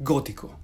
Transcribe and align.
Gótico. 0.00 0.54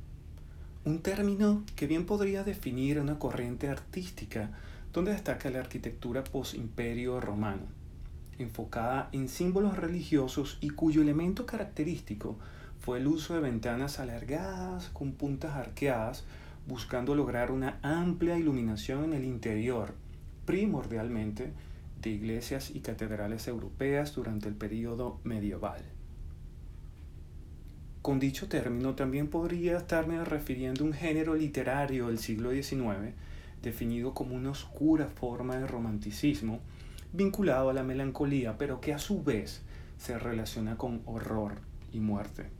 Un 0.85 1.01
término 1.01 1.65
que 1.75 1.89
bien 1.89 2.07
podría 2.07 2.45
definir 2.45 3.01
una 3.01 3.19
corriente 3.19 3.69
artística 3.69 4.53
donde 4.93 5.11
destaca 5.11 5.51
la 5.51 5.59
arquitectura 5.59 6.23
post-imperio 6.23 7.21
romano, 7.21 7.63
enfocada 8.39 9.09
en 9.11 9.29
símbolos 9.29 9.77
religiosos 9.77 10.57
y 10.61 10.71
cuyo 10.71 11.03
elemento 11.03 11.47
característico 11.47 12.39
fue 12.79 12.99
el 12.99 13.09
uso 13.09 13.35
de 13.35 13.41
ventanas 13.41 13.99
alargadas 13.99 14.91
con 14.91 15.11
puntas 15.15 15.57
arqueadas, 15.57 16.23
buscando 16.69 17.17
lograr 17.17 17.51
una 17.51 17.81
amplia 17.83 18.39
iluminación 18.39 19.03
en 19.03 19.15
el 19.15 19.25
interior, 19.25 19.95
primordialmente 20.47 21.53
de 22.01 22.11
iglesias 22.11 22.71
y 22.73 22.83
catedrales 22.83 23.49
europeas 23.49 24.15
durante 24.15 24.47
el 24.47 24.55
período 24.55 25.19
medieval. 25.25 25.94
Con 28.05 28.21
dicho 28.21 28.49
término 28.49 28.95
también 28.95 29.29
podría 29.29 29.79
estarme 29.79 30.23
refiriendo 30.27 30.85
a 30.85 30.89
un 30.89 30.93
género 30.93 31.35
literario 31.37 32.09
del 32.09 32.19
siglo 32.19 32.51
XIX, 32.51 33.15
definido 33.63 34.13
como 34.13 34.35
una 34.35 34.51
oscura 34.51 35.07
forma 35.07 35.57
de 35.57 35.67
romanticismo, 35.67 36.61
vinculado 37.15 37.71
a 37.71 37.73
la 37.73 37.83
melancolía, 37.83 38.59
pero 38.59 38.79
que 38.79 38.93
a 38.93 38.99
su 38.99 39.25
vez 39.25 39.63
se 39.97 40.19
relaciona 40.19 40.77
con 40.77 41.01
horror 41.07 41.55
y 41.95 42.01
muerte. 42.01 42.51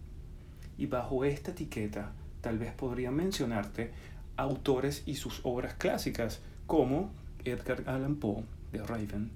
Y 0.79 0.87
bajo 0.87 1.27
esta 1.27 1.51
etiqueta 1.51 2.13
tal 2.41 2.59
vez 2.59 2.73
podría 2.73 3.11
mencionarte 3.11 3.91
autores 4.39 5.03
y 5.05 5.17
sus 5.17 5.43
obras 5.43 5.75
clásicas, 5.75 6.41
como 6.67 7.13
Edgar 7.45 7.83
Allan 7.85 8.17
Poe, 8.17 8.45
de 8.73 8.83
Raven, 8.83 9.31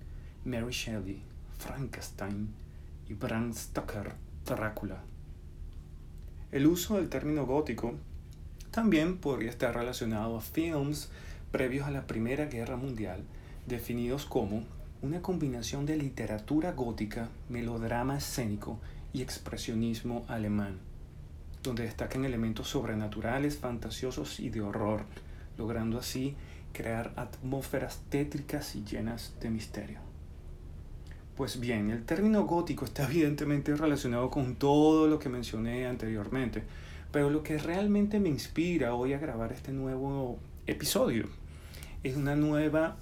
Mary 0.47 0.73
Shelley, 0.73 1.21
Frankenstein 1.59 2.49
y 3.11 3.13
Bram 3.13 3.53
Stoker, 3.53 4.15
Drácula. 4.47 5.08
El 6.51 6.67
uso 6.67 6.97
del 6.97 7.11
término 7.11 7.45
gótico 7.45 7.95
también 8.71 9.19
podría 9.19 9.51
estar 9.51 9.75
relacionado 9.75 10.39
a 10.39 10.41
films 10.41 11.11
previos 11.53 11.87
a 11.87 11.91
la 11.91 12.07
Primera 12.07 12.47
Guerra 12.47 12.77
Mundial, 12.77 13.21
definidos 13.67 14.25
como 14.25 14.65
una 15.03 15.21
combinación 15.21 15.85
de 15.85 15.99
literatura 15.99 16.73
gótica, 16.73 17.29
melodrama 17.51 18.17
escénico 18.17 18.79
y 19.13 19.21
expresionismo 19.21 20.25
alemán, 20.27 20.79
donde 21.63 21.83
destacan 21.83 22.25
elementos 22.25 22.69
sobrenaturales, 22.69 23.59
fantasiosos 23.59 24.41
y 24.41 24.49
de 24.49 24.63
horror, 24.63 25.05
logrando 25.59 25.99
así 25.99 26.35
crear 26.73 27.13
atmósferas 27.17 28.01
tétricas 28.09 28.75
y 28.75 28.85
llenas 28.85 29.35
de 29.41 29.51
misterio. 29.51 30.08
Pues 31.39 31.61
bien, 31.61 31.91
el 31.91 32.05
término 32.05 32.47
gótico 32.47 32.85
está 32.85 33.05
evidentemente 33.09 33.73
relacionado 33.77 34.29
con 34.29 34.57
todo 34.57 35.07
lo 35.07 35.21
que 35.21 35.29
mencioné 35.29 35.87
anteriormente, 35.87 36.65
pero 37.13 37.31
lo 37.31 37.45
que 37.45 37.59
realmente 37.59 38.19
me 38.19 38.29
inspira 38.29 38.97
hoy 38.97 39.13
a 39.13 39.21
grabar 39.21 39.53
este 39.53 39.71
nuevo 39.71 40.41
episodio 40.67 41.27
es 42.03 42.17
una 42.17 42.35
nueva 42.35 42.97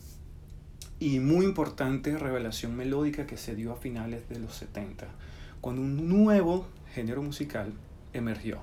y 1.01 1.19
muy 1.19 1.47
importante 1.47 2.19
revelación 2.19 2.77
melódica 2.77 3.27
que 3.27 3.39
se 3.39 3.55
dio 3.55 3.73
a 3.73 3.77
finales 3.77 4.29
de 4.29 4.39
los 4.39 4.55
70, 4.55 5.07
cuando 5.63 5.81
un 5.81 6.07
nuevo 6.07 6.67
género 6.93 7.23
musical 7.23 7.73
emergió. 8.13 8.59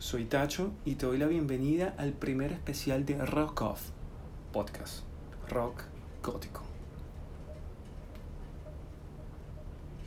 Soy 0.00 0.24
Tacho 0.24 0.72
y 0.84 0.96
te 0.96 1.06
doy 1.06 1.18
la 1.18 1.28
bienvenida 1.28 1.94
al 1.96 2.14
primer 2.14 2.50
especial 2.50 3.06
de 3.06 3.24
Rock 3.24 3.62
Off 3.62 3.90
Podcast, 4.52 5.04
Rock 5.48 5.84
Gótico. 6.20 6.67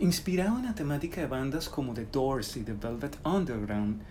Inspirado 0.02 0.58
en 0.58 0.66
la 0.66 0.74
temática 0.74 1.22
de 1.22 1.28
bandas 1.28 1.70
como 1.70 1.94
The 1.94 2.08
Doors 2.12 2.58
y 2.58 2.64
The 2.64 2.74
Velvet 2.74 3.20
Underground, 3.24 4.02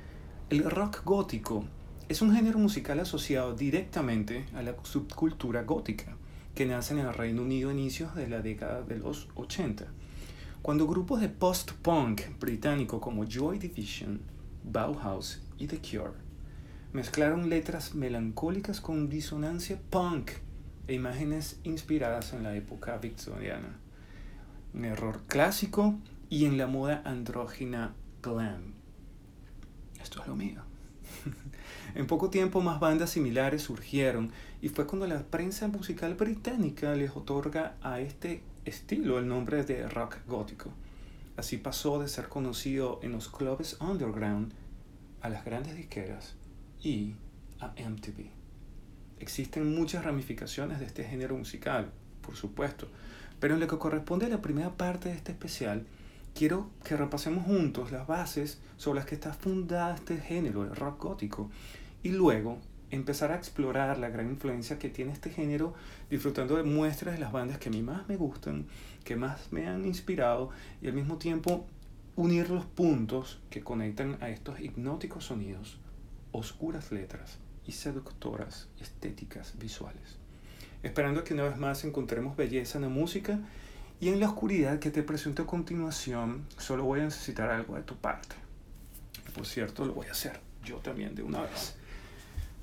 el 0.49 0.71
rock 0.71 1.03
gótico 1.05 1.65
es 2.09 2.23
un 2.23 2.33
género 2.33 2.61
musical 2.61 3.01
asociado 3.01 3.57
directamente 3.57 4.47
a 4.55 4.63
la 4.63 4.77
subcultura 4.85 5.65
gótica, 5.65 6.17
que 6.55 6.65
nace 6.65 6.95
en 6.95 7.01
el 7.01 7.13
Reino 7.13 7.43
Unido 7.43 7.71
a 7.71 7.73
inicios 7.73 8.15
de 8.15 8.29
la 8.29 8.41
década 8.41 8.83
de 8.83 8.99
los 8.99 9.31
80, 9.35 9.89
cuando 10.63 10.87
grupos 10.87 11.21
de 11.21 11.29
post-punk 11.29 12.39
británico 12.39 13.01
como 13.01 13.25
Joy 13.25 13.59
Division, 13.59 14.21
Bauhaus 14.63 15.43
y 15.59 15.67
The 15.67 15.79
Cure 15.79 16.15
mezclaron 16.93 17.51
letras 17.51 17.97
melancólicas 17.97 18.81
con 18.81 19.09
disonancia 19.09 19.77
punk 19.91 20.31
e 20.87 20.95
imágenes 20.95 21.59
inspiradas 21.65 22.33
en 22.33 22.45
la 22.45 22.55
época 22.55 22.97
victoriana 22.99 23.80
un 24.75 24.85
error 24.85 25.23
clásico 25.27 25.99
y 26.29 26.45
en 26.45 26.59
la 26.59 26.67
moda 26.67 27.03
andrógina 27.05 27.95
glam. 28.23 28.75
Esto 30.01 30.23
es 30.23 30.29
lo 30.29 30.37
mío. 30.37 30.63
en 31.95 32.07
poco 32.07 32.31
tiempo 32.31 32.61
más 32.61 32.81
bandas 32.81 33.11
similares 33.11 33.63
surgieron 33.63 34.33
y 34.63 34.69
fue 34.69 34.87
cuando 34.87 35.07
la 35.07 35.23
prensa 35.23 35.69
musical 35.69 36.15
británica 36.15 36.95
les 36.95 37.11
otorga 37.17 37.77
a 37.83 38.01
este 38.01 38.43
estilo 38.65 39.19
el 39.19 39.29
nombre 39.29 39.65
de 39.65 39.89
rock 39.89 40.19
gótico. 40.27 40.71
Así 41.37 41.57
pasó 41.57 42.01
de 42.01 42.09
ser 42.09 42.29
conocido 42.29 43.01
en 43.03 43.13
los 43.13 43.29
clubes 43.29 43.77
underground 43.81 44.53
a 45.21 45.29
las 45.29 45.45
grandes 45.45 45.77
disqueras 45.77 46.35
y 46.83 47.15
a 47.61 47.69
MTV. 47.69 48.31
Existen 49.19 49.75
muchas 49.75 50.05
ramificaciones 50.05 50.81
de 50.81 50.87
este 50.87 51.05
género 51.05 51.37
musical, 51.37 51.91
por 52.23 52.37
supuesto, 52.37 52.89
pero 53.41 53.55
en 53.55 53.61
lo 53.61 53.67
que 53.67 53.79
corresponde 53.79 54.27
a 54.27 54.29
la 54.29 54.43
primera 54.43 54.71
parte 54.77 55.09
de 55.09 55.17
este 55.17 55.33
especial, 55.33 55.87
quiero 56.35 56.71
que 56.85 56.97
repasemos 56.97 57.45
juntos 57.45 57.91
las 57.91 58.07
bases 58.07 58.61
sobre 58.77 59.01
las 59.01 59.07
que 59.07 59.15
está 59.15 59.33
fundada 59.33 59.95
este 59.95 60.19
género, 60.19 60.63
el 60.63 60.77
rock 60.77 61.03
gótico, 61.03 61.51
y 62.03 62.11
luego 62.11 62.59
empezar 62.91 63.33
a 63.33 63.37
explorar 63.37 63.97
la 63.99 64.11
gran 64.11 64.29
influencia 64.29 64.79
que 64.79 64.91
tiene 64.91 65.13
este 65.13 65.31
género, 65.31 65.75
disfrutando 66.11 66.57
de 66.57 66.65
muestras 66.65 67.15
de 67.15 67.21
las 67.21 67.33
bandas 67.33 67.59
que 67.59 67.71
a 67.71 67.73
mí 67.73 67.83
más 67.83 68.07
me 68.09 68.17
gustan, 68.17 68.67
que 69.05 69.17
más 69.17 69.53
me 69.53 69.67
han 69.67 69.87
inspirado, 69.87 70.51
y 70.83 70.89
al 70.89 70.93
mismo 70.93 71.17
tiempo 71.17 71.67
unir 72.17 72.51
los 72.51 72.67
puntos 72.67 73.41
que 73.49 73.63
conectan 73.63 74.19
a 74.21 74.29
estos 74.29 74.61
hipnóticos 74.61 75.25
sonidos, 75.25 75.79
oscuras 76.33 76.93
letras 76.93 77.39
y 77.67 77.73
seductoras 77.73 78.69
estéticas 78.81 79.59
visuales 79.59 80.20
esperando 80.83 81.25
que 81.25 81.35
una 81.35 81.45
vez 81.45 81.57
más 81.59 81.85
encontremos 81.85 82.37
belleza 82.37 82.79
en 82.79 82.83
la 82.83 82.89
música 82.89 83.39
y 84.01 84.09
en 84.09 84.21
la 84.21 84.29
oscuridad 84.29 84.79
que 84.79 84.91
te 84.91 85.03
presento 85.03 85.43
a 85.43 85.47
continuación, 85.47 86.47
solo 86.57 86.85
voy 86.85 87.01
a 87.01 87.05
necesitar 87.05 87.51
algo 87.51 87.77
de 87.77 87.83
tu 87.83 87.97
parte. 87.97 88.35
Por 89.35 89.47
cierto, 89.47 89.85
lo 89.85 89.93
voy 89.93 90.07
a 90.07 90.13
hacer 90.13 90.41
yo 90.65 90.77
también 90.77 91.15
de 91.15 91.23
una 91.23 91.43
vez. 91.43 91.75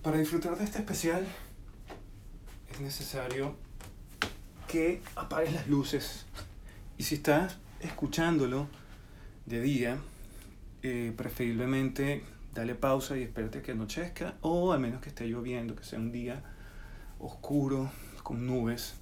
Para 0.01 0.17
disfrutar 0.17 0.57
de 0.57 0.63
este 0.63 0.79
especial 0.79 1.25
es 2.71 2.79
necesario 2.79 3.55
que 4.67 5.01
apagues 5.15 5.53
las 5.53 5.67
luces 5.67 6.25
y 6.97 7.03
si 7.03 7.15
estás 7.15 7.57
escuchándolo 7.79 8.67
de 9.45 9.61
día, 9.61 9.97
eh, 10.81 11.13
preferiblemente 11.15 12.23
dale 12.53 12.75
pausa 12.75 13.17
y 13.17 13.23
espérate 13.23 13.61
que 13.61 13.71
anochezca 13.71 14.35
o 14.41 14.73
al 14.73 14.79
menos 14.79 15.01
que 15.01 15.09
esté 15.09 15.27
lloviendo, 15.27 15.75
que 15.75 15.83
sea 15.83 15.99
un 15.99 16.11
día 16.11 16.43
oscuro, 17.19 17.89
con 18.27 18.45
nubes. 18.45 18.95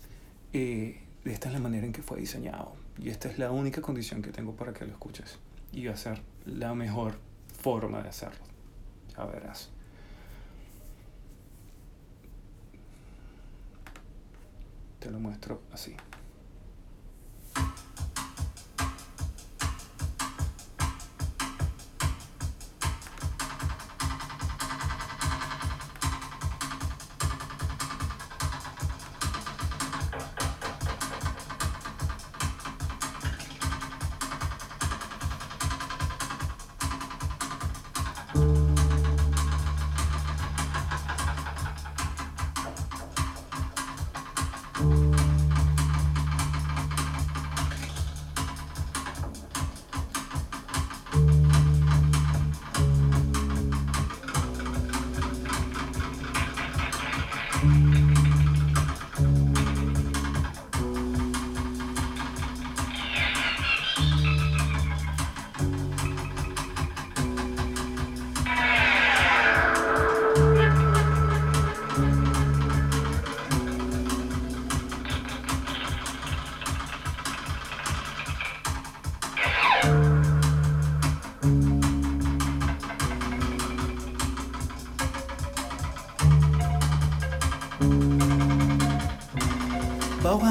Eh, 0.53 1.01
esta 1.23 1.47
es 1.47 1.53
la 1.55 1.59
manera 1.59 1.83
en 1.83 1.91
que 1.91 2.03
fue 2.03 2.19
diseñado. 2.19 2.73
Y 2.99 3.09
esta 3.09 3.27
es 3.27 3.39
la 3.39 3.49
única 3.49 3.81
condición 3.81 4.21
que 4.21 4.31
tengo 4.31 4.55
para 4.55 4.71
que 4.71 4.85
lo 4.85 4.91
escuches. 4.91 5.39
Y 5.71 5.87
va 5.87 5.95
a 5.95 5.97
ser 5.97 6.21
la 6.45 6.75
mejor 6.75 7.17
forma 7.59 8.03
de 8.03 8.09
hacerlo. 8.09 8.45
Ya 9.17 9.25
verás. 9.25 9.71
Te 14.99 15.09
lo 15.09 15.19
muestro 15.19 15.59
así. 15.73 15.95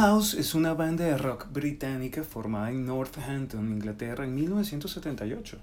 Bauhaus 0.04 0.34
es 0.34 0.54
una 0.54 0.74
banda 0.74 1.02
de 1.02 1.16
rock 1.16 1.50
británica 1.50 2.24
formada 2.24 2.68
en 2.68 2.84
Northampton, 2.84 3.72
Inglaterra, 3.72 4.26
en 4.26 4.34
1978. 4.34 5.56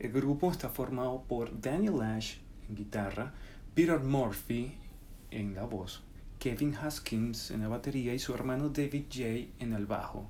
El 0.00 0.10
grupo 0.10 0.50
está 0.50 0.68
formado 0.68 1.22
por 1.28 1.60
Daniel 1.60 2.02
Ash 2.02 2.38
en 2.68 2.74
guitarra, 2.74 3.32
Peter 3.76 4.00
Murphy 4.00 4.74
en 5.30 5.54
la 5.54 5.62
voz, 5.62 6.02
Kevin 6.40 6.74
Haskins 6.74 7.52
en 7.52 7.60
la 7.60 7.68
batería 7.68 8.12
y 8.12 8.18
su 8.18 8.34
hermano 8.34 8.70
David 8.70 9.04
J. 9.04 9.24
en 9.60 9.72
el 9.72 9.86
bajo. 9.86 10.28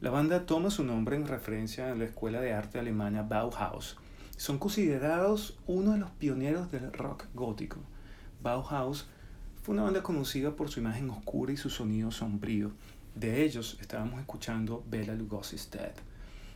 La 0.00 0.10
banda 0.10 0.46
toma 0.46 0.70
su 0.70 0.84
nombre 0.84 1.16
en 1.16 1.26
referencia 1.26 1.90
a 1.90 1.96
la 1.96 2.04
escuela 2.04 2.40
de 2.40 2.52
arte 2.52 2.78
alemana 2.78 3.24
Bauhaus. 3.24 3.96
Son 4.36 4.58
considerados 4.58 5.58
uno 5.66 5.94
de 5.94 5.98
los 5.98 6.10
pioneros 6.12 6.70
del 6.70 6.92
rock 6.92 7.24
gótico. 7.34 7.78
Bauhaus 8.40 9.08
fue 9.62 9.74
una 9.74 9.84
banda 9.84 10.02
conocida 10.02 10.56
por 10.56 10.70
su 10.70 10.80
imagen 10.80 11.08
oscura 11.10 11.52
y 11.52 11.56
su 11.56 11.70
sonido 11.70 12.10
sombrío. 12.10 12.72
De 13.14 13.44
ellos 13.44 13.78
estábamos 13.80 14.18
escuchando 14.18 14.82
Bela 14.90 15.14
Lugosi's 15.14 15.70
Dead, 15.70 15.92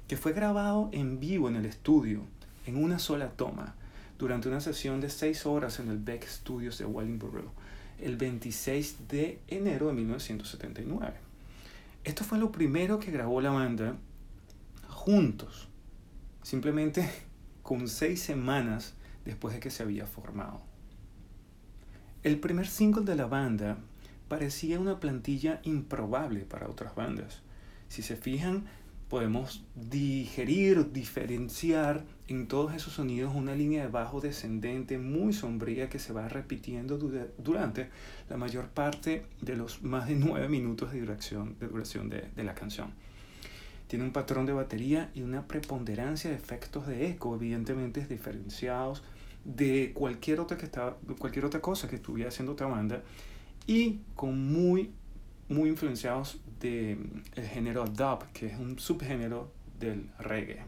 que 0.08 0.16
fue 0.16 0.32
grabado 0.32 0.88
en 0.92 1.20
vivo 1.20 1.48
en 1.48 1.54
el 1.54 1.66
estudio, 1.66 2.22
en 2.66 2.82
una 2.82 2.98
sola 2.98 3.30
toma, 3.30 3.76
durante 4.18 4.48
una 4.48 4.60
sesión 4.60 5.00
de 5.00 5.08
seis 5.08 5.46
horas 5.46 5.78
en 5.78 5.88
el 5.88 5.98
Beck 5.98 6.26
Studios 6.26 6.78
de 6.78 6.84
Wellingborough, 6.84 7.52
el 8.00 8.16
26 8.16 9.08
de 9.08 9.38
enero 9.46 9.86
de 9.86 9.92
1979. 9.92 11.14
Esto 12.02 12.24
fue 12.24 12.38
lo 12.38 12.50
primero 12.50 12.98
que 12.98 13.12
grabó 13.12 13.40
la 13.40 13.50
banda 13.50 13.94
juntos, 14.88 15.68
simplemente 16.42 17.08
con 17.62 17.86
seis 17.86 18.20
semanas 18.20 18.94
después 19.24 19.54
de 19.54 19.60
que 19.60 19.70
se 19.70 19.84
había 19.84 20.06
formado. 20.06 20.60
El 22.26 22.40
primer 22.40 22.66
single 22.66 23.04
de 23.04 23.14
la 23.14 23.26
banda 23.26 23.78
parecía 24.26 24.80
una 24.80 24.98
plantilla 24.98 25.60
improbable 25.62 26.40
para 26.40 26.68
otras 26.68 26.96
bandas. 26.96 27.42
Si 27.88 28.02
se 28.02 28.16
fijan, 28.16 28.64
podemos 29.08 29.64
digerir, 29.76 30.90
diferenciar 30.90 32.02
en 32.26 32.48
todos 32.48 32.74
esos 32.74 32.94
sonidos 32.94 33.32
una 33.32 33.54
línea 33.54 33.84
de 33.84 33.92
bajo 33.92 34.20
descendente 34.20 34.98
muy 34.98 35.32
sombría 35.32 35.88
que 35.88 36.00
se 36.00 36.12
va 36.12 36.28
repitiendo 36.28 36.98
durante 36.98 37.90
la 38.28 38.36
mayor 38.36 38.70
parte 38.70 39.24
de 39.40 39.54
los 39.54 39.84
más 39.84 40.08
de 40.08 40.16
nueve 40.16 40.48
minutos 40.48 40.90
de 40.90 41.02
duración 41.02 41.54
de, 42.08 42.42
la 42.42 42.56
canción. 42.56 42.90
Tiene 43.86 44.04
un 44.04 44.10
patrón 44.10 44.46
de 44.46 44.52
batería 44.52 45.12
y 45.14 45.22
una 45.22 45.46
preponderancia 45.46 46.28
de 46.30 46.34
efectos 46.34 46.88
de 46.88 47.08
eco, 47.08 47.36
evidentemente 47.36 48.04
diferenciados 48.04 49.04
de 49.46 49.92
cualquier 49.94 50.40
otra, 50.40 50.56
que 50.56 50.64
estaba, 50.66 50.96
cualquier 51.18 51.44
otra 51.44 51.60
cosa 51.60 51.88
que 51.88 51.96
estuviera 51.96 52.28
haciendo 52.28 52.52
otra 52.52 52.66
banda 52.66 53.02
y 53.66 54.00
con 54.14 54.52
muy, 54.52 54.90
muy 55.48 55.68
influenciados 55.68 56.40
del 56.60 57.22
el 57.36 57.46
género 57.46 57.84
dub, 57.84 58.26
que 58.32 58.46
es 58.46 58.58
un 58.58 58.78
subgénero 58.78 59.52
del 59.78 60.10
reggae. 60.18 60.64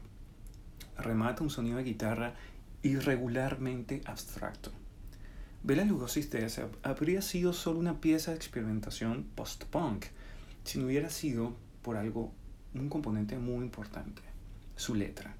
Remata 0.96 1.42
un 1.42 1.50
sonido 1.50 1.78
de 1.78 1.84
guitarra 1.84 2.34
irregularmente 2.82 4.00
abstracto. 4.04 4.70
Bela 5.64 5.84
Lugosi 5.84 6.28
habría 6.84 7.20
sido 7.20 7.52
solo 7.52 7.80
una 7.80 8.00
pieza 8.00 8.30
de 8.30 8.36
experimentación 8.36 9.24
post-punk 9.34 10.06
si 10.62 10.78
no 10.78 10.86
hubiera 10.86 11.10
sido 11.10 11.56
por 11.82 11.96
algo, 11.96 12.32
un 12.74 12.88
componente 12.88 13.38
muy 13.38 13.64
importante, 13.64 14.22
su 14.76 14.94
letra 14.94 15.37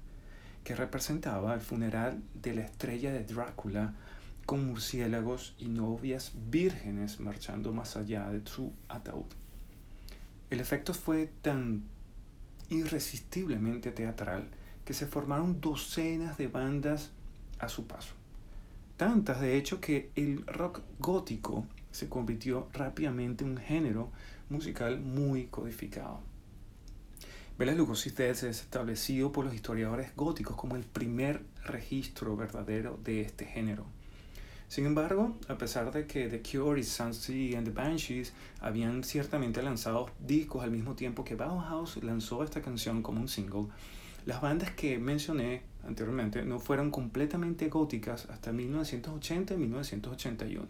que 0.69 0.75
representaba 0.75 1.55
el 1.55 1.61
funeral 1.61 2.21
de 2.35 2.53
la 2.53 2.61
estrella 2.61 3.11
de 3.11 3.23
Drácula 3.23 3.95
con 4.45 4.67
murciélagos 4.67 5.55
y 5.57 5.67
novias 5.67 6.33
vírgenes 6.51 7.19
marchando 7.19 7.73
más 7.73 7.97
allá 7.97 8.29
de 8.29 8.47
su 8.47 8.71
ataúd. 8.87 9.25
El 10.51 10.59
efecto 10.59 10.93
fue 10.93 11.31
tan 11.41 11.85
irresistiblemente 12.69 13.89
teatral 13.89 14.47
que 14.85 14.93
se 14.93 15.07
formaron 15.07 15.59
docenas 15.59 16.37
de 16.37 16.49
bandas 16.49 17.09
a 17.57 17.67
su 17.67 17.87
paso. 17.87 18.13
Tantas, 18.95 19.41
de 19.41 19.57
hecho, 19.57 19.81
que 19.81 20.11
el 20.15 20.45
rock 20.45 20.81
gótico 20.99 21.65
se 21.89 22.09
convirtió 22.09 22.69
rápidamente 22.73 23.43
en 23.43 23.49
un 23.49 23.57
género 23.57 24.11
musical 24.49 24.99
muy 24.99 25.47
codificado. 25.47 26.28
Bela 27.59 27.73
Lugosi 27.73 28.13
es 28.19 28.43
establecido 28.43 29.33
por 29.33 29.43
los 29.43 29.53
historiadores 29.53 30.15
góticos 30.15 30.55
como 30.55 30.77
el 30.77 30.85
primer 30.85 31.41
registro 31.65 32.37
verdadero 32.37 32.97
de 33.03 33.19
este 33.19 33.43
género. 33.43 33.83
Sin 34.69 34.85
embargo, 34.85 35.35
a 35.49 35.57
pesar 35.57 35.91
de 35.91 36.07
que 36.07 36.29
The 36.29 36.41
Cure 36.41 36.79
y 36.79 36.85
Sunset 36.85 37.57
and 37.57 37.67
the 37.67 37.73
Banshees 37.73 38.31
habían 38.61 39.03
ciertamente 39.03 39.61
lanzado 39.61 40.09
discos 40.25 40.63
al 40.63 40.71
mismo 40.71 40.95
tiempo 40.95 41.25
que 41.25 41.35
Bauhaus 41.35 42.01
lanzó 42.01 42.45
esta 42.45 42.61
canción 42.61 43.01
como 43.01 43.19
un 43.19 43.27
single, 43.27 43.65
las 44.25 44.39
bandas 44.39 44.71
que 44.71 44.97
mencioné 44.97 45.63
anteriormente 45.85 46.43
no 46.43 46.59
fueron 46.61 46.91
completamente 46.91 47.67
góticas 47.67 48.27
hasta 48.29 48.53
1980 48.53 49.55
y 49.55 49.57
1981. 49.57 50.65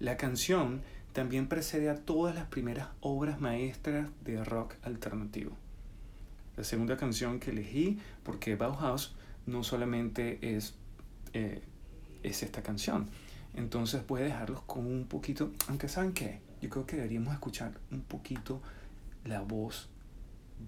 La 0.00 0.18
canción 0.18 0.82
también 1.14 1.48
precede 1.48 1.88
a 1.88 1.96
todas 1.96 2.34
las 2.34 2.48
primeras 2.48 2.88
obras 3.00 3.40
maestras 3.40 4.10
de 4.22 4.44
rock 4.44 4.74
alternativo 4.82 5.56
la 6.56 6.64
segunda 6.64 6.96
canción 6.96 7.38
que 7.38 7.50
elegí, 7.50 7.98
porque 8.22 8.56
Bauhaus 8.56 9.14
no 9.46 9.62
solamente 9.62 10.56
es, 10.56 10.74
eh, 11.32 11.62
es 12.22 12.42
esta 12.42 12.62
canción. 12.62 13.08
Entonces 13.54 14.06
voy 14.06 14.22
a 14.22 14.24
dejarlos 14.24 14.62
con 14.62 14.86
un 14.86 15.06
poquito, 15.06 15.52
aunque 15.68 15.88
saben 15.88 16.12
qué, 16.12 16.40
yo 16.60 16.68
creo 16.68 16.86
que 16.86 16.96
deberíamos 16.96 17.32
escuchar 17.32 17.78
un 17.90 18.02
poquito 18.02 18.60
la 19.24 19.40
voz 19.42 19.88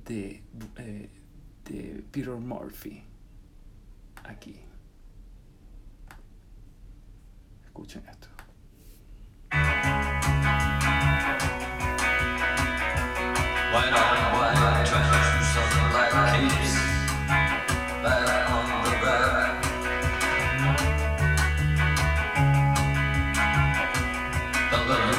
de, 0.06 0.42
eh, 0.76 1.08
de 1.64 2.04
Peter 2.10 2.34
Murphy 2.34 3.02
aquí. 4.24 4.60
Escuchen 7.64 8.02
esto. 8.08 8.28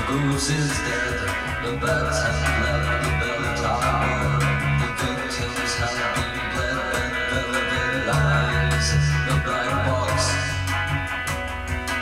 Goose 0.10 0.50
is 0.50 0.70
dead, 0.70 1.20
the 1.64 1.78
birds 1.78 2.20
have 2.24 2.42
left 2.64 3.04
the 3.04 3.12
bell 3.20 3.44
tower. 3.62 4.40
The 4.80 4.88
victims 5.04 5.74
have 5.80 6.16
been 6.16 6.36
bled, 6.54 7.12
the 7.30 7.42
velvet 7.52 8.08
lies, 8.08 8.90
the 9.28 9.36
black 9.46 9.72
box. 9.86 10.20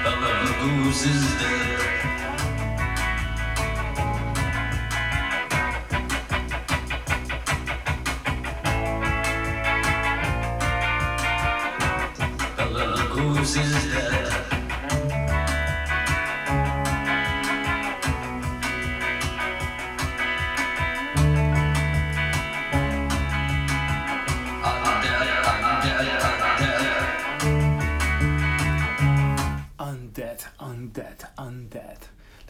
The 0.04 0.14
goose 0.62 1.06
is 1.06 1.24
dead. 1.42 1.77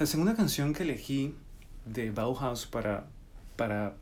Segunda 0.08 0.36
canción 0.36 0.74
que 0.74 0.84
elegí 0.84 1.36
de 1.86 2.12
Bauhaus 2.12 2.66
para, 2.66 3.06
para 3.58 3.94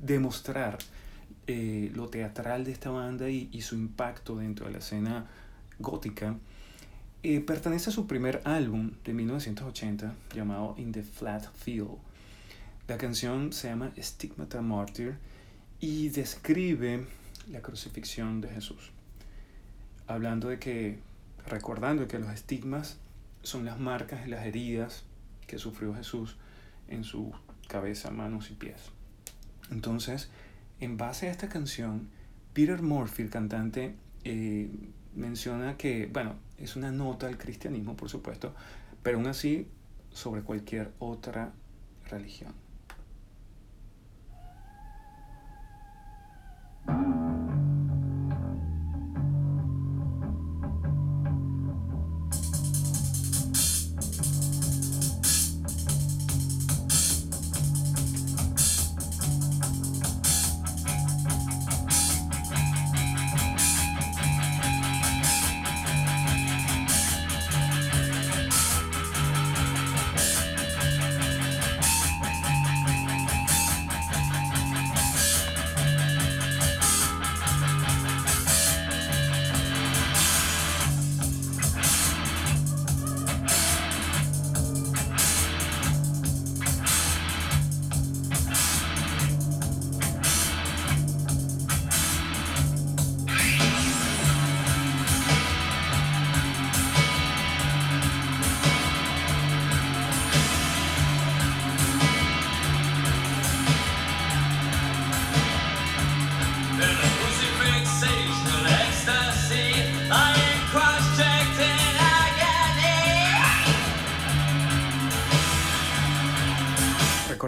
demostrar 0.00 0.78
eh, 1.46 1.92
lo 1.94 2.08
teatral 2.08 2.64
de 2.64 2.72
esta 2.72 2.90
banda 2.90 3.30
y, 3.30 3.60
su 3.62 3.76
impacto 3.76 4.36
dentro 4.36 4.66
de 4.66 4.72
la 4.72 4.78
escena 4.78 5.26
gótica, 5.78 6.36
eh, 7.22 7.40
pertenece 7.40 7.90
a 7.90 7.92
su 7.92 8.08
primer 8.08 8.42
álbum 8.44 8.90
de 9.04 9.14
1980 9.14 10.12
llamado 10.34 10.74
In 10.76 10.90
the 10.90 11.04
Flat 11.04 11.46
Field. 11.54 11.98
La 12.88 12.98
canción 12.98 13.52
se 13.52 13.68
llama 13.68 13.92
Stigmata 13.96 14.60
Martyr 14.60 15.14
y 15.78 16.08
describe 16.08 17.06
la 17.48 17.62
crucifixión 17.62 18.40
de 18.40 18.48
Jesús, 18.48 18.90
hablando 20.08 20.48
de 20.48 20.58
que, 20.58 20.98
recordando 21.46 22.08
que 22.08 22.18
los 22.18 22.30
estigmas 22.30 22.98
son 23.46 23.64
las 23.64 23.78
marcas 23.78 24.22
de 24.22 24.28
las 24.28 24.44
heridas 24.44 25.04
que 25.46 25.58
sufrió 25.58 25.94
Jesús 25.94 26.36
en 26.88 27.04
su 27.04 27.32
cabeza, 27.68 28.10
manos 28.10 28.50
y 28.50 28.54
pies. 28.54 28.90
Entonces, 29.70 30.30
en 30.80 30.96
base 30.96 31.28
a 31.28 31.30
esta 31.30 31.48
canción, 31.48 32.08
Peter 32.52 32.82
Murphy, 32.82 33.22
el 33.22 33.30
cantante, 33.30 33.94
eh, 34.24 34.68
menciona 35.14 35.76
que, 35.76 36.08
bueno, 36.12 36.34
es 36.58 36.76
una 36.76 36.90
nota 36.90 37.28
al 37.28 37.38
cristianismo, 37.38 37.96
por 37.96 38.08
supuesto, 38.08 38.54
pero 39.02 39.18
aún 39.18 39.26
así 39.26 39.68
sobre 40.12 40.42
cualquier 40.42 40.92
otra 40.98 41.52
religión. 42.10 42.52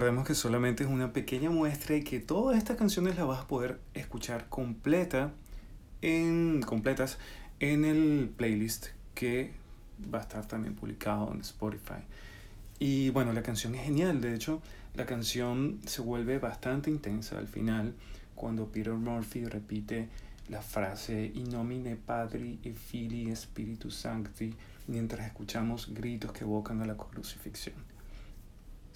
Recordemos 0.08 0.26
que 0.26 0.34
solamente 0.34 0.84
es 0.84 0.88
una 0.88 1.12
pequeña 1.12 1.50
muestra 1.50 1.94
y 1.94 2.02
que 2.02 2.18
todas 2.18 2.56
estas 2.56 2.78
canciones 2.78 3.16
las 3.16 3.26
vas 3.26 3.40
a 3.40 3.46
poder 3.46 3.78
escuchar 3.92 4.48
completa 4.48 5.34
en, 6.00 6.62
completas 6.62 7.18
en 7.60 7.84
el 7.84 8.30
playlist 8.34 8.86
que 9.14 9.50
va 10.02 10.20
a 10.20 10.22
estar 10.22 10.48
también 10.48 10.74
publicado 10.74 11.30
en 11.34 11.42
Spotify. 11.42 12.00
Y 12.78 13.10
bueno, 13.10 13.34
la 13.34 13.42
canción 13.42 13.74
es 13.74 13.84
genial, 13.84 14.22
de 14.22 14.34
hecho 14.34 14.62
la 14.94 15.04
canción 15.04 15.78
se 15.84 16.00
vuelve 16.00 16.38
bastante 16.38 16.88
intensa 16.88 17.36
al 17.36 17.46
final 17.46 17.92
cuando 18.34 18.64
Peter 18.72 18.94
Murphy 18.94 19.44
repite 19.44 20.08
la 20.48 20.62
frase 20.62 21.32
In 21.34 21.50
nomine 21.50 21.96
Padri 21.96 22.60
e 22.62 22.72
Fili 22.72 23.30
Spiritus 23.36 23.94
Sancti 23.94 24.54
mientras 24.86 25.26
escuchamos 25.26 25.92
gritos 25.92 26.32
que 26.32 26.44
evocan 26.44 26.80
a 26.80 26.86
la 26.86 26.96
crucifixión. 26.96 27.76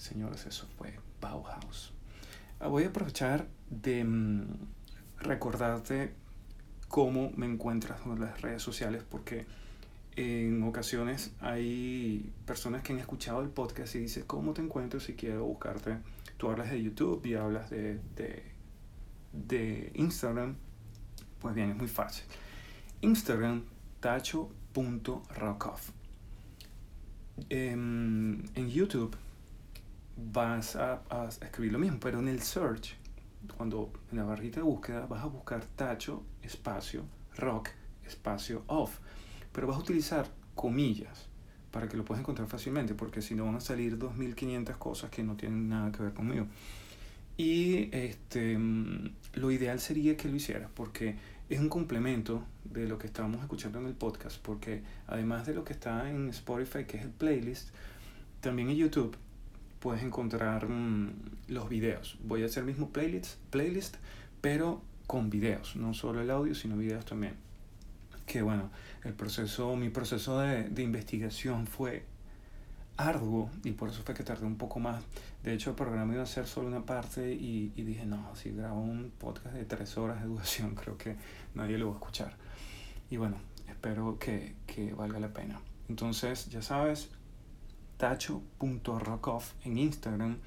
Señores, 0.03 0.45
eso 0.47 0.67
fue 0.77 1.02
Bauhaus. 1.23 1.93
Ah, 2.59 2.67
voy 2.67 2.83
a 2.83 2.87
aprovechar 2.89 3.47
de 3.69 4.03
mm, 4.03 4.43
recordarte 5.19 6.13
cómo 6.89 7.31
me 7.35 7.45
encuentras 7.45 8.01
en 8.05 8.19
las 8.19 8.41
redes 8.41 8.61
sociales 8.61 9.03
porque 9.09 9.45
en 10.15 10.61
ocasiones 10.63 11.33
hay 11.39 12.31
personas 12.45 12.83
que 12.83 12.93
han 12.93 12.99
escuchado 12.99 13.41
el 13.41 13.49
podcast 13.49 13.95
y 13.95 13.99
dicen, 13.99 14.25
¿cómo 14.27 14.53
te 14.53 14.61
encuentro 14.61 14.99
si 14.99 15.13
quiero 15.13 15.45
buscarte? 15.45 15.97
Tú 16.37 16.49
hablas 16.49 16.69
de 16.69 16.83
YouTube 16.83 17.25
y 17.25 17.35
hablas 17.35 17.69
de, 17.69 17.99
de, 19.31 19.91
Instagram. 19.95 20.55
Pues 21.39 21.55
bien, 21.55 21.71
es 21.71 21.77
muy 21.77 21.87
fácil. 21.87 22.25
Instagram, 23.01 23.63
tacho.rockoff. 24.01 25.89
En, 27.49 28.49
en 28.53 28.69
YouTube 28.69 29.17
vas 30.17 30.75
a, 30.75 31.03
a, 31.09 31.27
escribir 31.27 31.73
lo 31.73 31.79
mismo, 31.79 31.99
pero 31.99 32.19
en 32.19 32.27
el 32.27 32.41
search, 32.41 32.95
cuando 33.57 33.91
en 34.11 34.17
la 34.17 34.23
barrita 34.23 34.57
de 34.57 34.63
búsqueda 34.63 35.05
vas 35.05 35.23
a 35.23 35.27
buscar 35.27 35.65
tacho, 35.65 36.23
espacio, 36.41 37.03
rock, 37.35 37.69
espacio, 38.05 38.63
off 38.67 38.99
pero 39.53 39.67
vas 39.67 39.77
a 39.77 39.79
utilizar 39.79 40.27
comillas 40.55 41.27
para 41.71 41.87
que 41.87 41.95
lo 41.95 42.03
puedas 42.03 42.21
encontrar 42.21 42.47
fácilmente, 42.47 42.93
porque 42.93 43.21
si 43.21 43.33
no 43.33 43.45
van 43.45 43.55
a 43.55 43.59
salir 43.59 43.97
2.500 43.97 44.77
cosas 44.77 45.09
que 45.09 45.23
no 45.23 45.35
tienen 45.35 45.69
nada 45.69 45.91
que 45.91 46.03
ver 46.03 46.13
conmigo. 46.13 46.47
Y 47.37 47.89
este, 47.95 48.57
mm, 48.57 49.13
lo 49.35 49.51
ideal 49.51 49.79
sería 49.79 50.15
que 50.17 50.27
lo 50.27 50.35
hicieras, 50.35 50.69
porque 50.75 51.15
es 51.49 51.59
un 51.59 51.69
complemento 51.69 52.43
de 52.63 52.87
lo 52.87 52.97
que 52.97 53.07
estábamos 53.07 53.41
escuchando 53.41 53.79
en 53.79 53.87
el 53.87 53.93
podcast, 53.93 54.39
porque 54.41 54.83
además 55.07 55.47
de 55.47 55.55
lo 55.55 55.63
que 55.63 55.73
está 55.73 56.09
en 56.09 56.29
Spotify, 56.29 56.85
que 56.85 56.97
es 56.97 57.03
el 57.03 57.11
playlist, 57.11 57.69
también 58.41 58.69
en 58.69 58.75
YouTube 58.75 59.15
puedes 59.83 60.01
encontrar 60.01 60.69
mm, 60.69 61.11
los 61.49 61.67
videos. 61.67 62.17
Voy 62.23 62.43
a 62.43 62.45
hacer 62.45 62.63
mismo 62.63 62.91
playlist, 62.91 63.35
playlist, 63.49 63.97
pero 64.39 64.81
con 65.07 65.29
videos, 65.29 65.75
no 65.75 65.93
solo 65.93 66.21
el 66.21 66.31
audio, 66.31 66.55
sino 66.55 66.77
videos 66.77 67.03
también 67.03 67.35
que 68.25 68.41
bueno, 68.41 68.69
el 69.03 69.13
proceso, 69.13 69.75
mi 69.75 69.89
proceso 69.89 70.39
de, 70.39 70.69
de, 70.69 70.81
investigación 70.81 71.67
fue 71.67 72.05
arduo 72.95 73.49
y 73.65 73.71
por 73.71 73.89
eso 73.89 74.01
fue 74.03 74.15
que 74.15 74.23
tardé 74.23 74.45
un 74.45 74.55
poco 74.57 74.79
más. 74.79 75.03
De 75.43 75.53
hecho, 75.53 75.71
el 75.71 75.75
programa 75.75 76.13
iba 76.13 76.23
a 76.23 76.25
ser 76.25 76.47
solo 76.47 76.69
una 76.69 76.85
parte 76.85 77.33
y, 77.33 77.73
y 77.75 77.83
dije, 77.83 78.05
no, 78.05 78.33
si 78.35 78.51
grabo 78.51 78.79
un 78.79 79.11
podcast 79.17 79.55
de 79.55 79.65
tres 79.65 79.97
horas 79.97 80.21
de 80.21 80.27
duración, 80.27 80.73
creo 80.81 80.97
que 80.97 81.17
nadie 81.53 81.77
lo 81.77 81.87
va 81.87 81.93
a 81.93 81.97
escuchar. 81.97 82.33
Y 83.09 83.17
bueno, 83.17 83.35
espero 83.67 84.17
que, 84.19 84.55
que 84.65 84.93
valga 84.93 85.19
la 85.19 85.33
pena. 85.33 85.59
Entonces, 85.89 86.49
ya 86.49 86.61
sabes, 86.61 87.09
tacho.rockoff 88.03 89.53
en 89.63 89.77
Instagram 89.77 90.37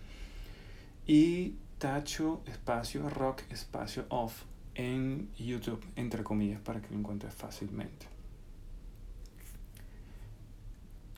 y 1.07 1.55
tacho 1.79 2.43
espacio 2.45 3.09
rock 3.09 3.45
espacio 3.51 4.05
off 4.11 4.43
en 4.75 5.31
YouTube, 5.39 5.83
entre 5.97 6.23
comillas, 6.23 6.61
para 6.61 6.83
que 6.83 6.91
lo 6.91 6.99
encuentres 6.99 7.33
fácilmente. 7.33 8.09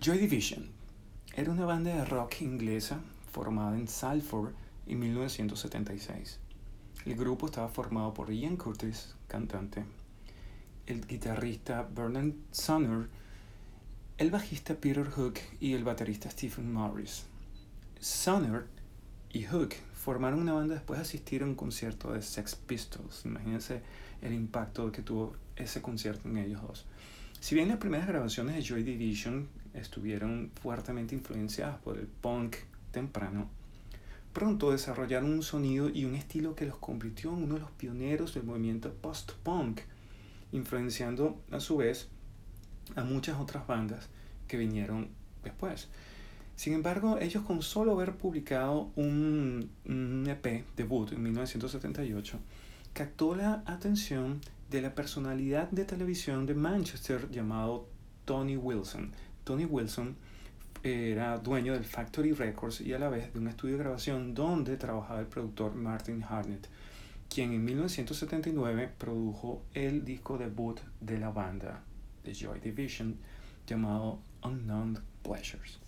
Joy 0.00 0.18
Division 0.18 0.68
era 1.34 1.50
una 1.50 1.64
banda 1.64 1.92
de 1.92 2.04
rock 2.04 2.42
inglesa 2.42 3.00
formada 3.32 3.76
en 3.76 3.88
Salford 3.88 4.52
en 4.86 5.00
1976. 5.00 6.38
El 7.04 7.16
grupo 7.16 7.46
estaba 7.46 7.66
formado 7.66 8.14
por 8.14 8.32
Ian 8.32 8.56
Curtis, 8.56 9.16
cantante, 9.26 9.84
el 10.86 11.04
guitarrista 11.04 11.82
Bernard 11.82 12.34
Sonner, 12.52 13.08
el 14.18 14.32
bajista 14.32 14.74
Peter 14.74 15.08
Hook 15.08 15.34
y 15.60 15.74
el 15.74 15.84
baterista 15.84 16.28
Stephen 16.28 16.72
Morris. 16.72 17.26
Sonner 18.00 18.64
y 19.32 19.44
Hook 19.44 19.74
formaron 19.94 20.40
una 20.40 20.54
banda 20.54 20.74
después 20.74 20.98
de 20.98 21.02
asistir 21.02 21.42
a 21.42 21.46
un 21.46 21.54
concierto 21.54 22.12
de 22.12 22.20
Sex 22.20 22.56
Pistols. 22.56 23.24
Imagínense 23.24 23.80
el 24.20 24.32
impacto 24.32 24.90
que 24.90 25.02
tuvo 25.02 25.36
ese 25.54 25.80
concierto 25.80 26.28
en 26.28 26.38
ellos 26.38 26.60
dos. 26.62 26.84
Si 27.38 27.54
bien 27.54 27.68
las 27.68 27.76
primeras 27.76 28.08
grabaciones 28.08 28.56
de 28.56 28.62
Joy 28.62 28.82
Division 28.82 29.48
estuvieron 29.72 30.50
fuertemente 30.60 31.14
influenciadas 31.14 31.78
por 31.78 31.96
el 31.96 32.08
punk 32.08 32.56
temprano, 32.90 33.48
pronto 34.32 34.72
desarrollaron 34.72 35.32
un 35.32 35.42
sonido 35.44 35.90
y 35.90 36.04
un 36.04 36.16
estilo 36.16 36.56
que 36.56 36.66
los 36.66 36.78
convirtió 36.78 37.32
en 37.34 37.44
uno 37.44 37.54
de 37.54 37.60
los 37.60 37.70
pioneros 37.70 38.34
del 38.34 38.42
movimiento 38.42 38.92
post-punk, 38.94 39.82
influenciando 40.50 41.40
a 41.52 41.60
su 41.60 41.76
vez 41.76 42.08
a 42.96 43.04
muchas 43.04 43.38
otras 43.38 43.66
bandas 43.66 44.08
que 44.46 44.56
vinieron 44.56 45.08
después. 45.44 45.88
Sin 46.56 46.72
embargo, 46.72 47.18
ellos 47.20 47.44
con 47.44 47.62
solo 47.62 47.92
haber 47.92 48.16
publicado 48.16 48.90
un, 48.96 49.70
un 49.86 50.26
EP 50.28 50.64
debut 50.76 51.12
en 51.12 51.22
1978, 51.22 52.38
captó 52.92 53.36
la 53.36 53.62
atención 53.64 54.40
de 54.68 54.82
la 54.82 54.94
personalidad 54.94 55.70
de 55.70 55.84
televisión 55.84 56.46
de 56.46 56.54
Manchester 56.54 57.30
llamado 57.30 57.86
Tony 58.24 58.56
Wilson. 58.56 59.12
Tony 59.44 59.66
Wilson 59.66 60.16
era 60.82 61.38
dueño 61.38 61.74
del 61.74 61.84
Factory 61.84 62.32
Records 62.32 62.80
y 62.80 62.92
a 62.92 62.98
la 62.98 63.08
vez 63.08 63.32
de 63.32 63.38
un 63.38 63.48
estudio 63.48 63.76
de 63.76 63.84
grabación 63.84 64.34
donde 64.34 64.76
trabajaba 64.76 65.20
el 65.20 65.26
productor 65.26 65.74
Martin 65.74 66.24
Harnett, 66.28 66.68
quien 67.28 67.52
en 67.52 67.64
1979 67.64 68.90
produjo 68.98 69.62
el 69.74 70.04
disco 70.04 70.38
debut 70.38 70.80
de 71.00 71.18
la 71.18 71.30
banda 71.30 71.82
de 72.24 72.34
Joy 72.34 72.60
Division 72.60 73.16
llamado 73.66 74.20
Unknown 74.42 74.98
Pleasures. 75.22 75.78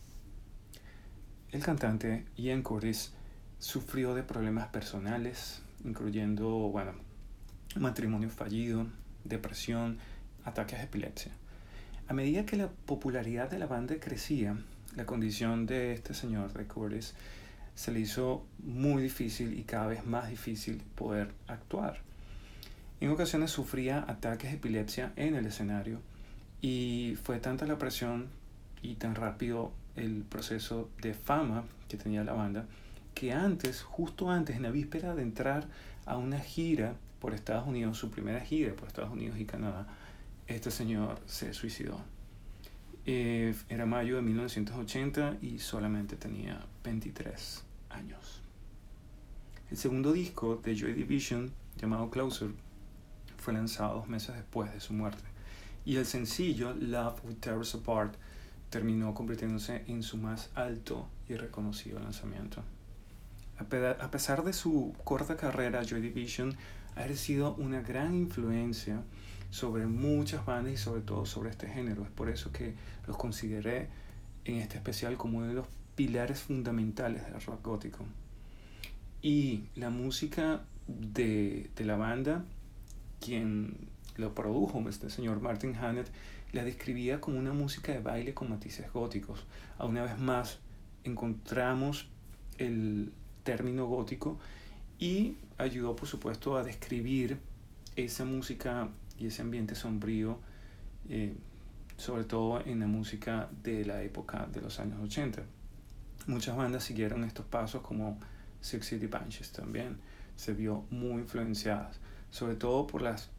El 1.51 1.63
cantante 1.63 2.27
Ian 2.37 2.63
Curtis 2.63 3.13
sufrió 3.59 4.15
de 4.15 4.23
problemas 4.23 4.69
personales, 4.69 5.63
incluyendo, 5.85 6.49
bueno, 6.49 6.93
matrimonio 7.77 8.31
fallido, 8.31 8.87
depresión, 9.25 9.99
ataques 10.45 10.79
de 10.79 10.85
epilepsia. 10.85 11.33
A 12.09 12.15
medida 12.15 12.47
que 12.47 12.57
la 12.57 12.69
popularidad 12.69 13.51
de 13.51 13.59
la 13.59 13.67
banda 13.67 13.97
crecía, 14.01 14.57
la 14.97 15.07
condición 15.07 15.67
de 15.67 15.93
este 15.93 16.15
señor, 16.15 16.53
de 16.53 16.67
Curtis, 16.67 17.15
se 17.75 17.93
le 17.93 18.01
hizo 18.01 18.45
muy 18.59 19.03
difícil 19.03 19.59
y 19.59 19.63
cada 19.63 19.87
vez 19.87 20.05
más 20.05 20.29
difícil 20.29 20.83
poder 20.95 21.33
actuar. 21.47 22.01
En 23.01 23.11
ocasiones 23.11 23.51
sufría 23.51 24.05
ataques 24.07 24.51
de 24.51 24.57
epilepsia 24.57 25.13
en 25.17 25.35
el 25.35 25.47
escenario 25.47 26.01
y 26.61 27.17
fue 27.23 27.39
tanta 27.39 27.67
la 27.67 27.79
presión 27.79 28.29
y 28.83 28.95
tan 28.95 29.15
rápido 29.15 29.73
el 29.97 30.23
proceso 30.23 30.89
de 31.01 31.15
fama 31.15 31.65
que 31.89 31.97
tenía 31.97 32.25
la 32.25 32.33
banda, 32.33 32.67
que 33.15 33.33
antes, 33.33 33.83
justo 33.83 34.31
antes, 34.31 34.57
en 34.57 34.63
la 34.63 34.71
víspera 34.71 35.15
de 35.15 35.23
entrar 35.23 35.67
a 36.07 36.17
una 36.17 36.39
gira 36.39 36.95
por 37.19 37.35
Estados 37.35 37.67
Unidos, 37.67 37.99
su 37.99 38.11
primera 38.11 38.41
gira 38.41 38.75
por 38.75 38.89
Estados 38.89 39.11
Unidos 39.11 39.39
y 39.39 39.45
Canadá, 39.45 39.87
este 40.47 40.71
señor 40.71 41.21
se 41.27 41.53
suicidó. 41.53 42.01
Eh, 43.07 43.55
era 43.69 43.87
mayo 43.87 44.17
de 44.17 44.23
1980 44.23 45.39
y 45.41 45.59
solamente 45.59 46.17
tenía 46.17 46.61
23 46.85 47.65
años. 47.91 48.43
El 49.71 49.77
segundo 49.77 50.13
disco 50.13 50.57
de 50.57 50.77
Joy 50.77 50.95
Division, 50.95 51.53
llamado 51.77 52.11
Closer, 52.11 52.51
fue 53.39 53.55
lanzado 53.55 53.95
dos 53.95 54.09
meses 54.09 54.35
después 54.35 54.73
de 54.73 54.81
su 54.81 54.93
muerte. 54.93 55.30
Y 55.85 55.97
el 55.97 56.07
sencillo 56.07 56.75
Love 56.75 57.25
Will 57.25 57.37
Tear 57.37 57.61
Apart 57.75 58.15
terminó 58.71 59.15
convirtiéndose 59.15 59.85
en 59.89 60.03
su 60.03 60.17
más 60.17 60.51
alto 60.55 61.09
y 61.29 61.35
reconocido 61.35 61.99
lanzamiento. 61.99 62.63
A 63.59 64.11
pesar 64.11 64.43
de 64.43 64.55
su 64.55 64.95
corta 65.05 65.37
carrera, 65.37 65.83
Joy 65.83 66.01
Division 66.01 66.57
ha 66.97 67.05
ejercido 67.05 67.55
una 67.57 67.83
gran 67.83 68.15
influencia 68.15 69.03
sobre 69.51 69.87
muchas 69.87 70.47
bandas 70.47 70.73
y 70.73 70.77
sobre 70.77 71.03
todo 71.03 71.27
sobre 71.27 71.51
este 71.51 71.69
género. 71.69 72.05
Es 72.05 72.11
por 72.11 72.31
eso 72.31 72.53
que 72.53 72.75
los 73.07 73.17
consideré 73.17 73.89
en 74.45 74.57
este 74.57 74.77
especial 74.77 75.17
como 75.17 75.39
uno 75.39 75.49
de 75.49 75.55
los 75.55 75.67
pilares 75.95 76.41
fundamentales 76.41 77.25
del 77.25 77.41
rock 77.43 77.63
gótico. 77.63 78.05
Y 79.21 79.65
la 79.75 79.91
música 79.91 80.63
de, 80.87 81.69
de 81.77 81.85
la 81.85 81.97
banda, 81.97 82.45
quien 83.21 83.77
lo 84.21 84.35
produjo, 84.35 84.83
este 84.89 85.11
señor 85.11 85.41
Martin 85.41 85.75
Hannett, 85.75 86.09
la 86.53 86.65
describía 86.65 87.21
como 87.21 87.39
una 87.39 87.53
música 87.53 87.93
de 87.93 88.01
baile 88.01 88.35
con 88.35 88.51
matices 88.51 88.93
góticos. 88.93 89.45
A 89.79 89.87
una 89.87 90.03
vez 90.03 90.19
más 90.19 90.59
encontramos 91.05 92.09
el, 92.59 93.13
término 93.43 93.87
gótico 93.87 94.39
y 94.99 95.37
ayudó 95.59 95.97
por 95.97 96.09
supuesto 96.09 96.57
a 96.57 96.63
describir 96.63 97.39
esa 97.97 98.25
música 98.25 98.89
y 99.19 99.27
ese 99.27 99.43
ambiente 99.43 99.75
sombrío, 99.75 100.39
eh, 101.09 101.35
sobre 101.97 102.25
todo 102.25 102.65
en 102.65 102.81
la 102.81 102.87
música 102.87 103.49
de 103.63 103.85
la 103.85 104.03
época 104.03 104.47
de 104.53 104.61
los 104.61 104.79
años 104.81 105.01
80. 105.03 105.43
Muchas 106.27 106.57
bandas 106.57 106.85
siguieron 106.85 107.25
estos 107.25 107.47
pasos 107.47 107.83
como 107.83 108.19
Six 108.61 108.87
City 108.87 109.07
Bunches 109.07 109.53
también 109.53 109.99
se 110.37 110.55
vio 110.55 110.85
muy 110.91 111.23
influenciadas, 111.23 111.99
sobre 112.31 112.55
todo 112.55 112.87
por 112.87 113.03
las 113.03 113.31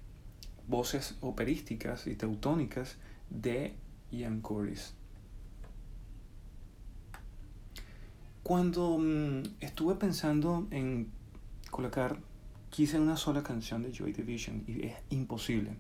voces 0.68 1.15
operísticas 1.22 2.08
y 2.08 2.15
teutónicas 2.15 2.98
de 3.30 3.74
Ian 4.12 4.41
Curtis. 4.41 4.94
Cuando 8.43 8.97
mm, 8.97 9.43
estuve 9.62 9.95
pensando 9.95 10.67
en 10.71 11.12
colocar, 11.69 12.17
quise 12.69 13.00
una 13.00 13.15
sola 13.15 13.43
canción 13.43 13.84
de 13.84 13.91
Joy 13.91 14.13
Division 14.13 14.63
y 14.67 14.88
es 14.88 14.95
imposible. 15.10 15.71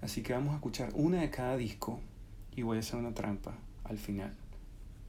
Así 0.00 0.22
que 0.22 0.32
vamos 0.32 0.52
a 0.52 0.56
escuchar 0.56 0.90
una 0.94 1.20
de 1.20 1.30
cada 1.30 1.56
disco 1.56 2.00
y 2.56 2.62
voy 2.62 2.78
a 2.78 2.80
hacer 2.80 2.98
una 2.98 3.12
trampa 3.12 3.54
al 3.84 3.98
final. 3.98 4.32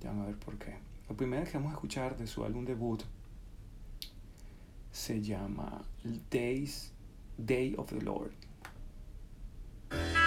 Ya 0.01 0.09
vamos 0.09 0.23
a 0.25 0.27
ver 0.27 0.37
por 0.37 0.57
qué. 0.57 0.75
La 1.07 1.15
primera 1.15 1.45
que 1.45 1.53
vamos 1.53 1.71
a 1.71 1.75
escuchar 1.75 2.17
de 2.17 2.27
su 2.27 2.43
álbum 2.43 2.65
debut 2.65 3.01
se 4.91 5.21
llama 5.21 5.83
Days, 6.29 6.91
Day 7.37 7.75
of 7.77 7.89
the 7.89 8.01
Lord. 8.01 8.31
Bye. 9.91 10.20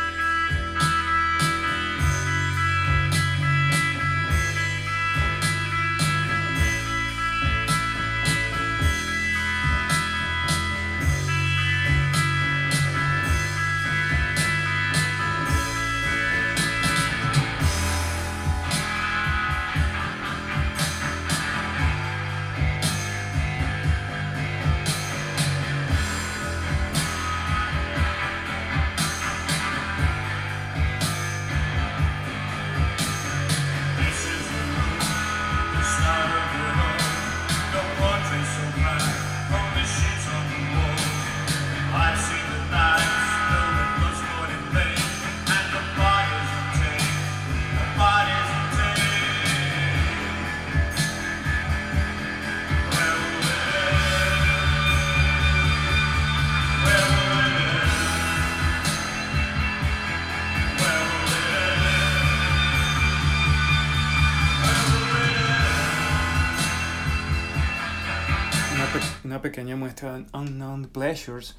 Pequeña 69.55 69.77
muestra 69.77 70.19
de 70.19 70.27
Unknown 70.33 70.87
Pleasures, 70.87 71.55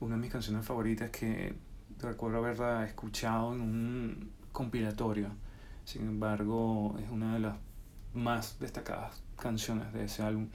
una 0.00 0.14
de 0.14 0.22
mis 0.22 0.32
canciones 0.32 0.64
favoritas 0.64 1.10
que 1.10 1.54
recuerdo 1.98 2.38
haberla 2.38 2.86
escuchado 2.86 3.52
en 3.52 3.60
un 3.60 4.30
compilatorio. 4.50 5.28
Sin 5.84 6.08
embargo, 6.08 6.96
es 7.04 7.10
una 7.10 7.34
de 7.34 7.40
las 7.40 7.56
más 8.14 8.58
destacadas 8.60 9.22
canciones 9.36 9.92
de 9.92 10.04
ese 10.04 10.22
álbum 10.22 10.48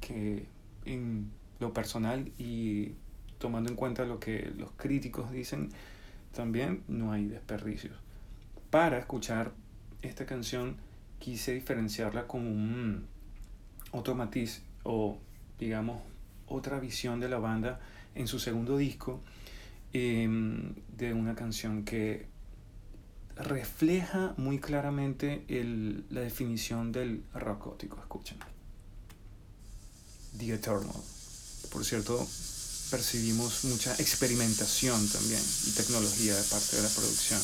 que 0.00 0.46
en 0.84 1.32
lo 1.58 1.72
personal 1.72 2.30
y 2.38 2.92
tomando 3.38 3.68
en 3.68 3.74
cuenta 3.74 4.04
lo 4.04 4.20
que 4.20 4.52
los 4.56 4.70
críticos 4.76 5.32
dicen, 5.32 5.70
también 6.30 6.84
no 6.86 7.10
hay 7.10 7.26
desperdicios. 7.26 7.98
Para 8.70 8.96
escuchar 8.98 9.50
esta 10.02 10.24
canción 10.24 10.76
quise 11.18 11.54
diferenciarla 11.54 12.28
con 12.28 12.46
un 12.46 13.08
otro 13.90 14.14
matiz 14.14 14.62
o 14.84 15.18
digamos 15.58 16.00
otra 16.48 16.78
visión 16.80 17.20
de 17.20 17.28
la 17.28 17.38
banda 17.38 17.80
en 18.14 18.26
su 18.26 18.38
segundo 18.38 18.76
disco 18.76 19.20
em, 19.92 20.74
de 20.96 21.12
una 21.12 21.34
canción 21.34 21.84
que 21.84 22.26
refleja 23.36 24.34
muy 24.36 24.58
claramente 24.58 25.44
el, 25.48 26.04
la 26.10 26.20
definición 26.20 26.92
del 26.92 27.22
rock 27.34 27.66
gótico. 27.66 27.98
Escuchen. 28.00 28.38
The 30.36 30.54
Eternal. 30.54 31.02
Por 31.70 31.84
cierto, 31.84 32.26
percibimos 32.90 33.64
mucha 33.64 33.94
experimentación 33.94 35.08
también 35.08 35.40
y 35.66 35.70
tecnología 35.72 36.34
de 36.34 36.42
parte 36.44 36.76
de 36.76 36.82
la 36.82 36.88
producción. 36.88 37.40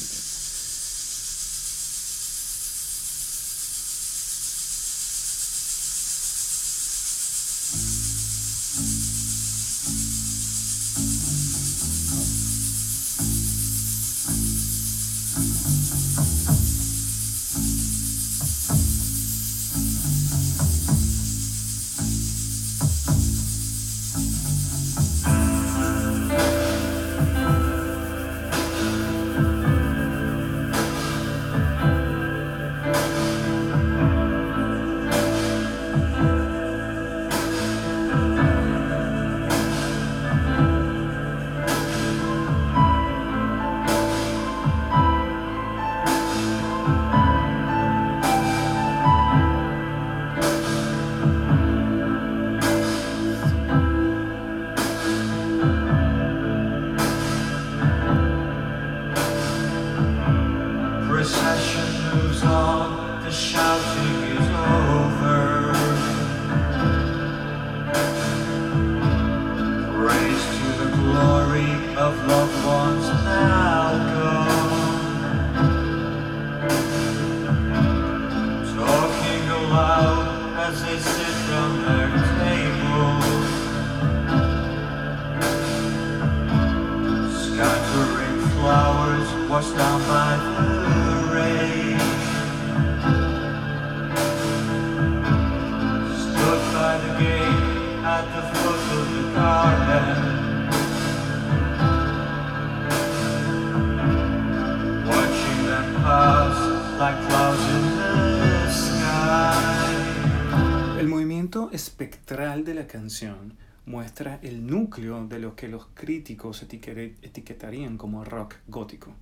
Muestra 113.86 114.38
el 114.42 114.66
núcleo 114.66 115.26
de 115.26 115.38
lo 115.38 115.54
que 115.54 115.68
los 115.68 115.86
críticos 115.94 116.62
etiquetarían 116.62 117.98
como 117.98 118.24
rock 118.24 118.56
gótico. 118.66 119.14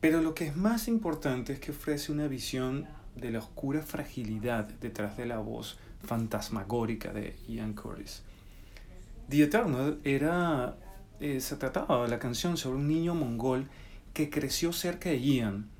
Pero 0.00 0.20
lo 0.20 0.34
que 0.34 0.48
es 0.48 0.56
más 0.56 0.86
importante 0.86 1.54
es 1.54 1.60
que 1.60 1.70
ofrece 1.70 2.12
una 2.12 2.28
visión 2.28 2.86
de 3.16 3.30
la 3.30 3.38
oscura 3.38 3.80
fragilidad 3.80 4.66
detrás 4.80 5.16
de 5.16 5.26
la 5.26 5.38
voz 5.38 5.78
fantasmagórica 6.02 7.12
de 7.12 7.36
Ian 7.48 7.72
Curtis. 7.72 8.22
The 9.30 9.44
Eternal 9.44 10.00
era, 10.04 10.76
eh, 11.20 11.40
se 11.40 11.56
trataba 11.56 12.02
de 12.02 12.08
la 12.08 12.18
canción 12.18 12.58
sobre 12.58 12.76
un 12.76 12.88
niño 12.88 13.14
mongol 13.14 13.68
que 14.12 14.28
creció 14.28 14.72
cerca 14.72 15.08
de 15.08 15.20
Ian. 15.20 15.70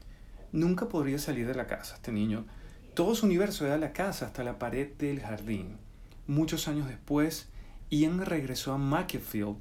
Nunca 0.53 0.88
podría 0.88 1.18
salir 1.18 1.46
de 1.46 1.55
la 1.55 1.66
casa, 1.66 1.96
este 1.96 2.11
niño. 2.11 2.46
Todo 2.94 3.14
su 3.14 3.27
universo 3.27 3.66
era 3.66 3.77
la 3.77 3.92
casa 3.92 4.27
hasta 4.27 4.44
la 4.44 4.59
pared 4.59 4.88
del 4.96 5.20
jardín. 5.20 5.84
Muchos 6.26 6.68
años 6.68 6.88
después, 6.88 7.48
Ian 7.90 8.24
regresó 8.24 8.72
a 8.72 8.78
Macclesfield 8.78 9.56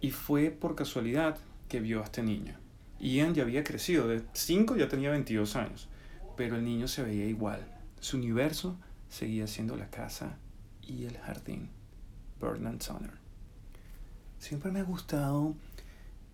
y 0.00 0.10
fue 0.10 0.50
por 0.50 0.74
casualidad 0.74 1.38
que 1.68 1.80
vio 1.80 2.00
a 2.00 2.04
este 2.04 2.22
niño. 2.22 2.56
Ian 2.98 3.34
ya 3.34 3.42
había 3.44 3.62
crecido, 3.62 4.08
de 4.08 4.22
5 4.32 4.76
ya 4.76 4.88
tenía 4.88 5.10
22 5.10 5.54
años, 5.56 5.88
pero 6.36 6.56
el 6.56 6.64
niño 6.64 6.88
se 6.88 7.02
veía 7.02 7.26
igual. 7.26 7.66
Su 8.00 8.16
universo 8.16 8.76
seguía 9.08 9.46
siendo 9.46 9.76
la 9.76 9.90
casa 9.90 10.38
y 10.82 11.04
el 11.04 11.16
jardín. 11.18 11.70
Bernard 12.40 12.80
Sonner. 12.80 13.12
Siempre 14.38 14.70
me 14.70 14.80
ha 14.80 14.84
gustado 14.84 15.54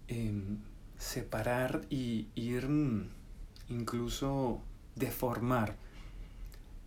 em, 0.09 0.59
separar 0.99 1.83
y 1.91 2.29
ir 2.35 2.69
mm, 2.69 3.09
incluso 3.71 4.61
deformar 4.97 5.77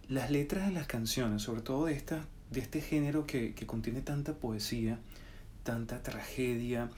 las 0.07 0.31
letras 0.31 0.67
de 0.67 0.73
las 0.73 0.88
canciones, 0.88 1.41
sobre 1.41 1.62
todo 1.62 1.86
de, 1.86 1.93
esta, 1.93 2.25
de 2.51 2.60
este 2.60 2.81
género 2.81 3.25
que, 3.25 3.53
que 3.53 3.65
contiene 3.65 4.01
tanta 4.01 4.33
poesía, 4.33 4.99
tanta 5.63 6.01
tragedia, 6.01 6.89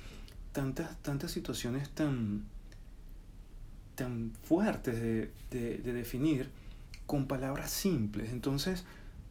tantas, 0.51 0.97
tantas 1.01 1.31
situaciones 1.31 1.89
tan, 1.89 2.45
tan 3.95 4.31
fuertes 4.43 5.01
de, 5.01 5.31
de, 5.51 5.77
de, 5.77 5.93
definir 5.93 6.49
con 7.05 7.27
palabras 7.27 7.71
simples. 7.71 8.31
Entonces, 8.31 8.85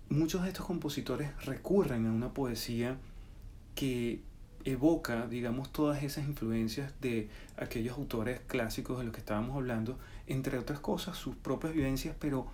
muchos 0.09 0.43
de 0.43 0.49
estos 0.49 0.67
compositores 0.67 1.31
recurren 1.45 2.07
a 2.07 2.13
una 2.13 2.35
poesía 2.35 2.97
que 3.75 4.21
evoca, 4.65 5.27
digamos, 5.27 5.73
todas 5.73 6.03
esas 6.03 6.27
influencias 6.27 6.93
de 7.01 7.29
aquellos 7.57 7.97
autores 7.97 8.41
clásicos 8.47 8.99
de 8.99 9.05
los 9.05 9.13
que 9.13 9.21
estábamos 9.21 9.57
hablando, 9.57 9.99
entre 10.27 10.59
otras 10.59 10.81
cosas, 10.81 11.17
sus 11.17 11.37
propias 11.37 11.73
vivencias, 11.73 12.17
pero 12.19 12.47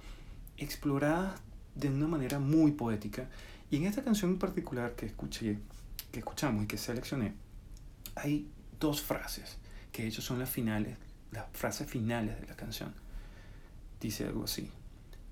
exploradas 0.56 1.40
de 1.74 1.88
una 1.88 2.06
manera 2.06 2.38
muy 2.38 2.72
poética. 2.72 3.28
Y 3.70 3.76
en 3.76 3.86
esta 3.86 4.04
canción 4.04 4.32
en 4.32 4.38
particular 4.38 4.94
que 4.94 5.06
escuché, 5.06 5.58
que 6.12 6.20
escuchamos 6.20 6.64
y 6.64 6.66
que 6.66 6.78
seleccioné, 6.78 7.34
hay 8.14 8.48
dos 8.78 9.02
frases 9.02 9.58
que 9.92 10.02
de 10.02 10.08
hecho 10.08 10.22
son 10.22 10.38
las 10.38 10.50
finales, 10.50 10.96
las 11.30 11.46
frases 11.52 11.88
finales 11.88 12.40
de 12.40 12.46
la 12.46 12.56
canción. 12.56 12.94
Dice 14.00 14.24
algo 14.26 14.44
así: 14.44 14.70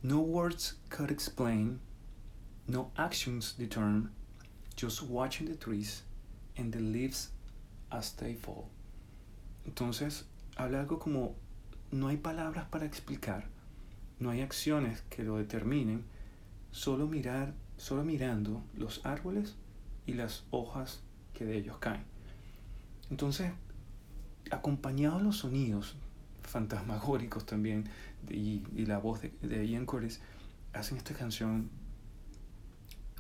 No 0.03 0.21
words 0.21 0.79
could 0.89 1.11
explain, 1.11 1.81
no 2.67 2.91
actions 2.97 3.57
determine, 3.59 4.11
just 4.81 5.03
watching 5.03 5.47
the 5.47 5.57
trees 5.57 6.05
and 6.57 6.73
the 6.73 6.81
leaves 6.81 7.33
as 7.91 8.15
they 8.17 8.35
fall. 8.35 8.69
Entonces, 9.65 10.25
habla 10.57 10.81
algo 10.81 10.99
como 10.99 11.37
no 11.91 12.09
hay 12.09 12.17
palabras 12.17 12.65
para 12.67 12.87
explicar, 12.87 13.49
no 14.19 14.31
hay 14.31 14.41
acciones 14.41 15.03
que 15.11 15.23
lo 15.23 15.37
determinen, 15.37 16.05
solo 16.71 17.07
mirar, 17.07 17.55
solo 17.77 18.05
mirando 18.05 18.63
los 18.75 19.05
árboles 19.05 19.57
y 20.07 20.15
las 20.15 20.45
hojas 20.51 21.03
que 21.35 21.45
de 21.45 21.57
ellos 21.57 21.79
caen. 21.79 22.05
Entonces, 23.11 23.53
acompañados 24.51 25.23
los 25.23 25.39
sonidos 25.39 25.97
fantasmagóricos 26.43 27.47
también 27.47 27.89
y, 28.29 28.63
y 28.75 28.87
la 28.87 28.99
voz 28.99 29.23
de, 29.23 29.33
de 29.43 29.67
Ian 29.67 29.87
Curtis, 29.87 30.21
hacen 30.73 30.99
esta 30.99 31.15
canción 31.15 31.71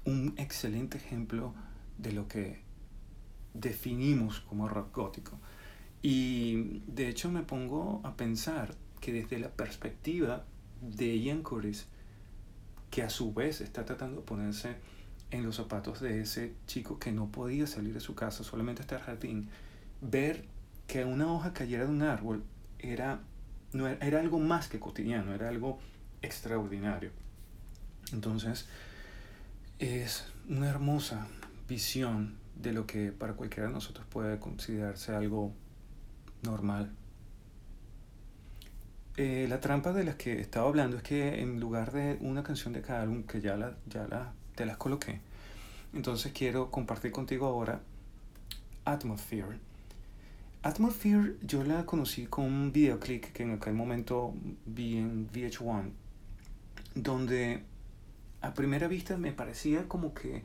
un 0.04 0.34
excelente 0.36 0.98
ejemplo 0.98 1.54
de 1.98 2.12
lo 2.12 2.28
que 2.28 2.60
definimos 3.54 4.40
como 4.40 4.68
rock 4.68 4.94
gótico. 4.94 5.38
Y 6.02 6.80
de 6.86 7.08
hecho 7.08 7.30
me 7.30 7.42
pongo 7.42 8.00
a 8.04 8.16
pensar 8.16 8.74
que 9.00 9.12
desde 9.12 9.38
la 9.38 9.50
perspectiva 9.50 10.44
de 10.80 11.18
Ian 11.20 11.42
Curtis, 11.42 11.86
que 12.92 13.02
a 13.02 13.08
su 13.08 13.32
vez 13.32 13.62
está 13.62 13.86
tratando 13.86 14.20
de 14.20 14.26
ponerse 14.26 14.76
en 15.30 15.44
los 15.44 15.56
zapatos 15.56 16.02
de 16.02 16.20
ese 16.20 16.52
chico 16.66 16.98
que 16.98 17.10
no 17.10 17.32
podía 17.32 17.66
salir 17.66 17.94
de 17.94 18.00
su 18.00 18.14
casa, 18.14 18.44
solamente 18.44 18.82
estar 18.82 19.00
jardín, 19.00 19.48
ver 20.02 20.44
que 20.86 21.06
una 21.06 21.32
hoja 21.32 21.54
cayera 21.54 21.86
de 21.86 21.90
un 21.90 22.02
árbol 22.02 22.44
era, 22.78 23.20
no 23.72 23.88
era 23.88 24.20
algo 24.20 24.38
más 24.38 24.68
que 24.68 24.78
cotidiano, 24.78 25.32
era 25.34 25.48
algo 25.48 25.78
extraordinario. 26.20 27.12
Entonces, 28.12 28.66
es 29.78 30.26
una 30.46 30.68
hermosa 30.68 31.26
visión 31.66 32.36
de 32.56 32.74
lo 32.74 32.86
que 32.86 33.10
para 33.10 33.32
cualquiera 33.32 33.68
de 33.68 33.72
nosotros 33.72 34.06
puede 34.10 34.38
considerarse 34.38 35.14
algo 35.14 35.54
normal. 36.42 36.92
Eh, 39.18 39.46
la 39.46 39.60
trampa 39.60 39.92
de 39.92 40.04
las 40.04 40.14
que 40.14 40.40
estaba 40.40 40.66
hablando 40.68 40.96
es 40.96 41.02
que 41.02 41.42
en 41.42 41.60
lugar 41.60 41.92
de 41.92 42.16
una 42.20 42.42
canción 42.42 42.72
de 42.72 42.80
cada 42.80 43.02
álbum, 43.02 43.24
que 43.24 43.42
ya, 43.42 43.56
la, 43.56 43.76
ya 43.86 44.06
la, 44.06 44.32
te 44.54 44.64
las 44.64 44.78
coloqué, 44.78 45.20
entonces 45.92 46.32
quiero 46.32 46.70
compartir 46.70 47.12
contigo 47.12 47.46
ahora 47.46 47.82
Atmosphere. 48.86 49.58
Atmosphere 50.62 51.36
yo 51.42 51.62
la 51.62 51.84
conocí 51.84 52.26
con 52.26 52.46
un 52.46 52.72
videoclip 52.72 53.24
que 53.26 53.42
en 53.42 53.52
aquel 53.52 53.74
momento 53.74 54.32
vi 54.64 54.96
en 54.96 55.30
VH1, 55.30 55.90
donde 56.94 57.64
a 58.40 58.54
primera 58.54 58.88
vista 58.88 59.18
me 59.18 59.32
parecía 59.32 59.88
como 59.88 60.14
que 60.14 60.42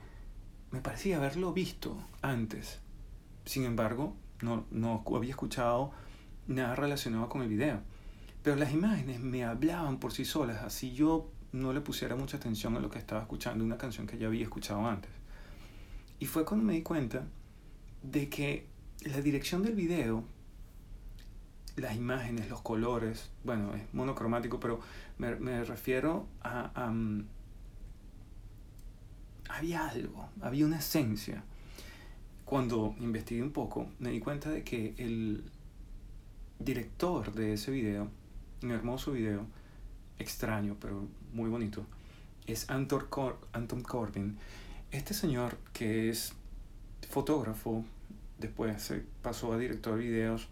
me 0.72 0.82
parecía 0.82 1.18
haberlo 1.18 1.54
visto 1.54 1.98
antes. 2.22 2.80
Sin 3.46 3.64
embargo, 3.64 4.14
no, 4.42 4.66
no 4.72 5.04
había 5.16 5.30
escuchado 5.30 5.92
nada 6.48 6.76
relacionado 6.76 7.30
con 7.30 7.42
el 7.42 7.48
video. 7.48 7.82
Pero 8.48 8.56
las 8.56 8.72
imágenes 8.72 9.20
me 9.20 9.44
hablaban 9.44 10.00
por 10.00 10.14
sí 10.14 10.24
solas, 10.24 10.64
así 10.64 10.94
yo 10.94 11.30
no 11.52 11.74
le 11.74 11.82
pusiera 11.82 12.16
mucha 12.16 12.38
atención 12.38 12.78
a 12.78 12.80
lo 12.80 12.90
que 12.90 12.98
estaba 12.98 13.20
escuchando, 13.20 13.62
una 13.62 13.78
canción 13.78 14.08
que 14.08 14.18
ya 14.18 14.28
había 14.28 14.44
escuchado 14.44 14.88
antes. 14.88 15.12
Y 16.18 16.28
fue 16.28 16.46
cuando 16.46 16.66
me 16.66 16.72
di 16.72 16.82
cuenta 16.82 17.28
de 18.04 18.30
que 18.30 18.66
la 19.02 19.20
dirección 19.20 19.64
del 19.64 19.76
video, 19.76 20.24
las 21.76 21.98
imágenes, 21.98 22.50
los 22.50 22.62
colores, 22.62 23.32
bueno, 23.44 23.76
es 23.76 23.84
monocromático, 23.94 24.62
pero 24.62 24.80
me, 25.18 25.36
me 25.36 25.66
refiero 25.66 26.26
a, 26.40 26.72
a 26.74 26.90
mm, 26.90 27.28
había 29.50 29.90
algo, 29.90 30.30
había 30.40 30.66
una 30.66 30.80
esencia. 30.80 31.44
Cuando 32.46 32.96
investigué 33.02 33.44
un 33.44 33.52
poco, 33.52 33.90
me 34.00 34.10
di 34.12 34.22
cuenta 34.22 34.50
de 34.50 34.64
que 34.64 34.96
el 35.00 35.52
director 36.60 37.34
de 37.34 37.52
ese 37.52 37.72
video, 37.72 38.10
un 38.64 38.72
hermoso 38.72 39.12
video, 39.12 39.46
extraño, 40.20 40.76
pero 40.80 41.08
muy 41.34 41.50
bonito, 41.50 41.86
es 42.46 42.70
Anton, 42.70 43.06
Cor 43.10 43.40
Anton 43.54 43.82
Corbin. 43.82 44.38
Este 44.92 45.14
señor 45.14 45.58
que 45.74 46.10
es 46.10 46.34
fotógrafo, 47.10 47.84
después 48.40 48.82
se 48.82 49.04
pasó 49.22 49.54
a 49.54 49.58
director 49.58 49.98
de 49.98 50.04
videos 50.04 50.48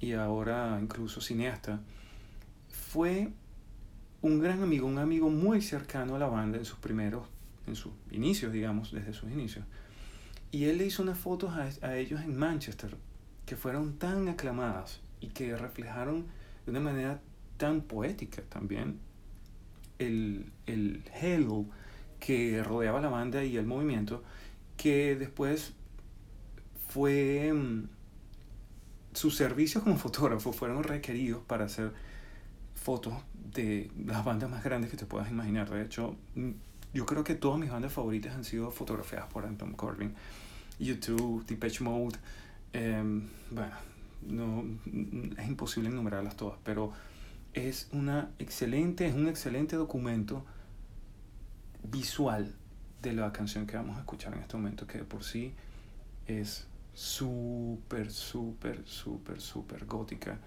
y 0.00 0.12
ahora 0.12 0.78
incluso 0.80 1.20
cineasta, 1.20 1.80
fue 2.70 3.32
un 4.22 4.40
gran 4.40 4.62
amigo, 4.62 4.86
un 4.86 4.98
amigo 4.98 5.30
muy 5.30 5.62
cercano 5.62 6.16
a 6.16 6.18
la 6.18 6.26
banda 6.26 6.58
en 6.58 6.64
sus 6.64 6.78
primeros 6.78 7.26
en 7.68 7.76
sus 7.76 7.92
inicios, 8.10 8.52
digamos, 8.52 8.92
desde 8.92 9.12
sus 9.12 9.30
inicios. 9.30 9.64
Y 10.50 10.64
él 10.64 10.78
le 10.78 10.86
hizo 10.86 11.02
unas 11.02 11.18
fotos 11.18 11.50
a, 11.50 11.86
a 11.86 11.96
ellos 11.96 12.22
en 12.22 12.36
Manchester 12.36 12.96
que 13.44 13.56
fueron 13.56 13.98
tan 13.98 14.28
aclamadas 14.28 15.00
y 15.20 15.28
que 15.28 15.56
reflejaron 15.56 16.26
de 16.64 16.70
una 16.70 16.80
manera 16.80 17.20
tan 17.58 17.82
poética 17.82 18.42
también 18.48 18.98
el, 19.98 20.50
el 20.66 21.02
halo 21.20 21.66
que 22.18 22.62
rodeaba 22.62 23.00
la 23.00 23.08
banda 23.08 23.44
y 23.44 23.56
el 23.56 23.66
movimiento, 23.66 24.22
que 24.76 25.16
después 25.16 25.74
fue... 26.88 27.52
Mm, 27.52 27.88
sus 29.14 29.36
servicios 29.36 29.82
como 29.82 29.96
fotógrafo 29.98 30.52
fueron 30.52 30.82
requeridos 30.84 31.42
para 31.42 31.64
hacer 31.64 31.92
fotos 32.74 33.14
de 33.34 33.90
las 34.06 34.24
bandas 34.24 34.48
más 34.50 34.62
grandes 34.62 34.90
que 34.90 34.96
te 34.96 35.06
puedas 35.06 35.30
imaginar. 35.30 35.68
De 35.70 35.82
hecho, 35.82 36.16
mm, 36.34 36.50
yo 36.94 37.06
creo 37.06 37.24
que 37.24 37.34
todas 37.34 37.58
mis 37.58 37.70
bandas 37.70 37.92
favoritas 37.92 38.34
han 38.34 38.44
sido 38.44 38.70
fotografiadas 38.70 39.28
por 39.28 39.44
Anton 39.44 39.72
Corbin. 39.72 40.14
YouTube, 40.78 41.44
Depeche 41.44 41.82
Mode, 41.82 42.16
eh, 42.72 43.02
bueno, 43.50 43.74
no, 44.26 44.64
es 45.36 45.48
imposible 45.48 45.88
enumerarlas 45.88 46.36
todas, 46.36 46.58
pero 46.62 46.92
es, 47.66 47.88
una 47.92 48.30
excelente, 48.38 49.06
es 49.06 49.14
un 49.14 49.28
excelente 49.28 49.76
documento 49.76 50.44
visual 51.82 52.54
de 53.02 53.12
la 53.12 53.32
canción 53.32 53.66
que 53.66 53.76
vamos 53.76 53.96
a 53.96 54.00
escuchar 54.00 54.34
en 54.34 54.40
este 54.40 54.56
momento, 54.56 54.86
que 54.86 54.98
de 54.98 55.04
por 55.04 55.24
sí 55.24 55.52
es 56.26 56.66
súper, 56.94 58.10
súper, 58.10 58.86
súper, 58.86 59.40
súper 59.40 59.86
gótica 59.86 60.38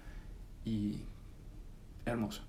y 0.64 1.00
hermosa. 2.06 2.42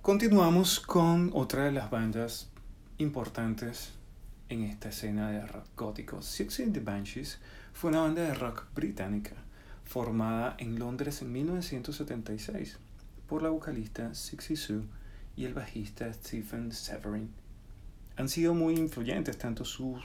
Continuamos 0.00 0.80
con 0.80 1.32
otra 1.34 1.64
de 1.64 1.72
las 1.72 1.90
bandas 1.90 2.48
importantes 2.96 3.92
en 4.48 4.62
esta 4.62 4.88
escena 4.88 5.30
de 5.30 5.46
rock 5.46 5.66
gótico. 5.76 6.22
Six 6.22 6.60
in 6.60 6.72
the 6.72 6.80
Banshees 6.80 7.38
fue 7.74 7.90
una 7.90 8.00
banda 8.00 8.22
de 8.22 8.32
rock 8.32 8.64
británica 8.74 9.32
formada 9.84 10.56
en 10.58 10.78
Londres 10.78 11.20
en 11.20 11.30
1976 11.30 12.78
por 13.26 13.42
la 13.42 13.50
vocalista 13.50 14.14
Sixie 14.14 14.56
Sue 14.56 14.84
y 15.36 15.44
el 15.44 15.52
bajista 15.52 16.10
Stephen 16.10 16.72
Severin. 16.72 17.30
Han 18.16 18.30
sido 18.30 18.54
muy 18.54 18.76
influyentes 18.76 19.36
tanto, 19.36 19.66
sus, 19.66 20.02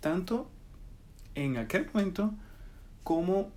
tanto 0.00 0.50
en 1.34 1.56
aquel 1.56 1.86
momento 1.94 2.34
como 3.04 3.52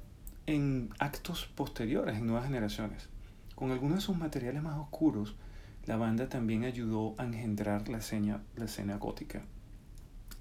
en 0.45 0.91
actos 0.99 1.45
posteriores 1.55 2.15
en 2.15 2.27
nuevas 2.27 2.45
generaciones. 2.45 3.09
Con 3.57 3.71
algunos 3.71 3.95
de 3.95 4.01
sus 4.01 4.15
materiales 4.15 4.61
más 4.61 4.77
oscuros, 4.77 5.33
la 5.87 5.97
banda 5.97 6.29
también 6.29 6.63
ayudó 6.63 7.15
a 7.17 7.23
engendrar 7.23 7.89
la 7.89 7.97
escena, 7.97 8.43
la 8.55 8.65
escena 8.65 8.97
gótica. 8.97 9.41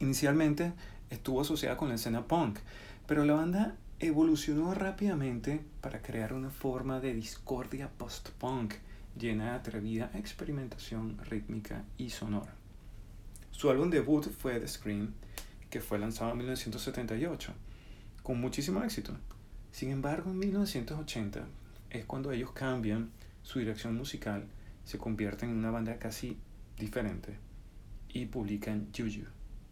Inicialmente 0.01 0.75
estuvo 1.09 1.41
asociada 1.41 1.79
con 1.79 1.89
la 1.89 1.95
escena 1.95 2.27
punk, 2.27 2.59
pero 3.07 3.25
la 3.25 3.33
banda 3.33 3.75
evolucionó 4.01 4.75
rápidamente 4.75 5.65
para 5.81 6.03
crear 6.03 6.35
una 6.35 6.51
forma 6.51 7.01
de 7.01 7.15
discordia 7.15 7.89
post-punk 7.89 8.75
llena 9.19 9.45
de 9.47 9.51
atrevida 9.53 10.11
experimentación 10.13 11.17
rítmica 11.25 11.85
y 11.97 12.11
sonora. 12.11 12.55
Su 13.51 13.71
álbum 13.71 13.89
debut 13.89 14.29
fue 14.29 14.61
The 14.61 14.69
Scream, 14.69 15.15
que 15.71 15.81
fue 15.81 15.99
lanzado 15.99 16.33
en 16.33 16.37
1978, 16.37 17.55
con 18.23 18.39
muchísimo 18.43 18.83
éxito. 18.83 19.17
Sin 19.73 19.91
embargo, 19.91 20.33
en 20.33 20.39
1980 20.39 21.47
es 21.91 22.05
cuando 22.05 22.33
ellos 22.33 22.53
cambian 22.53 23.11
su 23.43 23.59
dirección 23.59 23.97
musical, 23.97 24.47
se 24.85 24.99
convierten 24.99 25.51
en 25.51 25.57
una 25.57 25.71
banda 25.71 25.99
casi 25.99 26.37
diferente 26.79 27.37
y 28.09 28.27
publican 28.27 28.89
Juju, 28.97 29.27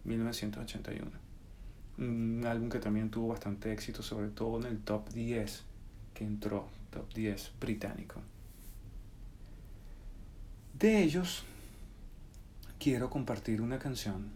1981. 0.04 1.10
Un 1.96 2.44
álbum 2.46 2.68
que 2.68 2.78
también 2.78 3.10
tuvo 3.10 3.28
bastante 3.28 3.72
éxito, 3.72 4.02
sobre 4.02 4.28
todo 4.28 4.58
en 4.60 4.66
el 4.66 4.78
top 4.80 5.08
10 5.10 5.64
que 6.12 6.24
entró, 6.24 6.68
top 6.90 7.12
10 7.14 7.52
británico. 7.60 8.20
De 10.78 11.02
ellos, 11.02 11.44
quiero 12.78 13.10
compartir 13.10 13.60
una 13.60 13.78
canción 13.78 14.30